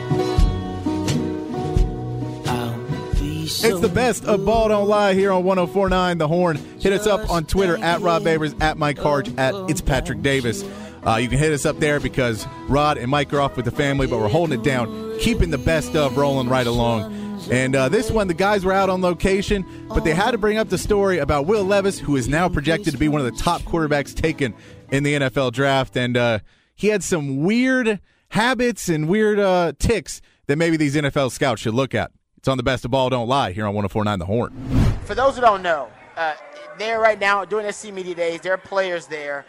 So 3.48 3.68
It's 3.68 3.80
the 3.80 3.88
best 3.88 4.24
of 4.24 4.44
Ball 4.44 4.68
Don't 4.68 4.88
Lie 4.88 5.14
here 5.14 5.30
on 5.30 5.44
1049 5.44 6.18
The 6.18 6.26
Horn. 6.26 6.56
Hit 6.80 6.92
us 6.92 7.06
up 7.06 7.28
on 7.30 7.44
Twitter 7.44 7.76
at 7.76 8.00
Rod 8.00 8.22
Babers, 8.22 8.60
at 8.60 8.78
Mike 8.78 8.98
Harge, 8.98 9.28
at 9.36 9.54
It's 9.68 9.80
Patrick 9.80 10.22
Davis. 10.22 10.64
Uh, 11.06 11.16
you 11.16 11.28
can 11.28 11.38
hit 11.38 11.52
us 11.52 11.66
up 11.66 11.78
there 11.78 12.00
because 12.00 12.46
Rod 12.68 12.96
and 12.96 13.10
Mike 13.10 13.32
are 13.32 13.40
off 13.40 13.56
with 13.56 13.64
the 13.64 13.70
family, 13.70 14.06
but 14.06 14.18
we're 14.18 14.28
holding 14.28 14.58
it 14.58 14.64
down, 14.64 15.18
keeping 15.20 15.50
the 15.50 15.58
best 15.58 15.94
of 15.94 16.16
rolling 16.16 16.48
right 16.48 16.66
along. 16.66 17.21
And 17.50 17.74
uh, 17.74 17.88
this 17.88 18.10
one, 18.10 18.28
the 18.28 18.34
guys 18.34 18.64
were 18.64 18.72
out 18.72 18.88
on 18.88 19.02
location, 19.02 19.64
but 19.88 20.04
they 20.04 20.14
had 20.14 20.30
to 20.30 20.38
bring 20.38 20.58
up 20.58 20.68
the 20.68 20.78
story 20.78 21.18
about 21.18 21.46
Will 21.46 21.64
Levis, 21.64 21.98
who 21.98 22.16
is 22.16 22.28
now 22.28 22.48
projected 22.48 22.92
to 22.92 22.98
be 22.98 23.08
one 23.08 23.20
of 23.20 23.26
the 23.26 23.42
top 23.42 23.62
quarterbacks 23.62 24.14
taken 24.14 24.54
in 24.90 25.02
the 25.02 25.14
NFL 25.14 25.52
draft. 25.52 25.96
And 25.96 26.16
uh, 26.16 26.38
he 26.74 26.88
had 26.88 27.02
some 27.02 27.42
weird 27.42 28.00
habits 28.30 28.88
and 28.88 29.08
weird 29.08 29.38
uh, 29.38 29.72
ticks 29.78 30.22
that 30.46 30.56
maybe 30.56 30.76
these 30.76 30.96
NFL 30.96 31.30
scouts 31.32 31.60
should 31.60 31.74
look 31.74 31.94
at. 31.94 32.12
It's 32.38 32.48
on 32.48 32.56
the 32.56 32.62
best 32.62 32.84
of 32.84 32.90
ball, 32.90 33.08
don't 33.10 33.28
lie 33.28 33.52
here 33.52 33.66
on 33.66 33.74
1049 33.74 34.18
The 34.18 34.26
Horn. 34.26 34.98
For 35.04 35.14
those 35.14 35.36
who 35.36 35.40
don't 35.40 35.62
know, 35.62 35.88
uh, 36.16 36.34
they're 36.78 36.98
right 36.98 37.20
now 37.20 37.44
doing 37.44 37.70
SEC 37.70 37.92
Media 37.92 38.14
Days. 38.14 38.40
There 38.40 38.52
are 38.52 38.58
players 38.58 39.06
there, 39.06 39.44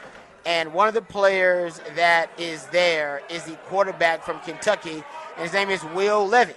and 0.45 0.73
one 0.73 0.87
of 0.87 0.93
the 0.93 1.01
players 1.01 1.81
that 1.95 2.29
is 2.37 2.65
there 2.67 3.21
is 3.29 3.45
the 3.45 3.55
quarterback 3.67 4.23
from 4.23 4.39
Kentucky, 4.41 5.03
and 5.35 5.43
his 5.43 5.53
name 5.53 5.69
is 5.69 5.83
Will 5.95 6.27
Levy. 6.27 6.53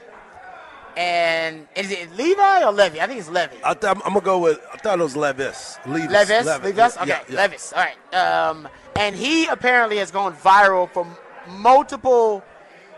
And 0.97 1.69
is 1.77 1.91
it 1.91 2.17
Levi 2.17 2.65
or 2.65 2.73
Levy? 2.73 3.01
I 3.03 3.07
think 3.07 3.21
it's 3.21 3.29
Levy. 3.29 3.57
I 3.63 3.75
th- 3.75 3.85
I'm, 3.85 4.01
I'm 4.03 4.15
gonna 4.15 4.21
go 4.25 4.39
with. 4.39 4.59
I 4.73 4.79
thought 4.79 4.99
it 4.99 5.03
was 5.03 5.15
Levis. 5.15 5.79
Levis. 5.87 6.11
Levis, 6.11 6.47
Levis, 6.47 6.97
okay, 6.97 7.09
Yeah, 7.09 7.21
yeah. 7.29 7.37
Levis. 7.37 7.73
All 7.75 7.85
right. 7.85 8.15
Um, 8.15 8.69
and 8.99 9.15
he 9.15 9.47
apparently 9.47 9.99
has 9.99 10.11
gone 10.11 10.35
viral 10.35 10.91
for 10.91 11.07
multiple 11.49 12.43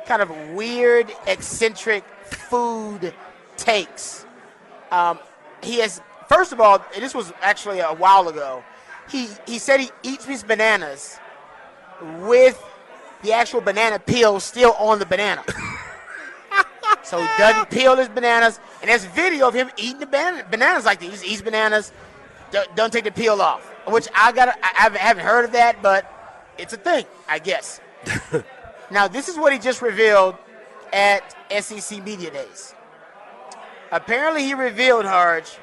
kind 0.06 0.22
of 0.22 0.30
weird, 0.50 1.12
eccentric 1.26 2.04
food 2.24 3.12
takes. 3.56 4.24
Um, 4.92 5.18
he 5.62 5.78
has, 5.80 6.00
first 6.28 6.52
of 6.52 6.60
all, 6.60 6.82
this 6.94 7.14
was 7.14 7.32
actually 7.42 7.80
a 7.80 7.88
while 7.94 8.28
ago. 8.28 8.62
He 9.10 9.28
he 9.46 9.58
said 9.58 9.80
he 9.80 9.90
eats 10.04 10.24
these 10.24 10.44
bananas 10.44 11.18
with 12.20 12.62
the 13.22 13.32
actual 13.32 13.60
banana 13.60 13.98
peel 13.98 14.38
still 14.38 14.72
on 14.74 14.98
the 15.00 15.06
banana. 15.06 15.42
so 17.02 17.20
he 17.20 17.26
doesn't 17.38 17.70
peel 17.70 17.96
his 17.96 18.08
bananas, 18.08 18.60
and 18.80 18.90
there's 18.90 19.04
video 19.06 19.48
of 19.48 19.54
him 19.54 19.70
eating 19.76 20.00
the 20.00 20.06
banana, 20.06 20.44
bananas 20.50 20.84
like 20.84 21.00
these. 21.00 21.20
He 21.22 21.32
eats 21.32 21.42
bananas, 21.42 21.92
don't, 22.74 22.92
take 22.92 23.04
the 23.04 23.10
peel 23.10 23.40
off. 23.40 23.62
Which 23.86 24.08
I 24.14 24.32
got, 24.32 24.48
I 24.48 24.70
haven't, 24.74 25.00
haven't 25.00 25.24
heard 25.24 25.44
of 25.44 25.52
that, 25.52 25.82
but 25.82 26.10
it's 26.58 26.72
a 26.72 26.76
thing, 26.76 27.06
I 27.28 27.38
guess. 27.38 27.80
now 28.90 29.08
this 29.08 29.28
is 29.28 29.38
what 29.38 29.52
he 29.52 29.58
just 29.58 29.82
revealed 29.82 30.34
at 30.92 31.34
SEC 31.60 32.04
Media 32.04 32.30
Days. 32.30 32.74
Apparently, 33.90 34.44
he 34.44 34.54
revealed, 34.54 35.06
Harge, 35.06 35.56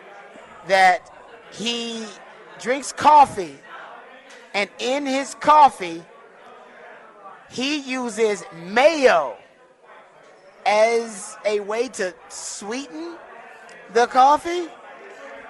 that 0.68 1.12
he 1.52 2.06
drinks 2.60 2.92
coffee, 2.92 3.56
and 4.54 4.70
in 4.80 5.06
his 5.06 5.36
coffee, 5.36 6.04
he 7.52 7.78
uses 7.78 8.44
mayo 8.54 9.38
as 10.66 11.38
a 11.46 11.60
way 11.62 11.88
to 11.90 12.14
sweeten 12.30 13.16
the 13.94 14.08
coffee. 14.08 14.68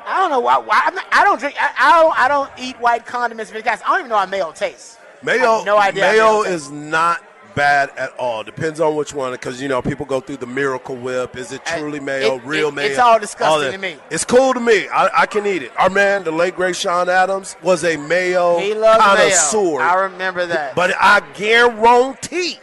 I 0.07 0.19
don't 0.19 0.29
know 0.29 0.39
why. 0.39 0.57
why 0.57 0.81
I'm 0.85 0.95
not, 0.95 1.05
I 1.11 1.23
don't 1.23 1.39
drink. 1.39 1.55
I, 1.59 1.73
I 1.77 2.01
don't. 2.01 2.19
I 2.19 2.27
don't 2.27 2.51
eat 2.59 2.79
white 2.79 3.05
condiments 3.05 3.51
because 3.51 3.81
I 3.83 3.89
don't 3.89 3.99
even 3.99 4.09
know 4.09 4.17
how 4.17 4.25
mayo 4.27 4.51
tastes. 4.51 4.97
Mayo. 5.23 5.63
no 5.63 5.77
idea. 5.77 6.03
Mayo 6.03 6.43
is 6.43 6.69
not 6.69 7.23
bad 7.55 7.89
at 7.97 8.15
all. 8.19 8.43
Depends 8.43 8.79
on 8.79 8.95
which 8.95 9.13
one, 9.13 9.31
because 9.31 9.61
you 9.61 9.67
know 9.67 9.81
people 9.81 10.05
go 10.05 10.19
through 10.19 10.37
the 10.37 10.45
Miracle 10.45 10.95
Whip. 10.95 11.35
Is 11.37 11.51
it 11.51 11.65
truly 11.65 11.99
mayo? 11.99 12.35
it- 12.35 12.43
real 12.43 12.67
it- 12.67 12.75
mayo? 12.75 12.87
it's 12.89 12.99
all 12.99 13.19
disgusting 13.19 13.61
that. 13.61 13.71
to 13.71 13.77
me. 13.77 13.97
It's 14.11 14.25
cool 14.25 14.53
to 14.53 14.59
me. 14.59 14.87
I, 14.89 15.21
I 15.21 15.25
can 15.25 15.47
eat 15.47 15.63
it. 15.63 15.71
Our 15.77 15.89
man, 15.89 16.23
the 16.23 16.31
late 16.31 16.55
great 16.55 16.75
Sean 16.75 17.09
Adams, 17.09 17.55
was 17.63 17.83
a 17.83 17.97
mayo 17.97 18.57
loves 18.57 18.59
mayo. 18.61 18.97
connoisseur. 18.99 19.81
I 19.81 20.03
remember 20.03 20.45
that. 20.45 20.75
But 20.75 20.93
I 20.99 21.21
guarantee 21.33 22.59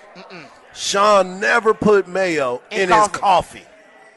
Sean 0.74 1.38
never 1.40 1.74
put 1.74 2.08
mayo 2.08 2.62
in, 2.70 2.82
In 2.82 2.88
his 2.88 3.08
coffee. 3.08 3.61
coffee. 3.61 3.66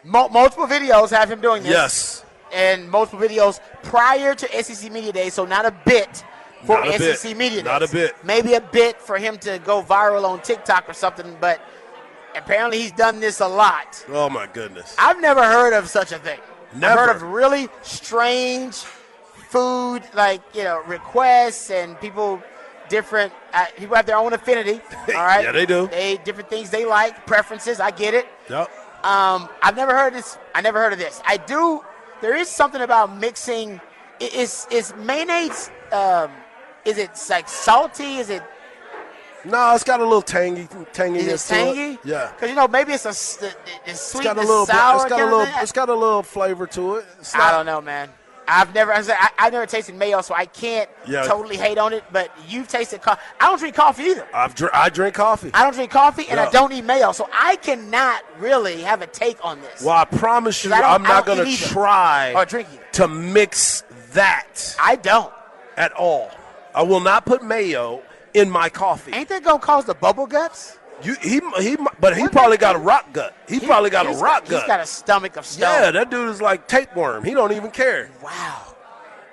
Multiple 0.04 0.68
videos 0.68 1.10
have 1.10 1.30
him 1.32 1.42
doing 1.42 1.64
this. 1.64 1.72
Yes. 1.72 2.26
And 2.54 2.90
multiple 2.90 3.20
videos 3.20 3.60
prior 3.84 4.36
to 4.36 4.64
SEC 4.64 4.92
Media 4.92 5.12
Day, 5.12 5.30
so 5.30 5.46
not 5.46 5.66
a 5.66 5.72
bit 5.86 6.24
for 6.66 6.80
Not 6.84 6.94
SEC 6.96 7.24
bit. 7.24 7.38
Media 7.38 7.64
Day. 7.64 7.70
Not 7.70 7.84
a 7.84 7.88
bit. 7.88 8.16
Maybe 8.24 8.54
a 8.54 8.62
bit 8.62 9.02
for 9.02 9.18
him 9.18 9.38
to 9.40 9.60
go 9.66 9.82
viral 9.84 10.24
on 10.24 10.42
TikTok 10.42 10.88
or 10.88 10.94
something, 10.94 11.36
but 11.42 11.60
apparently 12.36 12.80
he's 12.80 12.92
done 12.92 13.20
this 13.20 13.40
a 13.42 13.48
lot. 13.48 14.06
Oh 14.10 14.30
my 14.30 14.48
goodness. 14.48 14.96
I've 14.98 15.20
never 15.20 15.44
heard 15.44 15.74
of 15.74 15.90
such 15.90 16.12
a 16.12 16.20
thing. 16.20 16.40
I've 16.72 16.80
Never. 16.80 17.02
heard 17.02 17.16
of 17.16 17.22
really 17.24 17.68
strange 17.82 18.76
food, 18.76 20.04
like 20.14 20.42
you 20.54 20.64
know, 20.64 20.82
requests 20.86 21.72
and 21.72 22.00
people 22.00 22.42
different. 22.90 23.34
Uh, 23.54 23.66
people 23.78 23.96
have 23.96 24.06
their 24.06 24.18
own 24.18 24.34
affinity. 24.34 24.82
All 25.10 25.14
right. 25.26 25.44
Yeah, 25.46 25.52
they 25.52 25.66
do. 25.66 25.88
They 25.88 26.18
different 26.24 26.50
things 26.50 26.70
they 26.70 26.86
like, 26.86 27.26
preferences. 27.28 27.80
I 27.80 27.92
get 27.92 28.14
it. 28.14 28.26
Yep. 28.50 28.70
Um, 29.06 29.50
I've 29.62 29.76
never 29.76 29.96
heard 29.96 30.14
this. 30.14 30.38
I 30.56 30.62
never 30.62 30.80
heard 30.80 30.94
of 30.94 31.00
this. 31.00 31.22
I 31.26 31.38
do. 31.38 31.82
There 32.22 32.36
is 32.36 32.50
something 32.50 32.82
about 32.82 33.16
mixing. 33.18 33.80
Is 34.20 34.66
is 34.72 34.94
mayonnaise? 34.98 35.70
Um, 35.92 36.32
is 36.86 36.98
it 36.98 37.12
like 37.30 37.48
salty? 37.50 38.18
Is 38.18 38.30
it 38.30 38.42
No, 39.44 39.76
it's 39.76 39.84
got 39.84 40.00
a 40.00 40.04
little 40.04 40.22
tangy, 40.22 40.64
tanginess 40.94 41.18
is 41.28 41.52
it 41.52 41.54
tangy? 41.54 41.82
it. 41.96 42.00
Yeah. 42.06 42.32
Because 42.32 42.50
you 42.50 42.56
know 42.56 42.68
maybe 42.68 42.94
it's 42.94 43.06
a 43.06 43.10
it's 43.10 43.40
It's 43.86 44.02
sweet, 44.02 44.24
got 44.24 44.38
a 44.38 44.42
little, 44.42 44.66
sour. 44.66 44.96
it's 44.96 45.06
got 45.06 45.22
a 45.22 45.26
little, 45.26 45.48
it's 45.62 45.72
got 45.72 45.90
a 45.90 45.94
little 45.94 46.24
flavor 46.24 46.66
to 46.68 46.96
it. 46.96 47.06
It's 47.20 47.36
I 47.36 47.52
don't 47.52 47.66
know, 47.66 47.82
man. 47.82 48.10
I've 48.48 48.74
never, 48.76 48.92
I 48.94 49.02
said, 49.02 49.18
I, 49.20 49.30
I've 49.40 49.54
never 49.54 49.66
tasted 49.66 49.96
mayo, 49.96 50.22
so 50.22 50.34
I 50.36 50.46
can't 50.46 50.90
Yeah. 51.08 51.24
totally 51.24 51.58
hate 51.58 51.78
on 51.78 51.94
it. 51.94 52.04
But 52.12 52.32
you've 52.48 52.68
tasted 52.68 53.02
coffee. 53.02 53.22
I 53.40 53.48
don't 53.48 53.60
drink 53.60 53.76
coffee 53.76 54.04
either. 54.04 54.28
I've 54.34 54.54
dr- 54.56 54.72
I 54.74 54.90
drink 54.90 55.16
coffee. 55.16 55.52
I 55.54 55.64
don't 55.64 55.74
drink 55.74 55.92
coffee, 55.92 56.26
and 56.30 56.40
I 56.40 56.50
don't 56.52 56.72
eat 56.74 56.84
mayo, 56.86 57.12
so 57.12 57.28
I 57.34 57.56
cannot 57.58 58.24
really 58.40 58.82
have 58.82 59.02
a 59.02 59.08
take 59.08 59.44
on 59.44 59.62
this. 59.62 59.82
Well, 59.82 59.96
I 59.96 60.06
promise 60.06 60.64
you, 60.64 60.74
I 60.74 60.82
I'm 60.82 61.04
not 61.04 61.26
going 61.26 61.46
to 61.46 61.58
try 61.58 62.34
Or 62.36 62.46
drink 62.46 62.68
either. 62.74 62.84
to 62.94 63.08
mix 63.08 63.84
that. 64.14 64.76
I 64.82 64.96
don't. 64.96 65.34
At 65.78 65.92
all. 65.94 66.32
I 66.74 66.84
will 66.84 67.00
not 67.02 67.26
put 67.26 67.44
mayo 67.44 68.02
in 68.34 68.50
my 68.50 68.70
coffee. 68.70 69.12
Ain't 69.14 69.30
that 69.30 69.44
gonna 69.44 69.60
cause 69.60 69.86
the 69.86 69.94
bubble 69.96 70.28
guts? 70.28 70.78
You, 71.04 71.16
he, 71.22 71.42
he, 71.62 71.78
but 72.00 72.18
he 72.18 72.28
probably 72.30 72.58
got 72.58 72.76
a 72.76 72.80
rock 72.80 73.12
gut. 73.14 73.36
He, 73.48 73.60
probably 73.60 73.90
got 73.90 74.06
a 74.06 74.10
he's 74.10 74.22
rock 74.22 74.46
gut. 74.46 74.62
He's 74.62 74.68
got 74.68 74.80
a 74.80 74.86
stomach 74.86 75.36
of 75.36 75.46
stone. 75.46 75.62
yeah, 75.70 75.92
that 75.92 76.10
dude 76.10 76.30
is 76.30 76.42
like 76.42 76.68
tapeworm. 76.68 77.24
He 77.24 77.34
don't 77.34 77.52
even 77.52 77.70
care. 77.72 78.10
Wow. 78.24 78.76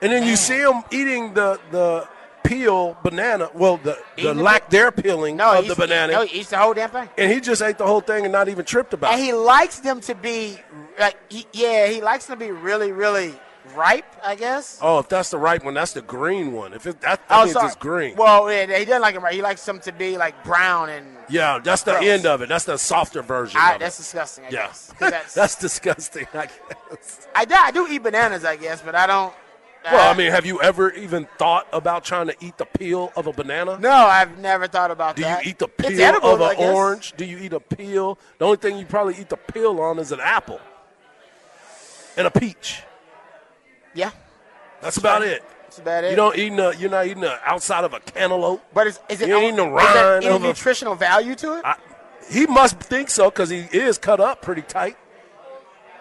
And 0.02 0.10
then 0.12 0.26
you 0.26 0.34
see 0.36 0.58
him 0.60 0.82
eating 0.90 1.32
the 1.34 1.60
the 1.70 2.08
peel 2.42 2.96
banana. 3.04 3.48
Well, 3.54 3.76
the 3.76 3.96
the 4.16 4.22
Eating 4.30 4.38
lack 4.38 4.68
there 4.68 4.90
peeling 4.90 5.36
No, 5.36 5.56
of 5.56 5.62
he 5.62 5.68
the 5.68 5.76
banana. 5.76 6.12
No, 6.12 6.22
he 6.24 6.40
eats 6.40 6.50
the 6.50 6.58
whole 6.58 6.74
damn 6.74 6.90
thing. 6.90 7.08
and 7.16 7.30
he 7.30 7.40
just 7.40 7.62
ate 7.62 7.78
the 7.78 7.86
whole 7.86 8.00
thing 8.00 8.24
and 8.24 8.32
not 8.32 8.48
even 8.48 8.64
tripped 8.64 8.92
about 8.92 9.12
And 9.12 9.20
it. 9.22 9.24
he 9.26 9.32
likes 9.32 9.78
them 9.78 10.00
to 10.00 10.14
be 10.16 10.58
like, 10.98 11.16
he, 11.32 11.46
yeah, 11.52 11.86
he 11.86 12.00
likes 12.00 12.26
them 12.26 12.40
to 12.40 12.44
be 12.44 12.50
really, 12.50 12.90
really 12.90 13.32
ripe. 13.74 14.04
I 14.24 14.36
guess. 14.36 14.78
Oh, 14.80 14.98
if 15.00 15.08
that's 15.08 15.30
the 15.30 15.38
ripe 15.38 15.64
one, 15.64 15.74
that's 15.74 15.92
the 15.92 16.02
green 16.02 16.52
one. 16.52 16.72
If 16.72 16.86
it, 16.86 17.00
that, 17.00 17.26
that 17.28 17.40
oh, 17.40 17.44
means 17.44 17.56
it's 17.56 17.76
green. 17.76 18.16
Well, 18.16 18.50
yeah, 18.52 18.78
he 18.78 18.84
doesn't 18.84 19.02
like 19.02 19.14
them 19.14 19.24
right. 19.24 19.34
He 19.34 19.42
likes 19.42 19.64
them 19.64 19.80
to 19.80 19.92
be 19.92 20.16
like 20.16 20.44
brown 20.44 20.90
and. 20.90 21.06
yeah, 21.28 21.58
that's 21.58 21.82
the 21.82 21.98
end 21.98 22.26
of 22.26 22.42
it. 22.42 22.48
That's 22.48 22.64
the 22.64 22.76
softer 22.76 23.22
version. 23.22 23.60
I, 23.60 23.78
that's 23.78 23.98
it. 23.98 24.02
disgusting. 24.02 24.44
I 24.44 24.48
Yeah. 24.50 24.66
guess. 24.68 24.94
That's, 24.98 25.34
That's 25.34 25.56
disgusting. 25.56 26.26
I 26.32 26.46
guess. 26.90 27.28
I, 27.34 27.44
do, 27.44 27.54
I 27.54 27.70
do 27.70 27.88
eat 27.90 28.02
bananas, 28.02 28.44
I 28.44 28.56
guess, 28.56 28.80
but 28.82 28.94
I 28.94 29.06
don't. 29.06 29.34
Well, 29.84 30.14
I 30.14 30.16
mean, 30.16 30.30
have 30.30 30.46
you 30.46 30.62
ever 30.62 30.92
even 30.92 31.26
thought 31.38 31.66
about 31.72 32.04
trying 32.04 32.28
to 32.28 32.36
eat 32.40 32.56
the 32.56 32.66
peel 32.66 33.12
of 33.16 33.26
a 33.26 33.32
banana? 33.32 33.78
No, 33.80 33.90
I've 33.90 34.38
never 34.38 34.68
thought 34.68 34.92
about 34.92 35.16
that. 35.16 35.42
Do 35.42 35.44
you 35.44 35.50
eat 35.50 35.58
the 35.58 35.66
peel 35.66 36.00
edible, 36.00 36.34
of 36.34 36.40
an 36.40 36.56
orange? 36.58 37.14
Do 37.16 37.24
you 37.24 37.38
eat 37.38 37.52
a 37.52 37.58
peel? 37.58 38.16
The 38.38 38.44
only 38.44 38.58
thing 38.58 38.78
you 38.78 38.86
probably 38.86 39.16
eat 39.18 39.28
the 39.28 39.36
peel 39.36 39.80
on 39.80 39.98
is 39.98 40.12
an 40.12 40.20
apple 40.20 40.60
and 42.16 42.26
a 42.26 42.30
peach. 42.30 42.82
Yeah, 43.94 44.10
That's 44.80 44.96
about 44.96 45.22
it. 45.22 45.42
that's 45.64 45.78
about 45.78 46.04
it. 46.04 46.10
You 46.10 46.16
don't 46.16 46.36
eat. 46.38 46.52
A, 46.52 46.74
you're 46.78 46.90
not 46.90 47.06
eating 47.06 47.24
a, 47.24 47.38
outside 47.44 47.84
of 47.84 47.92
a 47.94 48.00
cantaloupe. 48.00 48.62
But 48.72 48.86
is, 48.86 49.00
is 49.08 49.20
it 49.20 49.28
You 49.28 49.38
is 49.38 49.50
the 49.56 49.62
there 49.62 49.70
rind 49.70 50.24
any 50.24 50.28
of 50.34 50.42
a- 50.42 50.46
nutritional 50.46 50.94
value 50.94 51.34
to 51.36 51.58
it? 51.58 51.64
I, 51.64 51.76
he 52.30 52.46
must 52.46 52.78
think 52.80 53.10
so 53.10 53.30
because 53.30 53.50
he 53.50 53.60
is 53.72 53.98
cut 53.98 54.20
up 54.20 54.40
pretty 54.42 54.62
tight. 54.62 54.96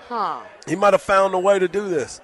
huh. 0.08 0.42
He 0.68 0.76
might 0.76 0.94
have 0.94 1.02
found 1.02 1.34
a 1.34 1.40
way 1.40 1.60
to 1.60 1.68
do 1.68 1.90
this. 1.90 2.22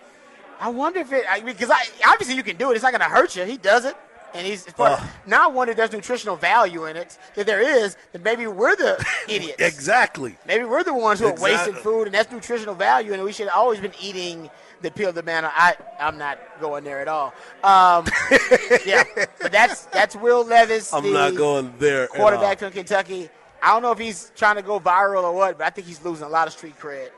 I 0.60 0.70
wonder 0.70 1.00
if 1.02 1.12
it 1.14 1.26
I, 1.30 1.42
because 1.42 1.70
I 1.70 1.82
obviously 2.08 2.36
you 2.36 2.44
can 2.44 2.58
do 2.58 2.72
it. 2.72 2.76
It's 2.76 2.84
not 2.84 2.92
going 2.92 3.02
to 3.02 3.08
hurt 3.16 3.36
you. 3.36 3.44
He 3.44 3.58
does 3.58 3.86
it, 3.86 3.96
and 4.34 4.46
he's 4.46 4.66
of- 4.68 4.80
Ugh. 4.80 5.04
now. 5.28 5.46
I 5.50 5.52
wonder 5.52 5.72
if 5.72 5.78
there's 5.78 5.92
nutritional 5.92 6.36
value 6.36 6.86
in 6.86 6.98
it. 6.98 7.18
If 7.36 7.46
there 7.46 7.62
is, 7.62 7.96
then 8.12 8.24
maybe 8.24 8.48
we're 8.48 8.76
the 8.76 9.04
idiots. 9.30 9.62
Exactly. 9.62 10.36
Maybe 10.48 10.64
we're 10.66 10.84
the 10.84 10.94
ones 10.96 11.20
who 11.20 11.28
are 11.28 11.36
wasting 11.36 11.76
food, 11.76 12.08
and 12.08 12.14
that's 12.16 12.32
nutritional 12.32 12.74
value, 12.76 13.14
and 13.14 13.24
we 13.24 13.32
should 13.32 13.48
have 13.48 13.58
always 13.58 13.80
been 13.80 13.94
eating 14.02 14.50
the 14.82 14.92
peel 14.92 15.12
the 15.12 15.24
banana. 15.24 15.52
I 15.54 15.76
I'm 16.00 16.18
not 16.18 16.40
going 16.60 16.84
there 16.84 17.00
at 17.00 17.08
all. 17.08 17.34
Um, 17.64 18.06
yeah, 18.86 19.04
but 19.42 19.52
that's 19.52 19.86
that's 19.86 20.16
Will 20.16 20.46
Levis. 20.46 20.94
I'm 20.94 21.12
not 21.12 21.36
going 21.36 21.74
there. 21.80 22.08
quarterback 22.08 22.60
from 22.60 22.72
Kentucky. 22.72 23.30
I 23.62 23.74
don't 23.74 23.82
know 23.82 23.92
if 23.92 23.98
he's 24.00 24.32
trying 24.36 24.56
to 24.58 24.62
go 24.62 24.80
viral 24.80 25.24
or 25.24 25.34
what, 25.34 25.58
but 25.58 25.66
I 25.66 25.70
think 25.72 25.88
he's 25.88 26.04
losing 26.04 26.26
a 26.26 26.30
lot 26.30 26.48
of 26.48 26.54
street 26.54 26.78
cred 26.80 27.10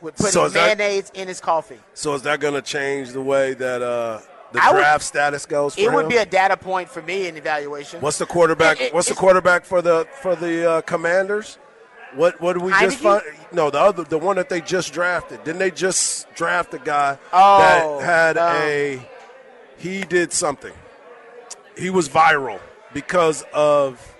with 0.00 0.16
putting 0.16 0.32
So 0.32 0.44
is 0.46 0.52
that- 0.54 0.76
mayonnaise 0.78 1.10
in 1.14 1.28
his 1.28 1.40
coffee. 1.40 1.78
So 1.94 2.14
is 2.14 2.22
that 2.22 2.40
going 2.40 2.54
to 2.54 2.62
change 2.62 3.10
the 3.12 3.22
way 3.22 3.54
that 3.54 3.80
uh, 3.80 4.20
the 4.52 4.62
I 4.62 4.72
would- 4.72 4.78
draft 4.80 5.04
status 5.04 5.46
goes? 5.46 5.78
It 5.78 5.92
would 5.92 6.08
be 6.08 6.16
a 6.16 6.26
data 6.26 6.56
point 6.56 6.88
for 6.88 7.00
me 7.02 7.28
in 7.28 7.36
evaluation. 7.36 8.00
What's 8.00 8.18
the 8.18 8.26
quarterback? 8.26 8.80
It- 8.80 8.86
it- 8.86 8.94
what's 8.94 9.08
the 9.08 9.14
quarterback 9.14 9.64
for 9.64 9.80
the 9.82 10.06
for 10.20 10.34
the 10.34 10.68
uh, 10.68 10.80
Commanders? 10.82 11.58
What 12.16 12.40
what 12.40 12.54
did 12.54 12.62
we 12.62 12.72
just 12.72 12.98
find? 12.98 13.22
No, 13.52 13.70
the 13.70 13.80
other 13.80 14.04
the 14.04 14.18
one 14.18 14.36
that 14.36 14.48
they 14.48 14.60
just 14.60 14.92
drafted. 14.92 15.42
Didn't 15.44 15.58
they 15.58 15.70
just 15.70 16.32
draft 16.34 16.72
a 16.74 16.78
guy 16.78 17.18
Oh, 17.32 17.98
that 18.00 18.04
had 18.04 18.38
um, 18.38 18.56
a 18.62 19.08
he 19.78 20.02
did 20.02 20.32
something. 20.32 20.72
He 21.76 21.90
was 21.90 22.08
viral 22.08 22.60
because 22.92 23.44
of 23.52 24.14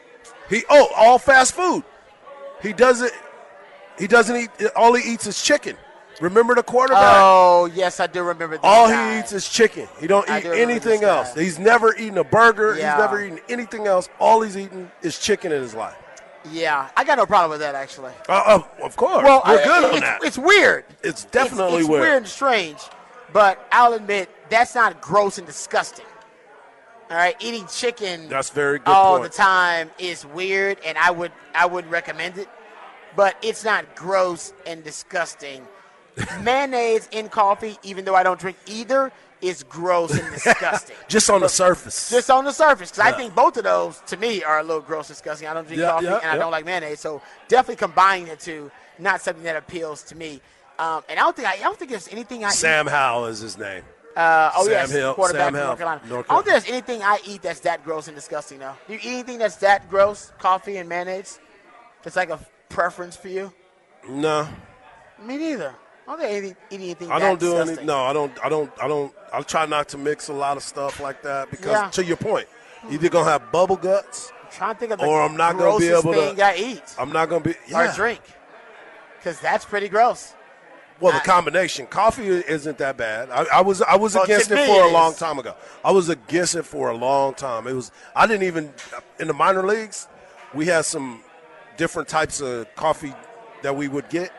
he 0.50 0.64
oh 0.70 0.88
all 0.96 1.18
fast 1.18 1.54
food. 1.54 1.84
He 2.62 2.72
doesn't 2.72 3.12
he 3.98 4.06
doesn't 4.06 4.36
eat 4.36 4.50
all 4.74 4.94
he 4.94 5.12
eats 5.12 5.26
is 5.26 5.40
chicken. 5.42 5.76
Remember 6.20 6.54
the 6.54 6.62
quarterback? 6.62 7.16
Oh 7.16 7.68
yes, 7.74 7.98
I 8.00 8.06
do 8.06 8.22
remember. 8.22 8.56
This 8.56 8.60
All 8.62 8.88
guy. 8.88 9.14
he 9.14 9.18
eats 9.20 9.32
is 9.32 9.48
chicken. 9.48 9.88
He 9.98 10.06
don't 10.06 10.28
eat 10.30 10.44
do 10.44 10.52
anything 10.52 11.02
else. 11.02 11.34
He's 11.34 11.58
never 11.58 11.94
eaten 11.96 12.18
a 12.18 12.24
burger. 12.24 12.76
Yeah. 12.76 12.92
He's 12.92 13.00
never 13.00 13.24
eaten 13.24 13.40
anything 13.48 13.86
else. 13.86 14.08
All 14.20 14.40
he's 14.42 14.56
eaten 14.56 14.90
is 15.02 15.18
chicken 15.18 15.50
in 15.50 15.60
his 15.60 15.74
life. 15.74 15.96
Yeah, 16.50 16.88
I 16.96 17.04
got 17.04 17.16
no 17.18 17.26
problem 17.26 17.50
with 17.50 17.60
that 17.60 17.74
actually. 17.74 18.12
Uh, 18.28 18.32
uh, 18.32 18.84
of 18.84 18.96
course, 18.96 19.24
Well, 19.24 19.42
we're 19.46 19.60
I- 19.60 19.64
good 19.64 19.84
on 19.84 19.90
it's, 19.92 20.00
that. 20.00 20.24
It's 20.24 20.38
weird. 20.38 20.84
It's 21.02 21.24
definitely 21.24 21.74
it's, 21.78 21.80
it's 21.82 21.88
weird. 21.88 22.08
and 22.18 22.26
strange, 22.28 22.78
but 23.32 23.66
I'll 23.72 23.94
admit 23.94 24.28
that's 24.50 24.74
not 24.74 25.00
gross 25.00 25.38
and 25.38 25.46
disgusting. 25.46 26.04
All 27.10 27.16
right, 27.18 27.36
eating 27.40 27.66
chicken 27.66 28.28
That's 28.28 28.50
very 28.50 28.78
good 28.78 28.88
all 28.88 29.18
point. 29.18 29.30
the 29.30 29.36
time 29.36 29.90
is 29.98 30.24
weird, 30.26 30.78
and 30.84 30.96
I 30.98 31.10
would 31.10 31.32
I 31.54 31.66
would 31.66 31.86
recommend 31.90 32.38
it, 32.38 32.48
but 33.16 33.36
it's 33.42 33.64
not 33.64 33.94
gross 33.94 34.52
and 34.66 34.82
disgusting. 34.82 35.66
Mayonnaise 36.42 37.08
in 37.12 37.28
coffee, 37.28 37.76
even 37.82 38.04
though 38.04 38.14
I 38.14 38.22
don't 38.22 38.38
drink 38.40 38.56
either, 38.66 39.12
is 39.48 39.62
gross 39.62 40.10
and 40.18 40.32
disgusting. 40.32 40.96
Just 41.08 41.28
on 41.30 41.40
the 41.40 41.48
surface. 41.48 42.10
Just 42.10 42.30
on 42.30 42.44
the 42.44 42.52
surface, 42.52 42.90
because 42.90 43.04
I 43.06 43.16
think 43.16 43.34
both 43.34 43.56
of 43.56 43.64
those 43.64 44.00
to 44.06 44.16
me 44.16 44.42
are 44.42 44.58
a 44.60 44.62
little 44.62 44.82
gross, 44.82 45.08
disgusting. 45.08 45.46
I 45.48 45.54
don't 45.54 45.66
drink 45.66 45.80
Yeah, 45.80 45.90
coffee 45.90 46.06
yeah, 46.06 46.20
and 46.22 46.30
I 46.30 46.36
don't 46.36 46.50
like 46.50 46.64
mayonnaise, 46.64 47.00
so 47.00 47.20
definitely 47.48 47.76
combining 47.76 48.26
the 48.26 48.36
two, 48.36 48.70
not 48.98 49.20
something 49.20 49.44
that 49.44 49.56
appeals 49.56 50.02
to 50.04 50.16
me. 50.16 50.40
Um, 50.78 51.02
and 51.08 51.18
I 51.18 51.22
don't 51.22 51.36
think 51.36 51.48
I, 51.48 51.52
I 51.54 51.58
don't 51.58 51.78
think 51.78 51.90
there's 51.90 52.08
anything 52.08 52.44
I 52.44 52.50
Sam 52.50 52.86
Howell 52.86 53.26
is 53.26 53.40
his 53.40 53.56
name. 53.58 53.78
eat. 53.78 54.18
Uh, 54.18 54.50
oh 54.56 54.62
Sam 54.64 54.72
yes, 54.72 54.90
Hill- 54.92 55.14
quarterback 55.14 55.46
Sam 55.46 55.54
Hill, 55.54 55.64
North 55.66 55.78
Carolina. 55.78 56.00
North 56.08 56.26
I 56.30 56.34
don't 56.34 56.44
think 56.44 56.54
there's 56.54 56.68
anything 56.72 57.02
I 57.02 57.18
eat 57.26 57.42
that's 57.42 57.60
that 57.60 57.84
gross 57.84 58.06
and 58.08 58.16
disgusting. 58.16 58.58
though. 58.60 58.74
Do 58.86 58.92
you 58.94 58.98
eat 59.02 59.06
anything 59.12 59.38
that's 59.38 59.56
that 59.56 59.88
gross? 59.90 60.32
Coffee 60.38 60.76
and 60.78 60.88
mayonnaise? 60.88 61.38
That's 62.02 62.16
like 62.16 62.30
a 62.30 62.38
preference 62.68 63.16
for 63.16 63.28
you? 63.28 63.52
No, 64.08 64.46
Me 65.22 65.36
neither. 65.38 65.74
I 66.06 66.10
don't 66.16 66.20
think 66.20 66.56
anything. 66.70 67.10
I 67.10 67.18
don't 67.18 67.40
do 67.40 67.46
disgusting. 67.50 67.78
any. 67.78 67.86
No, 67.86 68.02
I 68.04 68.12
don't. 68.12 68.44
I 68.44 68.48
don't. 68.48 68.70
I 68.82 68.88
don't. 68.88 69.12
I 69.32 69.40
try 69.42 69.66
not 69.66 69.88
to 69.90 69.98
mix 69.98 70.28
a 70.28 70.32
lot 70.32 70.56
of 70.56 70.62
stuff 70.62 71.00
like 71.00 71.22
that 71.22 71.50
because, 71.50 71.72
Yeah. 71.72 71.88
to 71.90 72.04
your 72.04 72.16
point, 72.16 72.46
either 72.90 73.08
gonna 73.08 73.30
have 73.30 73.50
bubble 73.50 73.76
guts 73.76 74.30
I'm 74.44 74.50
trying 74.50 74.74
to 74.74 74.80
think 74.80 74.92
of 74.92 74.98
the 75.00 75.06
or 75.06 75.22
I'm 75.22 75.36
not 75.36 75.56
gonna 75.58 75.78
be 75.78 75.88
able 75.88 76.12
to. 76.12 76.44
I 76.44 76.54
eat 76.56 76.82
I'm 76.98 77.10
not 77.12 77.28
gonna 77.28 77.42
be. 77.44 77.54
or 77.74 77.90
drink, 77.94 78.20
because 79.18 79.40
that's 79.40 79.64
pretty 79.64 79.88
gross. 79.88 80.34
Well, 81.00 81.12
the 81.12 81.20
combination 81.20 81.86
coffee 81.86 82.28
isn't 82.28 82.78
that 82.78 82.96
bad. 82.96 83.28
I, 83.30 83.44
I 83.54 83.60
was 83.62 83.82
I 83.82 83.96
was 83.96 84.14
Well, 84.14 84.24
against 84.24 84.50
it 84.52 84.66
for 84.66 84.84
it 84.84 84.90
a 84.90 84.92
long 84.92 85.14
time 85.14 85.38
ago. 85.40 85.56
I 85.84 85.90
was 85.90 86.08
against 86.08 86.54
it 86.54 86.62
for 86.64 86.90
a 86.90 86.96
long 86.96 87.34
time. 87.34 87.66
It 87.66 87.72
was 87.72 87.90
I 88.14 88.26
didn't 88.28 88.44
even 88.44 88.72
in 89.18 89.26
the 89.26 89.34
minor 89.34 89.64
leagues. 89.66 90.06
We 90.52 90.66
had 90.66 90.84
some 90.84 91.22
different 91.76 92.08
types 92.08 92.40
of 92.40 92.72
coffee 92.76 93.12
that 93.62 93.74
we 93.74 93.88
would 93.88 94.08
get. 94.08 94.30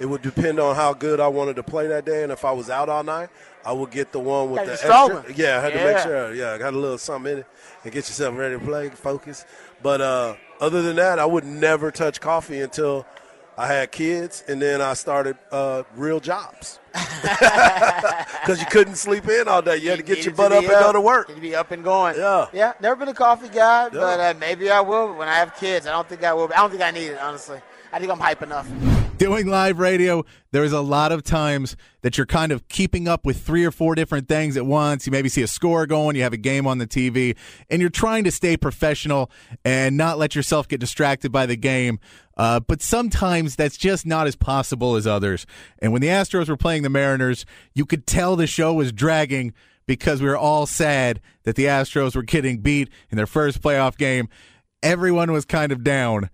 It 0.00 0.06
would 0.06 0.22
depend 0.22 0.58
on 0.58 0.74
how 0.74 0.92
good 0.92 1.20
I 1.20 1.28
wanted 1.28 1.56
to 1.56 1.62
play 1.62 1.86
that 1.86 2.04
day, 2.04 2.24
and 2.24 2.32
if 2.32 2.44
I 2.44 2.52
was 2.52 2.68
out 2.68 2.88
all 2.88 3.04
night, 3.04 3.28
I 3.64 3.72
would 3.72 3.90
get 3.90 4.12
the 4.12 4.18
one 4.18 4.50
with 4.50 4.66
Gotta 4.66 4.70
the 4.70 5.18
extra. 5.22 5.34
Yeah, 5.36 5.58
I 5.58 5.60
had 5.60 5.72
to 5.72 5.84
make 5.84 5.98
sure. 5.98 6.34
Yeah, 6.34 6.52
I 6.52 6.58
got 6.58 6.74
a 6.74 6.78
little 6.78 6.98
something 6.98 7.32
in 7.32 7.38
it 7.38 7.46
and 7.84 7.92
get 7.92 8.08
yourself 8.08 8.36
ready 8.36 8.58
to 8.58 8.64
play, 8.64 8.90
focus. 8.90 9.44
But 9.82 10.00
uh, 10.00 10.34
other 10.60 10.82
than 10.82 10.96
that, 10.96 11.18
I 11.18 11.26
would 11.26 11.44
never 11.44 11.90
touch 11.90 12.20
coffee 12.20 12.60
until 12.60 13.06
I 13.56 13.68
had 13.68 13.92
kids, 13.92 14.42
and 14.48 14.60
then 14.60 14.80
I 14.80 14.94
started 14.94 15.36
uh, 15.52 15.84
real 15.94 16.18
jobs 16.18 16.80
because 16.92 18.58
you 18.58 18.66
couldn't 18.66 18.96
sleep 18.96 19.28
in 19.28 19.46
all 19.46 19.62
day. 19.62 19.76
You 19.76 19.90
had 19.90 19.98
to 20.00 20.04
get 20.04 20.24
your 20.24 20.34
butt 20.34 20.50
up 20.52 20.62
be 20.62 20.66
and 20.66 20.74
go 20.74 20.92
to 20.92 21.00
work. 21.00 21.28
To 21.28 21.40
be 21.40 21.54
up 21.54 21.70
and 21.70 21.84
going. 21.84 22.16
Yeah. 22.16 22.46
Yeah. 22.52 22.72
Never 22.80 22.96
been 22.96 23.08
a 23.08 23.14
coffee 23.14 23.48
guy, 23.48 23.90
but 23.90 24.18
uh, 24.18 24.34
maybe 24.40 24.70
I 24.70 24.80
will 24.80 25.14
when 25.14 25.28
I 25.28 25.36
have 25.36 25.54
kids. 25.56 25.86
I 25.86 25.92
don't 25.92 26.08
think 26.08 26.24
I 26.24 26.34
will. 26.34 26.50
I 26.52 26.56
don't 26.56 26.70
think 26.70 26.82
I 26.82 26.90
need 26.90 27.08
it 27.08 27.18
honestly. 27.18 27.60
I 27.92 28.00
think 28.00 28.10
I'm 28.10 28.18
hype 28.18 28.42
enough. 28.42 28.68
Doing 29.18 29.46
live 29.46 29.78
radio, 29.78 30.24
there's 30.50 30.72
a 30.72 30.80
lot 30.80 31.12
of 31.12 31.22
times 31.22 31.76
that 32.02 32.18
you're 32.18 32.26
kind 32.26 32.50
of 32.50 32.66
keeping 32.66 33.06
up 33.06 33.24
with 33.24 33.40
three 33.40 33.64
or 33.64 33.70
four 33.70 33.94
different 33.94 34.26
things 34.26 34.56
at 34.56 34.66
once. 34.66 35.06
You 35.06 35.12
maybe 35.12 35.28
see 35.28 35.42
a 35.42 35.46
score 35.46 35.86
going, 35.86 36.16
you 36.16 36.22
have 36.22 36.32
a 36.32 36.38
game 36.38 36.66
on 36.66 36.78
the 36.78 36.86
TV, 36.86 37.36
and 37.70 37.80
you're 37.80 37.90
trying 37.90 38.24
to 38.24 38.32
stay 38.32 38.56
professional 38.56 39.30
and 39.64 39.96
not 39.96 40.18
let 40.18 40.34
yourself 40.34 40.66
get 40.66 40.80
distracted 40.80 41.30
by 41.30 41.46
the 41.46 41.54
game. 41.54 42.00
Uh, 42.36 42.58
but 42.58 42.82
sometimes 42.82 43.54
that's 43.54 43.76
just 43.76 44.04
not 44.04 44.26
as 44.26 44.34
possible 44.34 44.96
as 44.96 45.06
others. 45.06 45.46
And 45.78 45.92
when 45.92 46.02
the 46.02 46.08
Astros 46.08 46.48
were 46.48 46.56
playing 46.56 46.82
the 46.82 46.90
Mariners, 46.90 47.46
you 47.72 47.86
could 47.86 48.08
tell 48.08 48.34
the 48.34 48.48
show 48.48 48.74
was 48.74 48.90
dragging 48.90 49.52
because 49.86 50.22
we 50.22 50.28
were 50.28 50.36
all 50.36 50.66
sad 50.66 51.20
that 51.44 51.54
the 51.54 51.66
Astros 51.66 52.16
were 52.16 52.22
getting 52.22 52.58
beat 52.58 52.88
in 53.10 53.16
their 53.16 53.28
first 53.28 53.62
playoff 53.62 53.96
game. 53.96 54.28
Everyone 54.82 55.30
was 55.30 55.44
kind 55.44 55.70
of 55.70 55.84
down. 55.84 56.30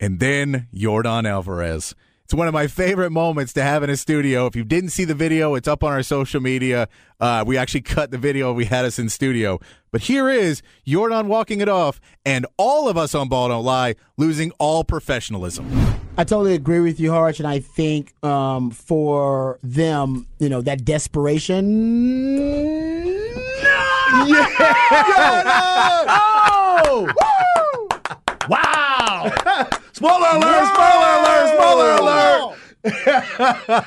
And 0.00 0.18
then 0.18 0.66
Yordan 0.74 1.28
Alvarez. 1.28 1.94
It's 2.24 2.32
one 2.32 2.48
of 2.48 2.54
my 2.54 2.68
favorite 2.68 3.10
moments 3.10 3.52
to 3.52 3.62
have 3.62 3.82
in 3.82 3.90
a 3.90 3.98
studio. 3.98 4.46
If 4.46 4.56
you 4.56 4.64
didn't 4.64 4.90
see 4.90 5.04
the 5.04 5.14
video, 5.14 5.54
it's 5.56 5.68
up 5.68 5.84
on 5.84 5.92
our 5.92 6.02
social 6.02 6.40
media. 6.40 6.88
Uh, 7.20 7.44
we 7.46 7.58
actually 7.58 7.82
cut 7.82 8.10
the 8.12 8.16
video. 8.16 8.50
We 8.50 8.64
had 8.64 8.86
us 8.86 8.98
in 8.98 9.10
studio. 9.10 9.60
But 9.92 10.00
here 10.00 10.30
is 10.30 10.62
Jordan 10.86 11.28
walking 11.28 11.60
it 11.60 11.68
off, 11.68 12.00
and 12.24 12.46
all 12.56 12.88
of 12.88 12.96
us 12.96 13.14
on 13.14 13.28
Ball 13.28 13.48
Don't 13.48 13.62
Lie 13.62 13.96
losing 14.16 14.52
all 14.52 14.84
professionalism. 14.84 15.70
I 16.16 16.24
totally 16.24 16.54
agree 16.54 16.80
with 16.80 16.98
you, 16.98 17.10
Harge, 17.10 17.40
and 17.40 17.46
I 17.46 17.58
think 17.58 18.14
um, 18.24 18.70
for 18.70 19.58
them, 19.62 20.26
you 20.38 20.48
know, 20.48 20.62
that 20.62 20.82
desperation. 20.82 21.60
Yeah! 24.26 24.46
oh! 26.86 27.12
wow! 28.48 29.68
Spoiler 29.94 30.26
alert! 30.34 30.66
Spoiler 30.74 31.12
alert! 31.20 31.48
Spoiler 31.54 31.90
alert! 32.00 32.58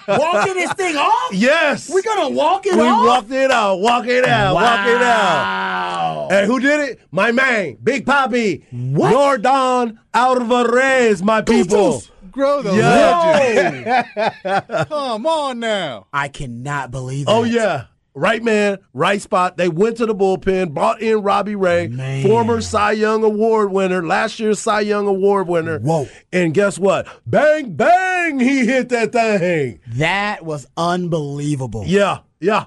Walking 0.08 0.54
this 0.56 0.74
thing 0.74 0.96
off? 0.96 1.34
Yes. 1.34 1.90
We're 1.90 2.02
gonna 2.02 2.30
walk 2.30 2.66
it 2.66 2.74
we 2.76 2.82
off? 2.82 3.02
We 3.02 3.08
walked 3.08 3.32
it 3.32 3.52
out. 3.52 3.76
Walk 3.80 4.08
it 4.08 4.26
out. 4.26 4.54
Walk 4.56 4.88
it 4.88 5.02
out. 5.02 6.28
And 6.32 6.48
who 6.48 6.60
did 6.60 6.80
it? 6.90 7.00
My 7.12 7.32
man, 7.32 7.78
Big 7.84 8.06
Poppy. 8.06 8.66
What? 8.72 9.14
Yordan 9.14 9.98
Alvarez, 10.14 11.22
my 11.22 11.42
people. 11.42 12.02
Grow 12.32 12.62
the 12.62 12.74
Yeah. 12.76 14.06
legend. 14.46 14.88
Come 14.90 15.26
on 15.26 15.60
now. 15.60 16.08
I 16.14 16.28
cannot 16.30 16.90
believe 16.92 17.26
that. 17.26 17.32
Oh 17.32 17.44
yeah. 17.44 17.86
Right 18.18 18.44
man, 18.44 18.80
right 18.94 19.22
spot. 19.22 19.58
They 19.58 19.70
went 19.70 19.98
to 19.98 20.08
the 20.08 20.16
bullpen, 20.16 20.74
brought 20.74 21.04
in 21.04 21.22
Robbie 21.22 21.54
Ray, 21.54 21.88
Man. 21.88 22.26
former 22.26 22.62
Cy 22.62 22.94
Young 22.94 23.24
Award 23.24 23.72
winner, 23.72 24.04
last 24.04 24.40
year's 24.40 24.58
Cy 24.58 24.80
Young 24.80 25.06
Award 25.06 25.48
winner. 25.48 25.78
Whoa. 25.78 26.08
And 26.34 26.52
guess 26.52 26.80
what? 26.80 27.08
Bang, 27.28 27.74
bang, 27.74 28.40
he 28.40 28.66
hit 28.66 28.90
that 28.90 29.12
thing. 29.12 29.82
That 29.86 30.44
was 30.44 30.66
unbelievable. 30.76 31.84
Yeah, 31.86 32.22
yeah. 32.40 32.66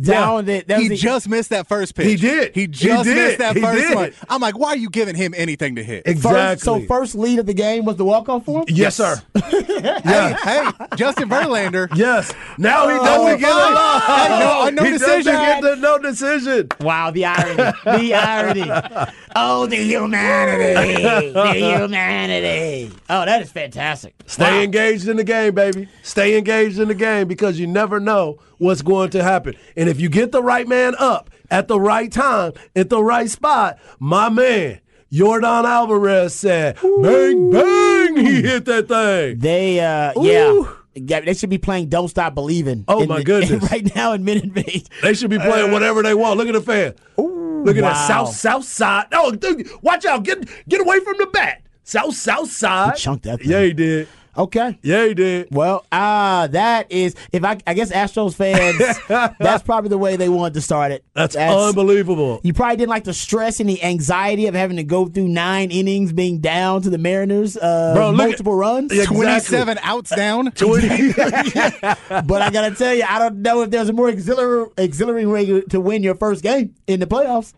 Down 0.00 0.44
the, 0.46 0.64
that 0.66 0.80
He 0.80 0.88
the- 0.88 0.96
just 0.96 1.28
missed 1.28 1.50
that 1.50 1.66
first 1.68 1.94
pitch. 1.94 2.06
He 2.06 2.16
did. 2.16 2.54
He 2.54 2.66
just 2.66 3.06
He 3.06 3.14
did. 3.14 3.24
missed 3.26 3.38
that 3.38 3.56
He 3.56 3.62
first 3.62 3.88
did. 3.88 3.94
one. 3.94 4.12
I'm 4.28 4.40
like, 4.40 4.58
why 4.58 4.68
are 4.70 4.76
you 4.76 4.88
giving 4.90 5.14
him 5.14 5.34
anything 5.36 5.76
to 5.76 5.84
hit? 5.84 6.04
first, 6.06 6.16
Exactly. 6.16 6.64
so 6.64 6.86
first 6.86 7.14
lead 7.14 7.38
of 7.38 7.46
the 7.46 7.54
game 7.54 7.84
was 7.84 7.96
the 7.96 8.04
walk 8.04 8.28
off 8.28 8.44
for 8.44 8.60
him. 8.60 8.64
yes, 8.68 8.96
sir. 8.96 9.20
Hey, 9.80 10.34
hey, 10.44 10.68
Justin 10.96 11.28
Verlander. 11.28 11.88
Yes. 11.96 12.32
Now 12.58 12.88
he 12.88 12.94
Oh, 12.94 13.04
doesn't 13.04 13.32
oh, 13.34 13.36
get 13.38 13.48
a 13.48 13.52
fine. 13.52 13.74
loss. 13.74 14.02
Hey, 14.04 14.28
no, 14.40 14.70
no 14.70 14.84
he 14.84 14.90
decision. 14.92 15.32
doesn't 15.34 15.46
get 15.46 15.62
the 15.62 15.68
no 15.69 15.69
decision. 16.10 16.68
Wow, 16.80 17.10
the 17.10 17.24
irony, 17.24 17.72
the 17.84 18.14
irony. 18.14 19.12
Oh, 19.36 19.66
the 19.66 19.76
humanity, 19.76 21.02
the 21.32 21.52
humanity. 21.78 22.92
Oh, 23.08 23.24
that 23.24 23.42
is 23.42 23.50
fantastic. 23.52 24.14
Stay 24.26 24.44
Wow. 24.58 24.60
engaged 24.62 25.08
in 25.08 25.16
the 25.16 25.24
game, 25.24 25.54
baby. 25.54 25.88
Stay 26.02 26.36
engaged 26.38 26.78
in 26.78 26.88
the 26.88 26.94
game 26.94 27.28
because 27.28 27.58
you 27.58 27.66
never 27.66 28.00
know 28.00 28.38
what's 28.58 28.82
going 28.82 29.10
to 29.10 29.22
happen. 29.22 29.54
And 29.76 29.88
if 29.88 30.00
you 30.00 30.08
get 30.08 30.32
the 30.32 30.42
right 30.42 30.66
man 30.68 30.94
up 30.98 31.30
at 31.50 31.68
the 31.68 31.80
right 31.80 32.10
time, 32.10 32.52
at 32.76 32.88
the 32.90 33.02
right 33.02 33.28
spot, 33.30 33.78
my 33.98 34.28
man, 34.28 34.80
Yordan 35.12 35.64
Alvarez 35.64 36.34
said, 36.34 36.76
bang, 37.02 37.50
bang, 37.50 38.16
he 38.16 38.42
hit 38.42 38.64
that 38.66 38.86
thing. 38.88 39.38
They, 39.38 39.80
uh, 39.80 40.12
Ooh. 40.18 40.24
yeah. 40.26 40.72
Yeah, 40.94 41.20
They 41.20 41.34
should 41.34 41.50
be 41.50 41.58
playing 41.58 41.88
"Don't 41.88 42.08
Stop 42.08 42.34
Believing." 42.34 42.84
Oh, 42.88 43.06
my 43.06 43.18
the- 43.18 43.24
goodness. 43.30 43.70
right 43.70 43.94
now 43.94 44.12
in 44.12 44.24
Minute 44.24 44.54
Maid. 44.54 44.88
They 45.02 45.14
should 45.14 45.30
be 45.30 45.38
playing 45.38 45.70
uh, 45.70 45.72
whatever 45.72 46.02
they 46.02 46.14
want. 46.14 46.38
Look 46.38 46.48
at 46.48 46.54
the 46.54 46.60
fan. 46.60 46.94
Look 47.16 47.76
at 47.76 47.82
that 47.82 48.06
south 48.08 48.34
south 48.34 48.64
side. 48.64 49.06
Oh, 49.12 49.30
dude, 49.32 49.68
watch 49.82 50.04
out! 50.06 50.24
Get 50.24 50.48
get 50.68 50.80
away 50.80 51.00
from 51.00 51.16
the 51.18 51.26
bat. 51.26 51.62
South 51.84 52.14
south 52.14 52.50
side. 52.50 52.94
He 52.94 53.00
chunked 53.00 53.24
that 53.24 53.40
thing. 53.40 53.50
Yeah, 53.50 53.62
he 53.62 53.72
did. 53.72 54.08
Okay. 54.36 54.78
Yeah, 54.82 55.06
he 55.06 55.14
did. 55.14 55.48
Well, 55.50 55.84
ah, 55.90 56.48
that 56.50 56.90
is 56.92 57.14
if 57.32 57.44
I, 57.44 57.58
I 57.66 57.74
guess 57.74 57.90
Astros 57.90 58.34
fans, 58.34 58.78
that's 59.38 59.62
probably 59.62 59.88
the 59.90 59.98
way 59.98 60.16
they 60.16 60.28
wanted 60.28 60.54
to 60.54 60.60
start 60.60 60.92
it. 60.92 61.04
That's, 61.14 61.36
unbelievable. 61.36 62.40
You 62.42 62.52
probably 62.52 62.76
didn't 62.76 62.90
like 62.90 63.04
the 63.04 63.12
stress 63.12 63.60
and 63.60 63.68
the 63.68 63.82
anxiety 63.82 64.46
of 64.46 64.54
having 64.54 64.76
to 64.76 64.84
go 64.84 65.06
through 65.06 65.28
nine 65.28 65.70
innings, 65.70 66.12
being 66.12 66.40
down 66.40 66.82
to 66.82 66.90
the 66.90 66.98
Mariners, 66.98 67.56
uh, 67.56 67.92
Bro, 67.94 68.10
look 68.10 68.20
at- 68.20 68.28
multiple 68.28 68.54
runs. 68.54 68.92
Yeah, 68.92 69.02
exactly. 69.02 69.24
27 69.24 69.78
outs 69.82 70.14
down. 70.14 70.44
but 70.50 72.42
I 72.42 72.50
gotta 72.50 72.74
tell 72.74 72.94
you, 72.94 73.04
I 73.08 73.18
don't 73.18 73.42
know 73.42 73.62
if 73.62 73.70
there's 73.70 73.88
a 73.88 73.92
more 73.92 74.08
exhilarating, 74.08 74.72
exhilarating 74.76 75.30
way 75.30 75.60
to 75.62 75.80
win 75.80 76.02
your 76.02 76.14
first 76.14 76.42
game 76.42 76.74
in 76.86 77.00
the 77.00 77.06
playoffs. 77.06 77.52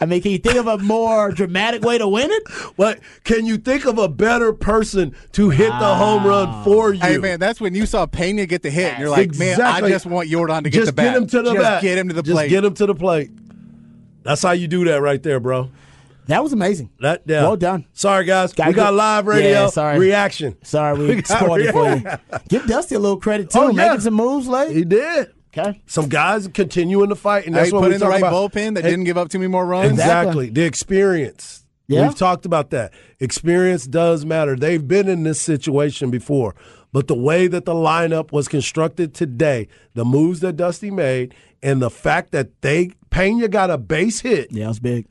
I 0.00 0.06
mean, 0.06 0.22
can 0.22 0.30
you 0.30 0.38
think 0.38 0.56
of 0.56 0.66
a 0.68 0.78
more 0.78 1.32
dramatic 1.32 1.82
way 1.82 1.98
to 1.98 2.06
win 2.06 2.30
it? 2.30 2.48
What 2.76 3.00
can 3.24 3.46
you 3.46 3.56
think 3.58 3.84
of 3.84 3.98
a 3.98 4.08
better 4.08 4.52
person 4.52 5.14
to 5.32 5.50
hit 5.50 5.70
the 5.70 5.94
home 5.94 6.24
run 6.26 6.62
for 6.64 6.92
you? 6.94 7.00
Hey 7.00 7.18
man, 7.18 7.40
that's 7.40 7.60
when 7.60 7.74
you 7.74 7.84
saw 7.84 8.06
Pena 8.06 8.46
get 8.46 8.62
the 8.62 8.70
hit, 8.70 8.92
and 8.92 9.00
you're 9.00 9.10
like, 9.10 9.34
man, 9.36 9.60
I 9.60 9.80
just 9.88 10.06
want 10.06 10.28
Jordan 10.28 10.62
to 10.64 10.70
get 10.70 10.78
Just 10.78 10.86
the 10.86 10.92
bat. 10.92 11.04
get 11.14 11.16
him 11.22 11.26
to 11.28 11.42
the 11.42 11.52
just 11.52 11.62
bat. 11.62 11.82
get 11.82 11.98
him 11.98 12.08
to 12.08 12.14
the 12.14 12.22
Just 12.22 12.34
plate. 12.34 12.48
get 12.48 12.64
him 12.64 12.74
to 12.74 12.86
the 12.86 12.94
plate. 12.94 13.30
That's 14.22 14.42
how 14.42 14.52
you 14.52 14.68
do 14.68 14.84
that 14.84 15.00
right 15.00 15.22
there, 15.22 15.40
bro. 15.40 15.70
That 16.26 16.42
was 16.42 16.52
amazing. 16.52 16.90
That 17.00 17.22
yeah. 17.24 17.42
Well 17.42 17.56
done. 17.56 17.86
Sorry 17.94 18.24
guys, 18.26 18.52
Gotta 18.52 18.70
we 18.70 18.74
got 18.74 18.90
get- 18.90 18.94
live 18.96 19.26
radio 19.26 19.48
Yeah, 19.50 19.66
sorry. 19.68 19.98
reaction. 19.98 20.56
Sorry, 20.62 20.96
we, 20.98 21.06
We 21.14 21.22
got 21.22 21.38
spoiled 21.38 21.60
it 21.60 21.72
for 21.72 21.88
you. 21.96 22.38
Give 22.48 22.66
Dusty 22.66 22.94
a 22.96 22.98
little 22.98 23.16
credit 23.18 23.48
too, 23.50 23.58
Oh, 23.58 23.68
yeah. 23.70 23.86
making 23.88 24.00
some 24.02 24.14
moves 24.14 24.46
late. 24.46 24.76
He 24.76 24.84
did. 24.84 25.32
Okay. 25.58 25.80
Some 25.86 26.08
guys 26.08 26.48
continuing 26.48 27.08
to 27.08 27.14
fight, 27.14 27.46
and 27.46 27.54
that's 27.54 27.68
Hey, 27.68 27.72
what 27.72 27.80
put 27.80 27.88
we 27.88 27.94
in 27.94 28.00
the 28.00 28.06
right 28.08 28.20
about. 28.20 28.32
bullpen 28.32 28.74
that 28.74 28.84
Hey, 28.84 28.90
didn't 28.90 29.04
give 29.04 29.18
up 29.18 29.28
too 29.28 29.38
many 29.38 29.48
more 29.48 29.66
runs. 29.66 29.92
Exactly. 29.92 30.50
The 30.50 30.64
experience. 30.64 31.64
Yeah. 31.86 32.06
We've 32.06 32.16
talked 32.16 32.44
about 32.44 32.70
that. 32.70 32.92
Experience 33.18 33.86
does 33.86 34.24
matter. 34.24 34.56
They've 34.56 34.86
been 34.86 35.08
in 35.08 35.22
this 35.22 35.40
situation 35.40 36.10
before. 36.10 36.54
But 36.92 37.08
the 37.08 37.14
way 37.14 37.48
that 37.48 37.64
the 37.64 37.74
lineup 37.74 38.32
was 38.32 38.48
constructed 38.48 39.14
today, 39.14 39.68
the 39.94 40.04
moves 40.04 40.40
that 40.40 40.56
Dusty 40.56 40.90
made, 40.90 41.34
and 41.62 41.82
the 41.82 41.90
fact 41.90 42.32
that 42.32 42.60
they 42.62 42.92
Pena 43.10 43.48
got 43.48 43.70
a 43.70 43.78
base 43.78 44.20
hit 44.20 44.52
Yeah, 44.52 44.66
it 44.66 44.68
was 44.68 44.80
big. 44.80 45.06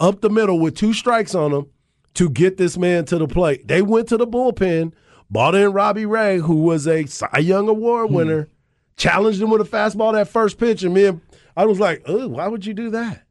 up 0.00 0.20
the 0.20 0.30
middle 0.30 0.58
with 0.58 0.76
two 0.76 0.92
strikes 0.92 1.34
on 1.34 1.52
him 1.52 1.66
to 2.14 2.28
get 2.28 2.56
this 2.56 2.76
man 2.76 3.04
to 3.06 3.18
the 3.18 3.28
plate. 3.28 3.68
They 3.68 3.82
went 3.82 4.08
to 4.08 4.16
the 4.16 4.26
bullpen, 4.26 4.92
bought 5.30 5.54
in 5.54 5.72
Robbie 5.72 6.06
Ray, 6.06 6.38
who 6.38 6.56
was 6.56 6.86
a 6.86 7.06
Cy 7.06 7.38
Young 7.38 7.68
Award 7.68 8.08
hmm. 8.08 8.14
winner, 8.14 8.48
challenged 8.96 9.40
him 9.40 9.50
with 9.50 9.60
a 9.60 9.64
fastball 9.64 10.12
that 10.12 10.28
first 10.28 10.58
pitch, 10.58 10.82
and 10.82 10.94
me, 10.94 11.10
I 11.56 11.66
was 11.66 11.78
like, 11.80 12.02
"Oh, 12.06 12.28
why 12.28 12.48
would 12.48 12.64
you 12.66 12.74
do 12.74 12.90
that?" 12.90 13.22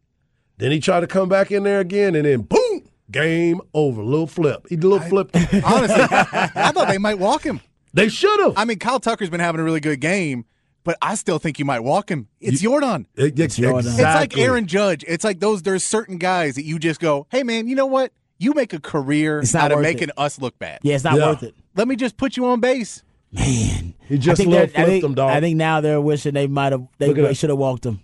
Then 0.58 0.72
he 0.72 0.80
tried 0.80 1.02
to 1.02 1.08
come 1.08 1.28
back 1.30 1.52
in 1.52 1.64
there 1.64 1.80
again, 1.80 2.16
and 2.16 2.26
then 2.26 2.42
boom, 2.42 2.84
game 3.12 3.62
over. 3.74 4.02
Little 4.04 4.28
flip. 4.28 4.66
He 4.70 4.76
did 4.76 4.86
a 4.86 4.88
little 4.88 5.08
flip. 5.08 5.30
Honestly, 5.66 6.02
I 6.10 6.72
thought 6.74 6.88
they 6.88 6.98
might 6.98 7.20
walk 7.20 7.44
him. 7.44 7.60
They 7.94 8.10
should 8.10 8.40
have. 8.42 8.54
I 8.58 8.66
mean, 8.66 8.80
Kyle 8.80 9.00
Tucker's 9.00 9.30
been 9.30 9.40
having 9.40 9.62
a 9.62 9.64
really 9.64 9.80
good 9.80 10.00
game, 10.02 10.46
but 10.84 10.98
I 11.02 11.16
still 11.16 11.40
think 11.40 11.60
you 11.60 11.66
might 11.66 11.80
walk 11.82 12.10
him. 12.10 12.28
It's 12.42 12.62
Jordan. 12.62 13.08
It's, 13.16 13.56
Jordan. 13.58 13.92
It's 13.92 14.00
like 14.02 14.38
Aaron 14.38 14.68
Judge. 14.68 15.04
It's 15.08 15.24
like 15.24 15.40
those. 15.40 15.62
There's 15.62 15.84
certain 15.84 16.18
guys 16.18 16.56
that 16.56 16.64
you 16.64 16.78
just 16.80 17.00
go, 17.00 17.28
hey 17.32 17.44
man, 17.44 17.68
you 17.68 17.76
know 17.76 17.86
what? 17.86 18.12
You 18.38 18.54
make 18.54 18.74
a 18.74 18.82
career 18.82 19.40
It's 19.40 19.54
not 19.54 19.72
out 19.72 19.72
of 19.74 19.80
making 19.80 20.10
it. 20.10 20.16
us 20.18 20.42
look 20.42 20.60
bad. 20.60 20.80
Yeah, 20.84 20.96
it's 20.96 21.06
not 21.06 21.18
Yeah. 21.18 21.28
worth 21.28 21.44
it. 21.44 21.56
Let 21.78 21.88
me 21.88 21.96
just 21.96 22.18
put 22.18 22.36
you 22.36 22.46
on 22.48 22.60
base. 22.60 23.02
Man, 23.36 23.94
He 24.08 24.16
I 24.16 24.18
just 24.18 24.38
think, 24.38 24.50
little 24.52 24.64
I 24.82 24.86
think, 24.86 25.04
him, 25.04 25.14
dog. 25.14 25.30
I 25.32 25.40
think 25.42 25.58
now 25.58 25.82
they're 25.82 26.02
wishing 26.02 26.34
they 26.34 26.48
might 26.48 26.72
have 26.72 26.88
they, 26.98 27.12
that. 27.14 27.36
should 27.36 27.50
have 27.50 27.60
walked 27.60 27.86
him. 27.86 28.02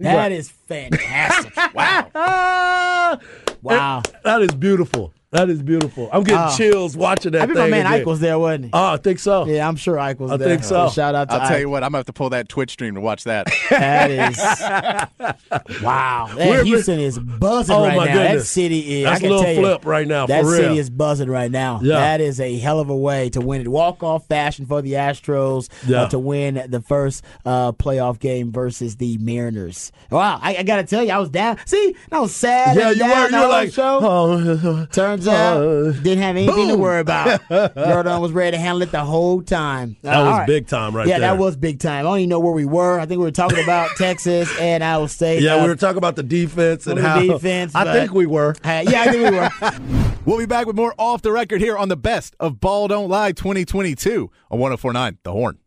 right. 0.00 0.14
That 0.14 0.32
is 0.32 0.50
fantastic. 0.50 1.56
wow. 1.74 3.18
Wow. 3.62 4.02
That 4.24 4.42
is 4.42 4.50
beautiful. 4.54 5.14
That 5.32 5.48
is 5.50 5.62
beautiful. 5.62 6.08
I'm 6.12 6.22
getting 6.24 6.38
Ah. 6.38 6.54
chills 6.56 6.96
watching 6.96 7.32
that 7.32 7.42
I 7.42 7.46
think 7.46 7.56
my 7.58 7.68
man 7.68 7.86
again. 7.86 8.00
Ike 8.00 8.06
was 8.06 8.20
there, 8.20 8.38
wasn't 8.38 8.66
he? 8.66 8.70
Oh, 8.74 8.92
I 8.92 8.96
think 8.98 9.18
so. 9.18 9.46
yeah, 9.46 9.66
I'm 9.66 9.76
sure 9.76 9.98
Ike 9.98 10.20
was 10.20 10.30
I 10.30 10.36
there. 10.36 10.48
I 10.48 10.50
think 10.52 10.64
so. 10.64 10.90
shout 10.90 11.14
out 11.14 11.28
to 11.30 11.34
I'll 11.36 11.40
Ike. 11.40 11.48
tell 11.48 11.58
you 11.58 11.70
what, 11.70 11.82
I'm 11.82 11.88
gonna 11.88 11.98
have 12.00 12.06
to 12.06 12.12
pull 12.12 12.30
that 12.30 12.48
Twitch 12.50 12.70
stream 12.70 12.94
to 12.94 13.00
watch 13.00 13.24
that. 13.24 13.46
That 13.70 14.10
is 14.10 14.38
wow. 15.82 16.28
That 16.36 16.48
We're- 16.48 16.64
Houston 16.64 17.00
is 17.00 17.18
buzzing 17.18 17.74
Oh, 17.74 17.82
right 17.84 17.96
my 17.96 18.06
now. 18.06 18.14
That 18.14 18.42
city 18.42 19.00
is. 19.00 19.04
That's 19.04 19.16
I 19.16 19.20
can 19.20 19.26
a 19.28 19.30
little 19.30 19.44
tell 19.44 19.54
you, 19.54 19.60
flip 19.60 19.86
right 19.86 20.06
now, 20.06 20.26
That 20.26 20.42
for 20.44 20.50
city 20.56 20.78
is 20.78 20.90
buzzing 20.90 21.30
right 21.30 21.50
now. 21.50 21.80
Yeah. 21.82 21.96
That 21.98 22.20
is 22.20 22.40
a 22.40 22.58
hell 22.58 22.80
of 22.80 22.88
a 22.90 22.96
way 22.96 23.30
to 23.30 23.40
win 23.40 23.60
it. 23.62 23.68
Walk 23.68 24.02
off 24.02 24.26
fashion 24.26 24.66
for 24.66 24.82
the 24.82 24.92
Astros 24.92 25.68
Yeah. 25.86 26.02
uh, 26.02 26.08
to 26.10 26.18
win 26.18 26.62
the 26.68 26.80
first 26.80 27.24
uh, 27.44 27.72
playoff 27.72 28.18
game 28.18 28.52
versus 28.52 28.96
the 28.96 29.18
Mariners. 29.18 29.92
Wow, 30.10 30.38
I, 30.42 30.56
I 30.56 30.62
got 30.62 30.76
to 30.76 30.84
tell 30.84 31.02
you, 31.02 31.10
I 31.10 31.18
was 31.18 31.30
down. 31.30 31.56
See, 31.66 31.94
I 32.10 32.20
was 32.20 32.34
sad. 32.34 32.76
Yeah, 32.76 32.90
you 32.90 32.98
down 32.98 33.32
were. 33.32 33.36
You 33.38 33.42
were 33.44 33.48
like, 33.48 33.72
show. 33.72 33.98
oh, 34.02 34.86
Turns 34.92 35.21
job. 35.24 35.94
Didn't 36.02 36.18
have 36.22 36.36
anything 36.36 36.68
to 36.68 36.76
worry 36.76 37.00
about. 37.00 37.40
Jordan 37.48 38.20
was 38.20 38.32
ready 38.32 38.56
to 38.56 38.60
handle 38.60 38.82
it 38.82 38.90
the 38.92 39.04
whole 39.04 39.42
time. 39.42 39.96
That 40.02 40.16
Uh, 40.16 40.24
was 40.24 40.38
right. 40.38 40.46
big 40.46 40.66
time 40.66 40.94
right 40.94 41.06
yeah, 41.06 41.18
there. 41.18 41.34
that 41.34 41.38
was 41.40 41.56
big 41.56 41.78
time. 41.78 42.00
I 42.06 42.10
don't 42.10 42.18
even 42.18 42.28
know 42.30 42.40
where 42.40 42.52
we 42.52 42.64
were. 42.64 42.98
I 43.00 43.06
think 43.06 43.18
we 43.18 43.24
were 43.24 43.30
talking 43.30 43.62
about 43.62 43.90
Texas 43.96 44.50
and 44.60 44.82
Iowa 44.84 45.08
State. 45.08 45.42
Yeah, 45.42 45.54
Uh, 45.56 45.62
we 45.62 45.68
were 45.68 45.76
talking 45.76 45.98
about 45.98 46.16
the 46.16 46.22
defense 46.22 46.86
and 46.86 46.98
the 46.98 47.02
how 47.02 47.20
defense, 47.20 47.74
I 47.74 47.92
think 47.92 48.12
we 48.12 48.26
were. 48.26 48.54
Uh, 48.64 48.84
yeah, 48.88 49.02
I 49.02 49.12
think 49.12 49.30
we 49.30 49.36
were. 49.38 50.10
We'll 50.24 50.38
be 50.38 50.46
back 50.46 50.66
with 50.66 50.76
more 50.76 50.94
off 50.98 51.22
the 51.22 51.32
record 51.32 51.60
here 51.60 51.76
on 51.76 51.88
the 51.88 51.96
best 51.96 52.36
of 52.38 52.60
Ball 52.60 52.88
Don't 52.88 53.08
Lie 53.08 53.32
2022 53.32 54.30
on 54.50 54.58
1049 54.60 55.18
The 55.24 55.32
Horn. 55.32 55.58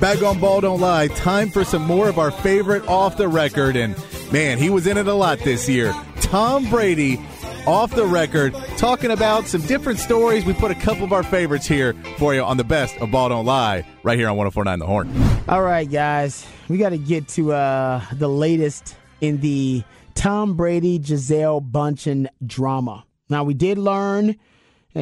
Back 0.00 0.22
on 0.22 0.38
Ball 0.38 0.60
Don't 0.60 0.80
Lie, 0.80 1.08
time 1.08 1.48
for 1.48 1.64
some 1.64 1.82
more 1.82 2.08
of 2.08 2.18
our 2.18 2.30
favorite 2.30 2.86
off 2.86 3.16
the 3.16 3.28
record. 3.28 3.76
And 3.76 3.96
man, 4.30 4.58
he 4.58 4.68
was 4.68 4.86
in 4.86 4.98
it 4.98 5.06
a 5.06 5.14
lot 5.14 5.38
this 5.38 5.68
year. 5.68 5.94
Tom 6.20 6.68
Brady 6.68 7.18
off 7.66 7.94
the 7.94 8.04
record, 8.04 8.54
talking 8.76 9.10
about 9.10 9.46
some 9.46 9.62
different 9.62 9.98
stories. 9.98 10.44
We 10.44 10.52
put 10.52 10.70
a 10.70 10.74
couple 10.74 11.02
of 11.04 11.12
our 11.12 11.22
favorites 11.22 11.66
here 11.66 11.94
for 12.18 12.34
you 12.34 12.42
on 12.42 12.58
the 12.58 12.64
best 12.64 12.94
of 12.98 13.10
Ball 13.10 13.30
Don't 13.30 13.46
Lie 13.46 13.86
right 14.02 14.18
here 14.18 14.28
on 14.28 14.36
1049 14.36 14.78
The 14.78 14.86
Horn. 14.86 15.10
All 15.48 15.62
right, 15.62 15.90
guys, 15.90 16.46
we 16.68 16.76
got 16.76 16.90
to 16.90 16.98
get 16.98 17.26
to 17.28 17.52
uh, 17.54 18.04
the 18.12 18.28
latest 18.28 18.96
in 19.22 19.40
the 19.40 19.82
Tom 20.14 20.56
Brady 20.56 20.98
Gisele 20.98 21.60
Bundchen 21.62 22.26
drama. 22.44 23.04
Now, 23.30 23.44
we 23.44 23.54
did 23.54 23.78
learn 23.78 24.36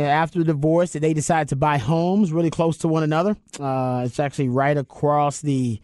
after 0.02 0.38
the 0.38 0.44
divorce 0.44 0.92
they 0.92 1.14
decided 1.14 1.48
to 1.48 1.56
buy 1.56 1.78
homes 1.78 2.32
really 2.32 2.50
close 2.50 2.78
to 2.78 2.88
one 2.88 3.02
another. 3.02 3.36
Uh, 3.58 4.02
it's 4.04 4.18
actually 4.18 4.48
right 4.48 4.76
across 4.76 5.40
the, 5.40 5.80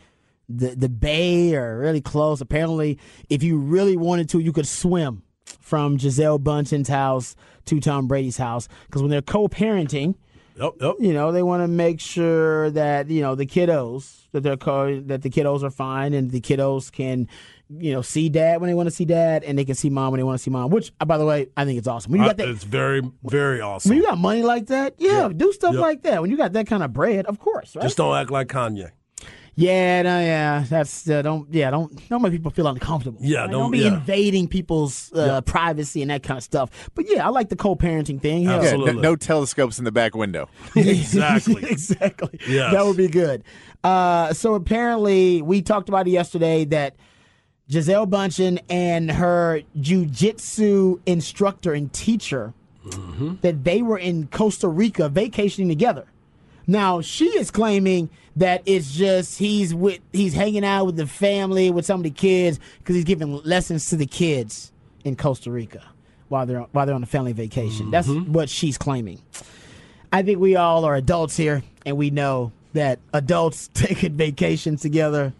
the 0.48 0.74
the 0.74 0.88
bay 0.88 1.54
or 1.54 1.78
really 1.78 2.00
close. 2.00 2.40
Apparently, 2.40 2.98
if 3.28 3.42
you 3.42 3.58
really 3.58 3.96
wanted 3.96 4.28
to, 4.30 4.40
you 4.40 4.52
could 4.52 4.66
swim 4.66 5.22
from 5.61 5.96
Gisele 5.96 6.38
Bundchen's 6.38 6.88
house 6.88 7.36
to 7.66 7.80
Tom 7.80 8.06
Brady's 8.08 8.36
house 8.36 8.68
because 8.86 9.02
when 9.02 9.11
they're 9.11 9.22
co-parenting, 9.22 10.14
Yep, 10.61 10.72
yep. 10.80 10.94
you 11.00 11.12
know 11.14 11.32
they 11.32 11.42
want 11.42 11.62
to 11.62 11.68
make 11.68 12.00
sure 12.00 12.70
that 12.72 13.08
you 13.08 13.22
know 13.22 13.34
the 13.34 13.46
kiddos 13.46 14.26
that 14.32 14.42
they're 14.42 14.56
co- 14.56 15.00
that 15.00 15.22
the 15.22 15.30
kiddos 15.30 15.62
are 15.62 15.70
fine 15.70 16.12
and 16.12 16.30
the 16.30 16.40
kiddos 16.40 16.92
can 16.92 17.28
you 17.70 17.92
know 17.92 18.02
see 18.02 18.28
dad 18.28 18.61
when 18.61 18.68
they 18.68 18.74
want 18.74 18.86
to 18.88 18.94
see 18.94 19.04
dad 19.04 19.42
and 19.44 19.56
they 19.58 19.64
can 19.64 19.74
see 19.74 19.88
mom 19.90 20.11
when 20.11 20.18
they 20.18 20.24
want 20.24 20.36
to 20.38 20.42
see 20.42 20.50
mom 20.50 20.70
which 20.70 20.92
uh, 21.00 21.04
by 21.04 21.16
the 21.16 21.24
way 21.24 21.46
i 21.56 21.64
think 21.64 21.78
it's 21.78 21.88
awesome 21.88 22.12
when 22.12 22.20
you 22.20 22.26
got 22.26 22.36
that 22.36 22.48
it's 22.48 22.64
very, 22.64 23.00
very 23.24 23.61
awesome. 23.61 23.88
when 23.90 23.98
you 23.98 24.04
got 24.04 24.18
money 24.18 24.42
like 24.42 24.66
that 24.66 24.94
yeah, 24.98 25.22
Yeah. 25.22 25.28
do 25.34 25.52
stuff 25.52 25.72
Yep. 25.74 25.80
like 25.80 26.02
that 26.02 26.20
when 26.20 26.30
you 26.30 26.36
got 26.36 26.52
that 26.52 26.66
kind 26.66 26.82
of 26.82 26.92
bread 26.92 27.26
of 27.26 27.38
course 27.38 27.74
right 27.74 27.82
Just 27.82 27.96
don't 27.96 28.14
act 28.16 28.30
like 28.30 28.48
Kanye. 28.48 28.90
Yeah 29.61 30.02
no, 30.02 30.20
yeah 30.20 30.64
that's 30.68 31.08
uh, 31.08 31.22
don't 31.22 31.52
yeah 31.52 31.70
don't 31.70 32.08
don't 32.08 32.22
make 32.22 32.32
people 32.32 32.50
feel 32.50 32.66
uncomfortable 32.66 33.18
Yeah, 33.22 33.42
Right? 33.42 33.50
don't- 33.50 33.70
be 33.70 33.78
yeah. 33.80 33.94
invading 33.94 34.48
people's 34.48 35.12
uh, 35.12 35.40
privacy 35.42 36.02
and 36.02 36.11
that 36.11 36.22
kind 36.22 36.38
of 36.38 36.44
stuff 36.44 36.90
but 36.94 37.04
yeah 37.08 37.26
i 37.26 37.30
like 37.30 37.48
the 37.50 37.56
co-parenting 37.56 38.20
thing 38.20 38.42
yeah. 38.42 38.62
Yeah, 38.62 38.72
no, 38.76 38.92
no 38.92 39.16
telescopes 39.16 39.78
in 39.78 39.84
the 39.84 39.92
back 39.92 40.14
window. 40.14 40.48
Exactly. 40.76 41.62
exactly. 41.70 42.38
Yes. 42.48 42.72
That 42.72 42.84
would 42.86 42.96
be 42.96 43.08
good. 43.08 43.44
Uh, 43.84 44.32
so 44.32 44.54
apparently, 44.54 45.40
we 45.42 45.62
talked 45.62 45.88
about 45.88 46.06
it 46.06 46.11
yesterday 46.11 46.64
that 46.66 46.96
Gisele 47.68 48.06
Bundchen 48.06 48.58
and 48.68 49.11
her 49.11 49.62
jujitsu 49.78 51.00
instructor 51.06 51.72
and 51.72 51.92
teacher 51.92 52.52
that 53.42 53.62
they 53.64 53.82
were 53.82 53.98
in 53.98 54.26
Costa 54.28 54.68
Rica 54.68 55.08
vacationing 55.08 55.68
together. 55.68 56.06
Now 56.71 57.01
she 57.01 57.25
is 57.37 57.51
claiming 57.51 58.11
that 58.37 58.62
it's 58.64 58.93
just 58.93 59.41
he's 59.41 59.75
with 59.75 59.99
he's 60.12 60.35
hanging 60.35 60.64
out 60.64 60.85
with 60.87 60.97
the 60.97 61.07
family 61.07 61.68
with 61.68 61.85
some 61.85 61.99
of 61.99 62.05
the 62.05 62.11
kids 62.11 62.61
because 62.79 62.95
he's 62.95 63.05
giving 63.05 63.43
lessons 63.43 63.91
to 63.91 63.97
the 63.97 64.07
kids 64.07 64.71
in 65.03 65.16
Costa 65.16 65.51
Rica 65.51 65.83
while 66.29 66.47
they're 66.47 66.61
while 66.61 66.87
they're 66.87 66.95
on 66.95 67.03
a 67.03 67.07
family 67.07 67.33
vacation. 67.33 67.91
That's 67.91 68.07
mm-hmm. 68.07 68.33
what 68.33 68.49
she's 68.49 68.79
claiming. 68.79 69.21
I 70.12 70.23
think 70.23 70.39
we 70.39 70.55
all 70.55 70.85
are 70.85 70.95
adults 70.95 71.37
here, 71.37 71.64
and 71.85 71.97
we 71.97 72.11
know 72.11 72.53
that 72.73 73.01
adults 73.12 73.68
taking 73.75 74.16
vacations 74.16 74.81
together. 74.81 75.33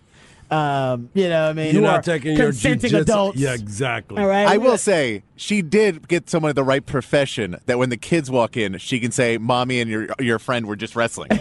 Um, 0.51 1.11
you 1.15 1.29
know, 1.29 1.45
what 1.45 1.51
I 1.51 1.53
mean, 1.53 1.75
You're 1.75 1.83
not 1.83 2.01
are 2.01 2.03
taking 2.03 2.37
your 2.37 2.47
consenting 2.47 2.91
jujitsu- 2.91 3.01
adults. 3.03 3.39
Yeah, 3.39 3.55
exactly. 3.55 4.21
All 4.21 4.27
right, 4.27 4.49
I 4.49 4.57
will 4.57 4.79
say 4.79 5.23
she 5.37 5.63
did 5.63 6.09
get 6.09 6.29
someone 6.29 6.51
of 6.51 6.57
the 6.57 6.65
right 6.65 6.85
profession 6.85 7.57
that 7.67 7.79
when 7.79 7.91
the 7.91 7.97
kids 7.97 8.31
walk 8.31 8.57
in, 8.57 8.77
she 8.79 8.99
can 8.99 9.13
say, 9.13 9.39
"Mommy 9.39 9.81
and 9.81 9.89
your 9.89 10.09
your 10.19 10.41
friend 10.41 10.67
were 10.67 10.77
just 10.77 10.97
wrestling." 10.97 11.29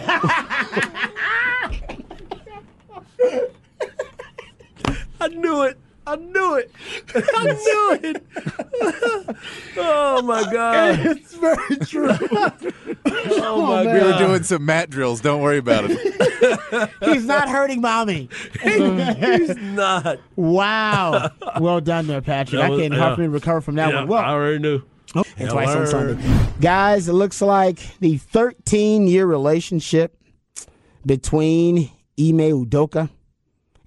I 5.20 5.28
knew 5.28 5.62
it. 5.64 5.78
I 6.12 6.16
knew 6.16 6.54
it. 6.56 6.70
I 7.14 7.44
knew 7.44 8.10
it. 8.10 9.36
oh 9.76 10.22
my 10.22 10.42
god. 10.52 10.98
It's 11.06 11.34
very 11.34 11.76
true. 11.86 12.10
Oh, 13.32 13.42
oh 13.42 13.66
my 13.66 13.84
god. 13.84 13.94
we 13.94 14.12
were 14.12 14.18
doing 14.18 14.42
some 14.42 14.64
mat 14.64 14.88
drills. 14.90 15.20
Don't 15.20 15.40
worry 15.42 15.58
about 15.58 15.84
it. 15.88 16.90
He's 17.04 17.24
not 17.24 17.48
hurting 17.48 17.80
mommy. 17.80 18.28
He's 18.62 19.56
not. 19.56 20.18
Wow. 20.36 21.30
Well 21.60 21.80
done 21.80 22.06
there, 22.06 22.20
Patrick. 22.22 22.60
That 22.60 22.66
I 22.66 22.70
was- 22.70 22.80
can 22.80 22.92
yeah. 22.92 22.98
hopefully 22.98 23.28
recover 23.28 23.60
from 23.60 23.74
that 23.76 23.90
Yeah, 23.92 24.00
one. 24.00 24.08
Well, 24.08 24.20
I 24.22 24.30
already 24.30 24.58
knew. 24.58 24.82
Oh, 25.14 25.24
and 25.36 25.50
twice 25.50 25.68
on. 25.68 25.86
Sunday. 25.86 26.46
Guys, 26.60 27.08
it 27.08 27.12
looks 27.14 27.42
like 27.42 27.98
the 28.00 28.16
13 28.18 29.06
year 29.06 29.26
relationship 29.26 30.16
between 31.04 31.90
Ime 32.18 32.64
Udoka 32.64 33.10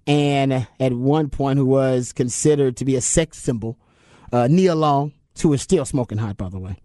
and 0.05 0.67
at 0.79 0.93
one 0.93 1.29
point 1.29 1.57
who 1.57 1.65
was 1.65 2.13
considered 2.13 2.77
to 2.77 2.85
be 2.85 2.95
a 2.95 3.01
sex 3.01 3.37
symbol, 3.37 3.77
uh, 4.31 4.47
Nia 4.47 4.75
Long, 4.75 5.13
who 5.41 5.53
is 5.53 5.61
still 5.61 5.85
smoking 5.85 6.17
hot, 6.17 6.37
by 6.37 6.49
the 6.49 6.59
way. 6.59 6.77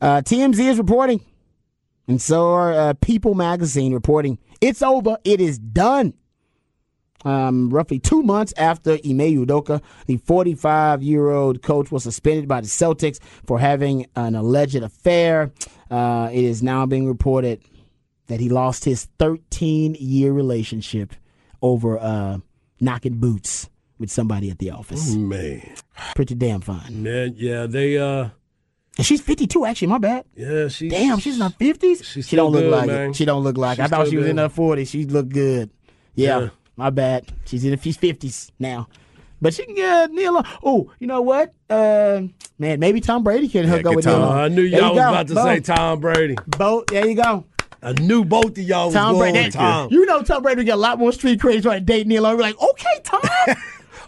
Uh, 0.00 0.20
TMZ 0.20 0.58
is 0.58 0.78
reporting, 0.78 1.24
and 2.06 2.20
so 2.20 2.52
are 2.52 2.72
uh, 2.72 2.94
People 2.94 3.34
Magazine 3.34 3.94
reporting. 3.94 4.38
It's 4.60 4.82
over. 4.82 5.18
It 5.24 5.40
is 5.40 5.58
done. 5.58 6.14
Um, 7.24 7.70
roughly 7.70 7.98
two 7.98 8.22
months 8.22 8.52
after 8.56 8.92
Ime 8.92 9.46
Udoka, 9.46 9.82
the 10.06 10.18
45 10.18 11.02
year 11.02 11.30
old 11.30 11.62
coach, 11.62 11.90
was 11.90 12.04
suspended 12.04 12.46
by 12.46 12.60
the 12.60 12.68
Celtics 12.68 13.18
for 13.46 13.58
having 13.58 14.06
an 14.14 14.36
alleged 14.36 14.76
affair. 14.76 15.50
Uh, 15.90 16.28
it 16.32 16.44
is 16.44 16.62
now 16.62 16.86
being 16.86 17.08
reported 17.08 17.62
that 18.26 18.38
he 18.38 18.48
lost 18.48 18.84
his 18.84 19.06
13 19.18 19.96
year 19.98 20.32
relationship 20.32 21.14
over 21.62 21.98
uh, 21.98 22.38
knocking 22.80 23.14
boots 23.18 23.68
with 23.98 24.10
somebody 24.10 24.50
at 24.50 24.58
the 24.58 24.70
office. 24.70 25.14
Man. 25.14 25.74
Pretty 26.14 26.34
damn 26.34 26.60
fine. 26.60 27.02
Man, 27.02 27.34
yeah, 27.36 27.66
they 27.66 27.96
uh 27.98 28.28
And 28.98 29.06
she's 29.06 29.20
52, 29.20 29.64
actually. 29.64 29.88
My 29.88 29.98
bad. 29.98 30.24
yeah, 30.36 30.68
she 30.68 30.88
Damn, 30.88 31.18
she's 31.18 31.36
in 31.36 31.42
her 31.42 31.48
50s. 31.48 32.04
She's 32.04 32.28
she 32.28 32.36
don't 32.36 32.52
look 32.52 32.62
good, 32.62 32.72
like 32.72 32.86
man. 32.86 33.10
it. 33.10 33.16
She 33.16 33.24
don't 33.24 33.42
look 33.42 33.56
like 33.56 33.78
it. 33.78 33.82
I 33.82 33.86
thought 33.88 34.08
she 34.08 34.16
was 34.18 34.26
in 34.26 34.36
good. 34.36 34.42
her 34.42 34.48
40s. 34.48 34.88
She 34.88 35.04
looked 35.06 35.30
good. 35.32 35.70
Yeah, 36.14 36.40
Yeah. 36.40 36.48
my 36.76 36.90
bad. 36.90 37.32
She's 37.46 37.64
in 37.64 37.78
she's 37.80 37.96
50s 37.96 38.50
now. 38.58 38.88
But 39.40 39.52
she 39.52 39.66
can 39.66 39.74
get 39.74 40.10
Nia. 40.12 40.30
Oh, 40.62 40.90
you 40.98 41.06
know 41.06 41.20
what? 41.20 41.52
Uh, 41.68 42.22
man, 42.58 42.80
maybe 42.80 43.02
Tom 43.02 43.22
Brady 43.22 43.48
can 43.48 43.64
hook 43.64 43.82
get 43.82 43.86
up 43.86 43.94
with 43.96 44.04
Tom. 44.06 44.20
Nia. 44.20 44.28
I 44.44 44.48
knew 44.48 44.62
y'all 44.62 44.94
was 44.94 44.98
about 44.98 45.26
to 45.28 45.34
Boom. 45.34 45.44
say 45.44 45.60
Tom 45.60 46.00
Brady. 46.00 46.36
Both. 46.46 46.86
There 46.86 47.06
you 47.06 47.14
go. 47.16 47.44
I 47.82 47.92
knew 47.92 48.24
both 48.24 48.58
of 48.58 48.58
y'all 48.58 48.86
was 48.86 48.94
going 48.94 49.34
Brady. 49.34 49.50
Tom. 49.50 49.92
You 49.92 50.06
know 50.06 50.22
Tom 50.22 50.42
Brady 50.42 50.60
would 50.60 50.66
get 50.66 50.74
a 50.74 50.80
lot 50.80 50.98
more 50.98 51.12
street 51.12 51.40
credit 51.40 51.64
right 51.64 51.78
to 51.78 51.84
date 51.84 52.06
Nia. 52.06 52.22
Long. 52.22 52.36
We're 52.36 52.42
like, 52.42 52.60
okay, 52.60 53.00
Tom. 53.04 53.20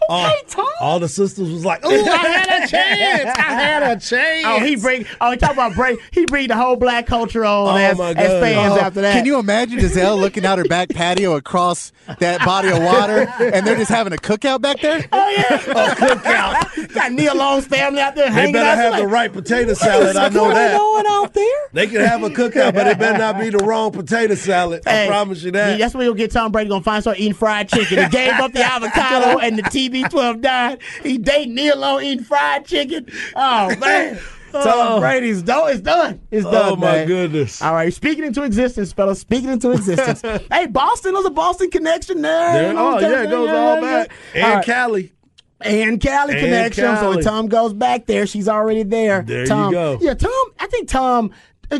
Oh, 0.07 0.25
okay, 0.25 0.35
all, 0.35 0.41
Tom. 0.47 0.67
all 0.81 0.99
the 0.99 1.07
sisters 1.09 1.51
was 1.51 1.65
like, 1.65 1.85
"Ooh, 1.85 1.89
I 1.89 2.17
had 2.17 2.63
a 2.63 2.67
chance. 2.71 3.37
I 3.37 3.41
had 3.41 3.83
a 3.83 3.99
chance." 3.99 4.45
Oh, 4.45 4.59
he 4.65 4.75
bring. 4.75 5.05
Oh, 5.21 5.31
he 5.31 5.37
talk 5.37 5.51
about 5.53 5.75
break. 5.75 5.99
He 6.11 6.25
bring 6.25 6.47
the 6.47 6.55
whole 6.55 6.75
black 6.75 7.05
culture 7.07 7.45
on 7.45 7.67
Oh, 7.67 7.77
as, 7.77 7.97
my 7.97 8.09
as 8.11 8.15
God. 8.15 8.41
fans 8.41 8.73
Oh, 8.73 8.79
after 8.79 9.01
that. 9.01 9.13
Can 9.13 9.25
you 9.25 9.39
imagine 9.39 9.79
Gisele 9.79 10.17
looking 10.17 10.45
out 10.45 10.57
her 10.57 10.63
back 10.65 10.89
patio 10.89 11.35
across 11.35 11.91
that 12.19 12.43
body 12.45 12.69
of 12.69 12.81
water, 12.81 13.27
and 13.39 13.65
they're 13.67 13.75
just 13.77 13.91
having 13.91 14.13
a 14.13 14.17
cookout 14.17 14.61
back 14.61 14.79
there? 14.81 15.05
Oh 15.11 15.29
yeah, 15.29 15.55
a 15.55 15.95
cookout. 15.95 16.93
Got 16.93 17.11
Nia 17.11 17.33
Long's 17.33 17.67
family 17.67 18.01
out 18.01 18.15
there 18.15 18.25
They 18.27 18.31
hanging 18.31 18.53
better 18.53 18.69
out. 18.69 18.77
have 18.77 18.91
Like, 18.93 19.01
the 19.01 19.07
right 19.07 19.31
potato 19.33 19.73
salad. 19.73 20.15
I 20.15 20.29
know 20.29 20.49
that. 20.49 20.75
on 20.79 21.07
out 21.07 21.33
there? 21.33 21.69
They 21.73 21.87
can 21.87 22.01
have 22.01 22.23
a 22.23 22.29
cookout, 22.29 22.73
but 22.73 22.87
it 22.87 22.97
better 22.97 23.17
not 23.17 23.39
be 23.39 23.49
the 23.49 23.57
wrong 23.59 23.91
potato 23.91 24.35
salad. 24.35 24.81
I 24.87 25.07
promise 25.07 25.43
you 25.43 25.51
that. 25.51 25.77
That's 25.77 25.93
where 25.93 26.03
you'll 26.03 26.13
get 26.15 26.31
Tom 26.31 26.51
Brady 26.51 26.69
gonna 26.69 26.83
find 26.83 27.03
start 27.03 27.19
eating 27.19 27.33
fried 27.33 27.69
chicken. 27.69 28.03
He 28.03 28.09
gave 28.09 28.31
up 28.33 28.53
the 28.53 28.63
avocado 28.63 29.39
and 29.39 29.57
the 29.57 29.63
TB12 29.89 30.41
died. 30.41 30.79
He 31.03 31.17
dating 31.17 31.55
Nia 31.55 31.75
on 31.75 32.03
eating 32.03 32.23
fried 32.23 32.65
chicken. 32.65 33.07
Oh 33.35 33.75
man. 33.79 34.19
Tom 34.51 34.63
oh. 34.65 34.99
Brady's 34.99 35.43
done. 35.43 35.71
It's 35.71 35.81
done. 35.81 36.21
It's 36.31 36.45
oh, 36.45 36.51
done. 36.51 36.71
oh 36.71 36.75
my 36.75 36.91
man. 36.91 37.07
goodness. 37.07 37.61
All 37.61 37.73
right, 37.73 37.93
speaking 37.93 38.23
into 38.23 38.41
existence, 38.43 38.91
fellas. 38.91 39.19
Speaking 39.19 39.49
into 39.49 39.71
existence. 39.71 40.21
hey, 40.51 40.65
Boston, 40.65 41.13
there's 41.13 41.25
a 41.25 41.29
Boston 41.29 41.69
connection 41.69 42.21
there. 42.23 42.53
There- 42.53 42.77
oh 42.77 42.99
yeah, 42.99 43.23
it 43.23 43.29
goes 43.29 43.49
all 43.49 43.81
back. 43.81 44.11
yeah. 44.33 44.39
And 44.39 44.43
All 44.45 44.55
right. 44.55 44.65
Cali. 44.65 45.13
and 45.61 46.01
Cali 46.01 46.33
And 46.33 46.41
connection. 46.41 46.97
So 46.97 47.09
when 47.09 47.21
Tom 47.21 47.47
goes 47.47 47.73
back 47.73 48.07
there, 48.07 48.25
she's 48.25 48.47
already 48.47 48.83
there. 48.83 49.21
There 49.21 49.41
you 49.41 49.45
Tom, 49.45 49.71
go. 49.71 49.99
Yeah, 50.01 50.15
Tom. 50.15 50.45
I 50.59 50.65
think 50.65 50.89
Tom 50.89 51.31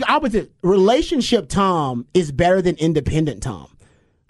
opposite. 0.08 0.52
Relationship 0.62 1.50
Tom 1.50 2.06
is 2.14 2.32
better 2.32 2.62
than 2.62 2.76
independent 2.76 3.44
Tom. 3.44 3.70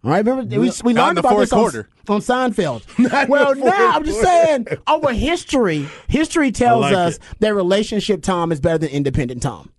All 0.03 0.11
right, 0.11 0.25
remember 0.25 0.43
we, 0.59 0.71
we 0.83 0.93
learned 0.93 1.17
the 1.17 1.19
about 1.21 1.39
this 1.39 1.51
on, 1.51 1.85
on 2.07 2.21
Seinfeld. 2.21 2.83
Well, 3.29 3.53
now 3.55 3.91
I'm 3.91 4.05
just 4.05 4.21
saying 4.21 4.67
over 4.87 5.11
history. 5.11 5.87
History 6.07 6.51
tells 6.51 6.83
like 6.83 6.93
us 6.93 7.15
it. 7.17 7.21
that 7.39 7.53
relationship 7.53 8.21
Tom 8.21 8.51
is 8.53 8.61
better 8.61 8.77
than 8.77 8.89
independent 8.89 9.41
Tom. 9.41 9.71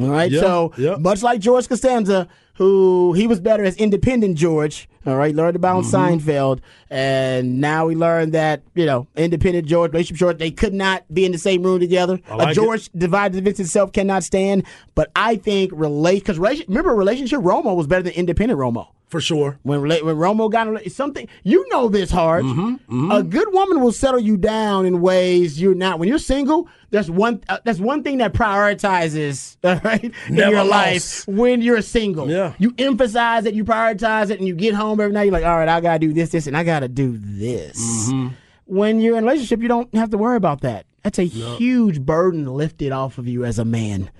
All 0.00 0.10
right, 0.10 0.30
so 0.32 0.72
much 1.00 1.22
like 1.22 1.40
George 1.40 1.68
Costanza, 1.68 2.26
who 2.54 3.12
he 3.14 3.26
was 3.28 3.40
better 3.40 3.64
as 3.64 3.76
independent 3.76 4.36
George. 4.36 4.88
All 5.06 5.16
right, 5.16 5.34
learned 5.34 5.54
about 5.56 5.84
Mm-hmm. 5.84 5.94
on 5.96 6.18
Seinfeld, 6.20 6.60
and 6.90 7.60
now 7.60 7.86
we 7.86 7.94
learned 7.96 8.32
that 8.32 8.62
you 8.74 8.86
know 8.86 9.06
independent 9.16 9.66
George, 9.66 9.92
relationship 9.92 10.18
George, 10.18 10.38
they 10.38 10.50
could 10.50 10.74
not 10.74 11.04
be 11.12 11.24
in 11.24 11.32
the 11.32 11.38
same 11.38 11.62
room 11.62 11.78
together. 11.80 12.20
Like 12.30 12.48
a 12.48 12.50
it. 12.50 12.54
George 12.54 12.90
divided 12.96 13.38
against 13.38 13.60
itself 13.60 13.92
cannot 13.92 14.22
stand. 14.24 14.64
But 14.94 15.10
I 15.16 15.36
think 15.36 15.70
relate 15.74 16.20
because 16.20 16.38
remember 16.38 16.94
relationship 16.94 17.40
Romo 17.40 17.76
was 17.76 17.86
better 17.86 18.02
than 18.02 18.12
independent 18.14 18.58
Romo. 18.58 18.88
For 19.14 19.20
sure. 19.20 19.60
When 19.62 19.80
when 19.82 19.90
Romo 20.16 20.50
got 20.50 20.90
something, 20.90 21.28
you 21.44 21.64
know 21.70 21.88
this 21.88 22.10
hard. 22.10 22.44
Mm-hmm, 22.44 23.12
A 23.12 23.22
good 23.22 23.46
woman 23.52 23.80
will 23.80 23.92
settle 23.92 24.18
you 24.18 24.36
down 24.36 24.86
in 24.86 25.00
ways 25.00 25.60
you're 25.62 25.76
not. 25.76 26.00
When 26.00 26.08
you're 26.08 26.18
single, 26.18 26.66
there's 26.90 27.08
one 27.08 27.40
uh, 27.48 27.58
that's 27.62 27.78
one 27.78 28.02
thing 28.02 28.18
that 28.18 28.32
prioritizes 28.32 29.56
all 29.64 29.80
right 29.84 30.02
in 30.02 30.34
Never 30.34 30.50
your 30.56 30.64
lost. 30.64 31.28
life 31.28 31.28
when 31.28 31.62
you're 31.62 31.80
single. 31.80 32.28
Yeah. 32.28 32.54
you 32.58 32.74
emphasize 32.76 33.44
it, 33.46 33.54
you 33.54 33.64
prioritize 33.64 34.30
it, 34.30 34.40
and 34.40 34.48
you 34.48 34.54
get 34.56 34.74
home 34.74 34.98
every 34.98 35.12
night. 35.12 35.22
You're 35.26 35.32
like, 35.32 35.44
all 35.44 35.58
right, 35.58 35.68
I 35.68 35.80
gotta 35.80 36.00
do 36.00 36.12
this, 36.12 36.30
this, 36.30 36.48
and 36.48 36.56
I 36.56 36.64
gotta 36.64 36.88
do 36.88 37.14
this. 37.16 37.78
Mm-hmm. 38.10 38.34
When 38.66 39.00
you're 39.00 39.16
in 39.16 39.22
a 39.22 39.26
relationship, 39.28 39.60
you 39.62 39.68
don't 39.68 39.94
have 39.94 40.10
to 40.10 40.18
worry 40.18 40.36
about 40.36 40.62
that. 40.62 40.86
That's 41.04 41.18
a 41.18 41.24
huge 41.24 42.00
burden 42.00 42.46
lifted 42.46 42.90
off 42.90 43.18
of 43.18 43.28
you 43.28 43.44
as 43.44 43.58
a 43.58 43.64
man 43.64 44.10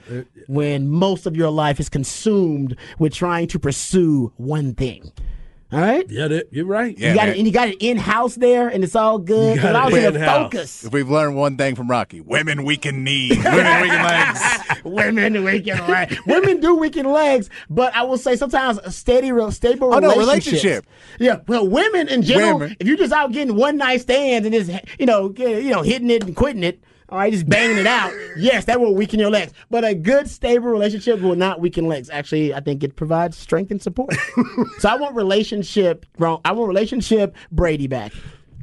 when 0.48 0.86
most 0.90 1.24
of 1.24 1.34
your 1.34 1.50
life 1.50 1.80
is 1.80 1.88
consumed 1.88 2.76
with 2.98 3.14
trying 3.14 3.48
to 3.48 3.58
pursue 3.58 4.32
one 4.36 4.74
thing. 4.74 5.10
All 5.72 5.80
right? 5.80 6.08
Yeah, 6.08 6.28
that, 6.28 6.52
you're 6.52 6.66
right. 6.66 6.96
Yeah, 6.96 7.10
you 7.10 7.14
got 7.16 7.26
man. 7.26 7.34
it, 7.34 7.38
and 7.38 7.46
you 7.46 7.52
got 7.52 7.68
it 7.68 7.76
in 7.80 7.96
house 7.96 8.36
there, 8.36 8.68
and 8.68 8.84
it's 8.84 8.94
all 8.94 9.18
good. 9.18 9.56
You 9.56 9.62
got 9.62 9.74
I 9.74 9.88
it 9.88 9.92
was 9.92 10.04
in 10.04 10.14
in-house. 10.16 10.42
focus. 10.52 10.84
If 10.84 10.92
we've 10.92 11.08
learned 11.10 11.34
one 11.36 11.56
thing 11.56 11.74
from 11.74 11.90
Rocky, 11.90 12.20
women 12.20 12.64
weaken 12.64 13.02
knees, 13.02 13.36
women 13.42 13.80
weaken 13.82 14.02
legs. 14.02 14.40
Women 14.84 15.44
weaken 15.44 15.78
legs. 15.88 16.16
Women 16.26 16.60
do 16.60 16.74
weaken 16.76 17.10
legs, 17.10 17.48
but 17.70 17.94
I 17.96 18.02
will 18.02 18.18
say 18.18 18.36
sometimes 18.36 18.78
a 18.84 18.90
steady, 18.92 19.32
real 19.32 19.50
stable 19.50 19.94
Oh, 19.94 19.98
no, 19.98 20.14
relationship. 20.14 20.86
Yeah, 21.18 21.40
well, 21.48 21.66
women 21.66 22.08
in 22.08 22.20
general, 22.22 22.58
Women. 22.58 22.76
if 22.78 22.86
you're 22.86 22.98
just 22.98 23.12
out 23.12 23.32
getting 23.32 23.56
one 23.56 23.78
night 23.78 24.02
stands 24.02 24.46
and 24.46 24.54
just 24.54 24.70
you 25.00 25.06
know, 25.06 25.32
you 25.38 25.70
know, 25.70 25.80
hitting 25.82 26.10
it 26.10 26.22
and 26.22 26.36
quitting 26.36 26.62
it. 26.62 26.80
All 27.14 27.20
right, 27.20 27.32
just 27.32 27.48
banging 27.48 27.76
it 27.76 27.86
out. 27.86 28.12
Yes, 28.36 28.64
that 28.64 28.80
will 28.80 28.92
weaken 28.92 29.20
your 29.20 29.30
legs. 29.30 29.52
But 29.70 29.84
a 29.84 29.94
good, 29.94 30.28
stable 30.28 30.66
relationship 30.66 31.20
will 31.20 31.36
not 31.36 31.60
weaken 31.60 31.86
legs. 31.86 32.10
Actually, 32.10 32.52
I 32.52 32.58
think 32.58 32.82
it 32.82 32.96
provides 32.96 33.36
strength 33.38 33.70
and 33.70 33.80
support. 33.80 34.16
so 34.80 34.88
I 34.88 34.96
want 34.96 35.14
relationship. 35.14 36.06
Wrong. 36.18 36.40
I 36.44 36.50
want 36.50 36.66
relationship 36.66 37.36
Brady 37.52 37.86
back. 37.86 38.12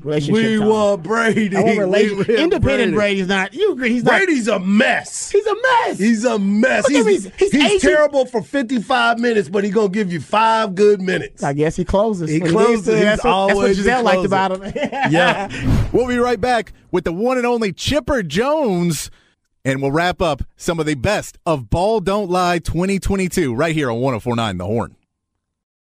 Relationship. 0.04 0.43
We 0.45 0.58
Tom. 0.58 0.68
want 0.68 1.04
Brady. 1.04 1.56
I 1.56 1.62
want 1.62 1.74
We 1.76 1.80
relationship. 1.80 2.28
want 2.28 2.30
Independent 2.39 2.62
Brady. 2.62 2.91
Brady's 2.95 3.28
not. 3.28 3.54
You 3.54 3.72
agree? 3.74 3.89
He's 3.91 4.04
not. 4.04 4.12
Brady's 4.18 4.47
a 4.47 4.60
mess. 4.60 5.32
He's 5.32 5.45
a 5.45 5.56
mess. 5.56 5.99
He's 5.99 6.26
a 6.26 6.39
mess. 6.39 6.89
Look 6.89 7.08
He's, 7.08 7.24
he's- 7.26 7.36
he's 7.38 7.52
he's 7.52 7.82
terrible 7.82 8.26
for 8.26 8.41
55 8.41 9.20
minutes, 9.20 9.49
but 9.49 9.64
he's 9.64 9.74
going 9.74 9.91
to 9.91 9.93
give 9.93 10.12
you 10.12 10.20
five 10.22 10.76
good 10.76 11.02
minutes. 11.02 11.43
I 11.43 11.54
guess 11.54 11.76
he 11.76 11.86
closes. 11.86 12.30
He 12.30 12.39
closes. 12.39 12.88
needs. 12.88 12.88
He's 12.88 13.06
That's 13.06 13.24
what, 13.24 13.47
that's 13.47 13.58
what 13.58 13.76
Gisele 13.76 14.04
liked 14.04 14.26
about 14.26 14.52
him. 14.64 14.74
Yeah. 15.12 15.89
We'll 15.91 16.08
be 16.08 16.18
right 16.18 16.39
back 16.39 16.74
with 16.91 17.04
the 17.04 17.14
one 17.14 17.38
and 17.38 17.45
only 17.45 17.72
Chipper 17.74 18.24
Jones, 18.24 19.12
and 19.66 19.82
we'll 19.82 19.91
wrap 19.91 20.22
up 20.22 20.41
some 20.56 20.80
of 20.80 20.86
the 20.86 20.95
best 20.95 21.38
of 21.45 21.70
Ball 21.70 21.99
Don't 21.99 22.30
Lie 22.30 22.60
2022 22.60 23.54
right 23.54 23.76
here 23.76 23.89
on 23.91 23.99
1049 23.99 24.58
The 24.58 24.66
Horn. 24.66 24.95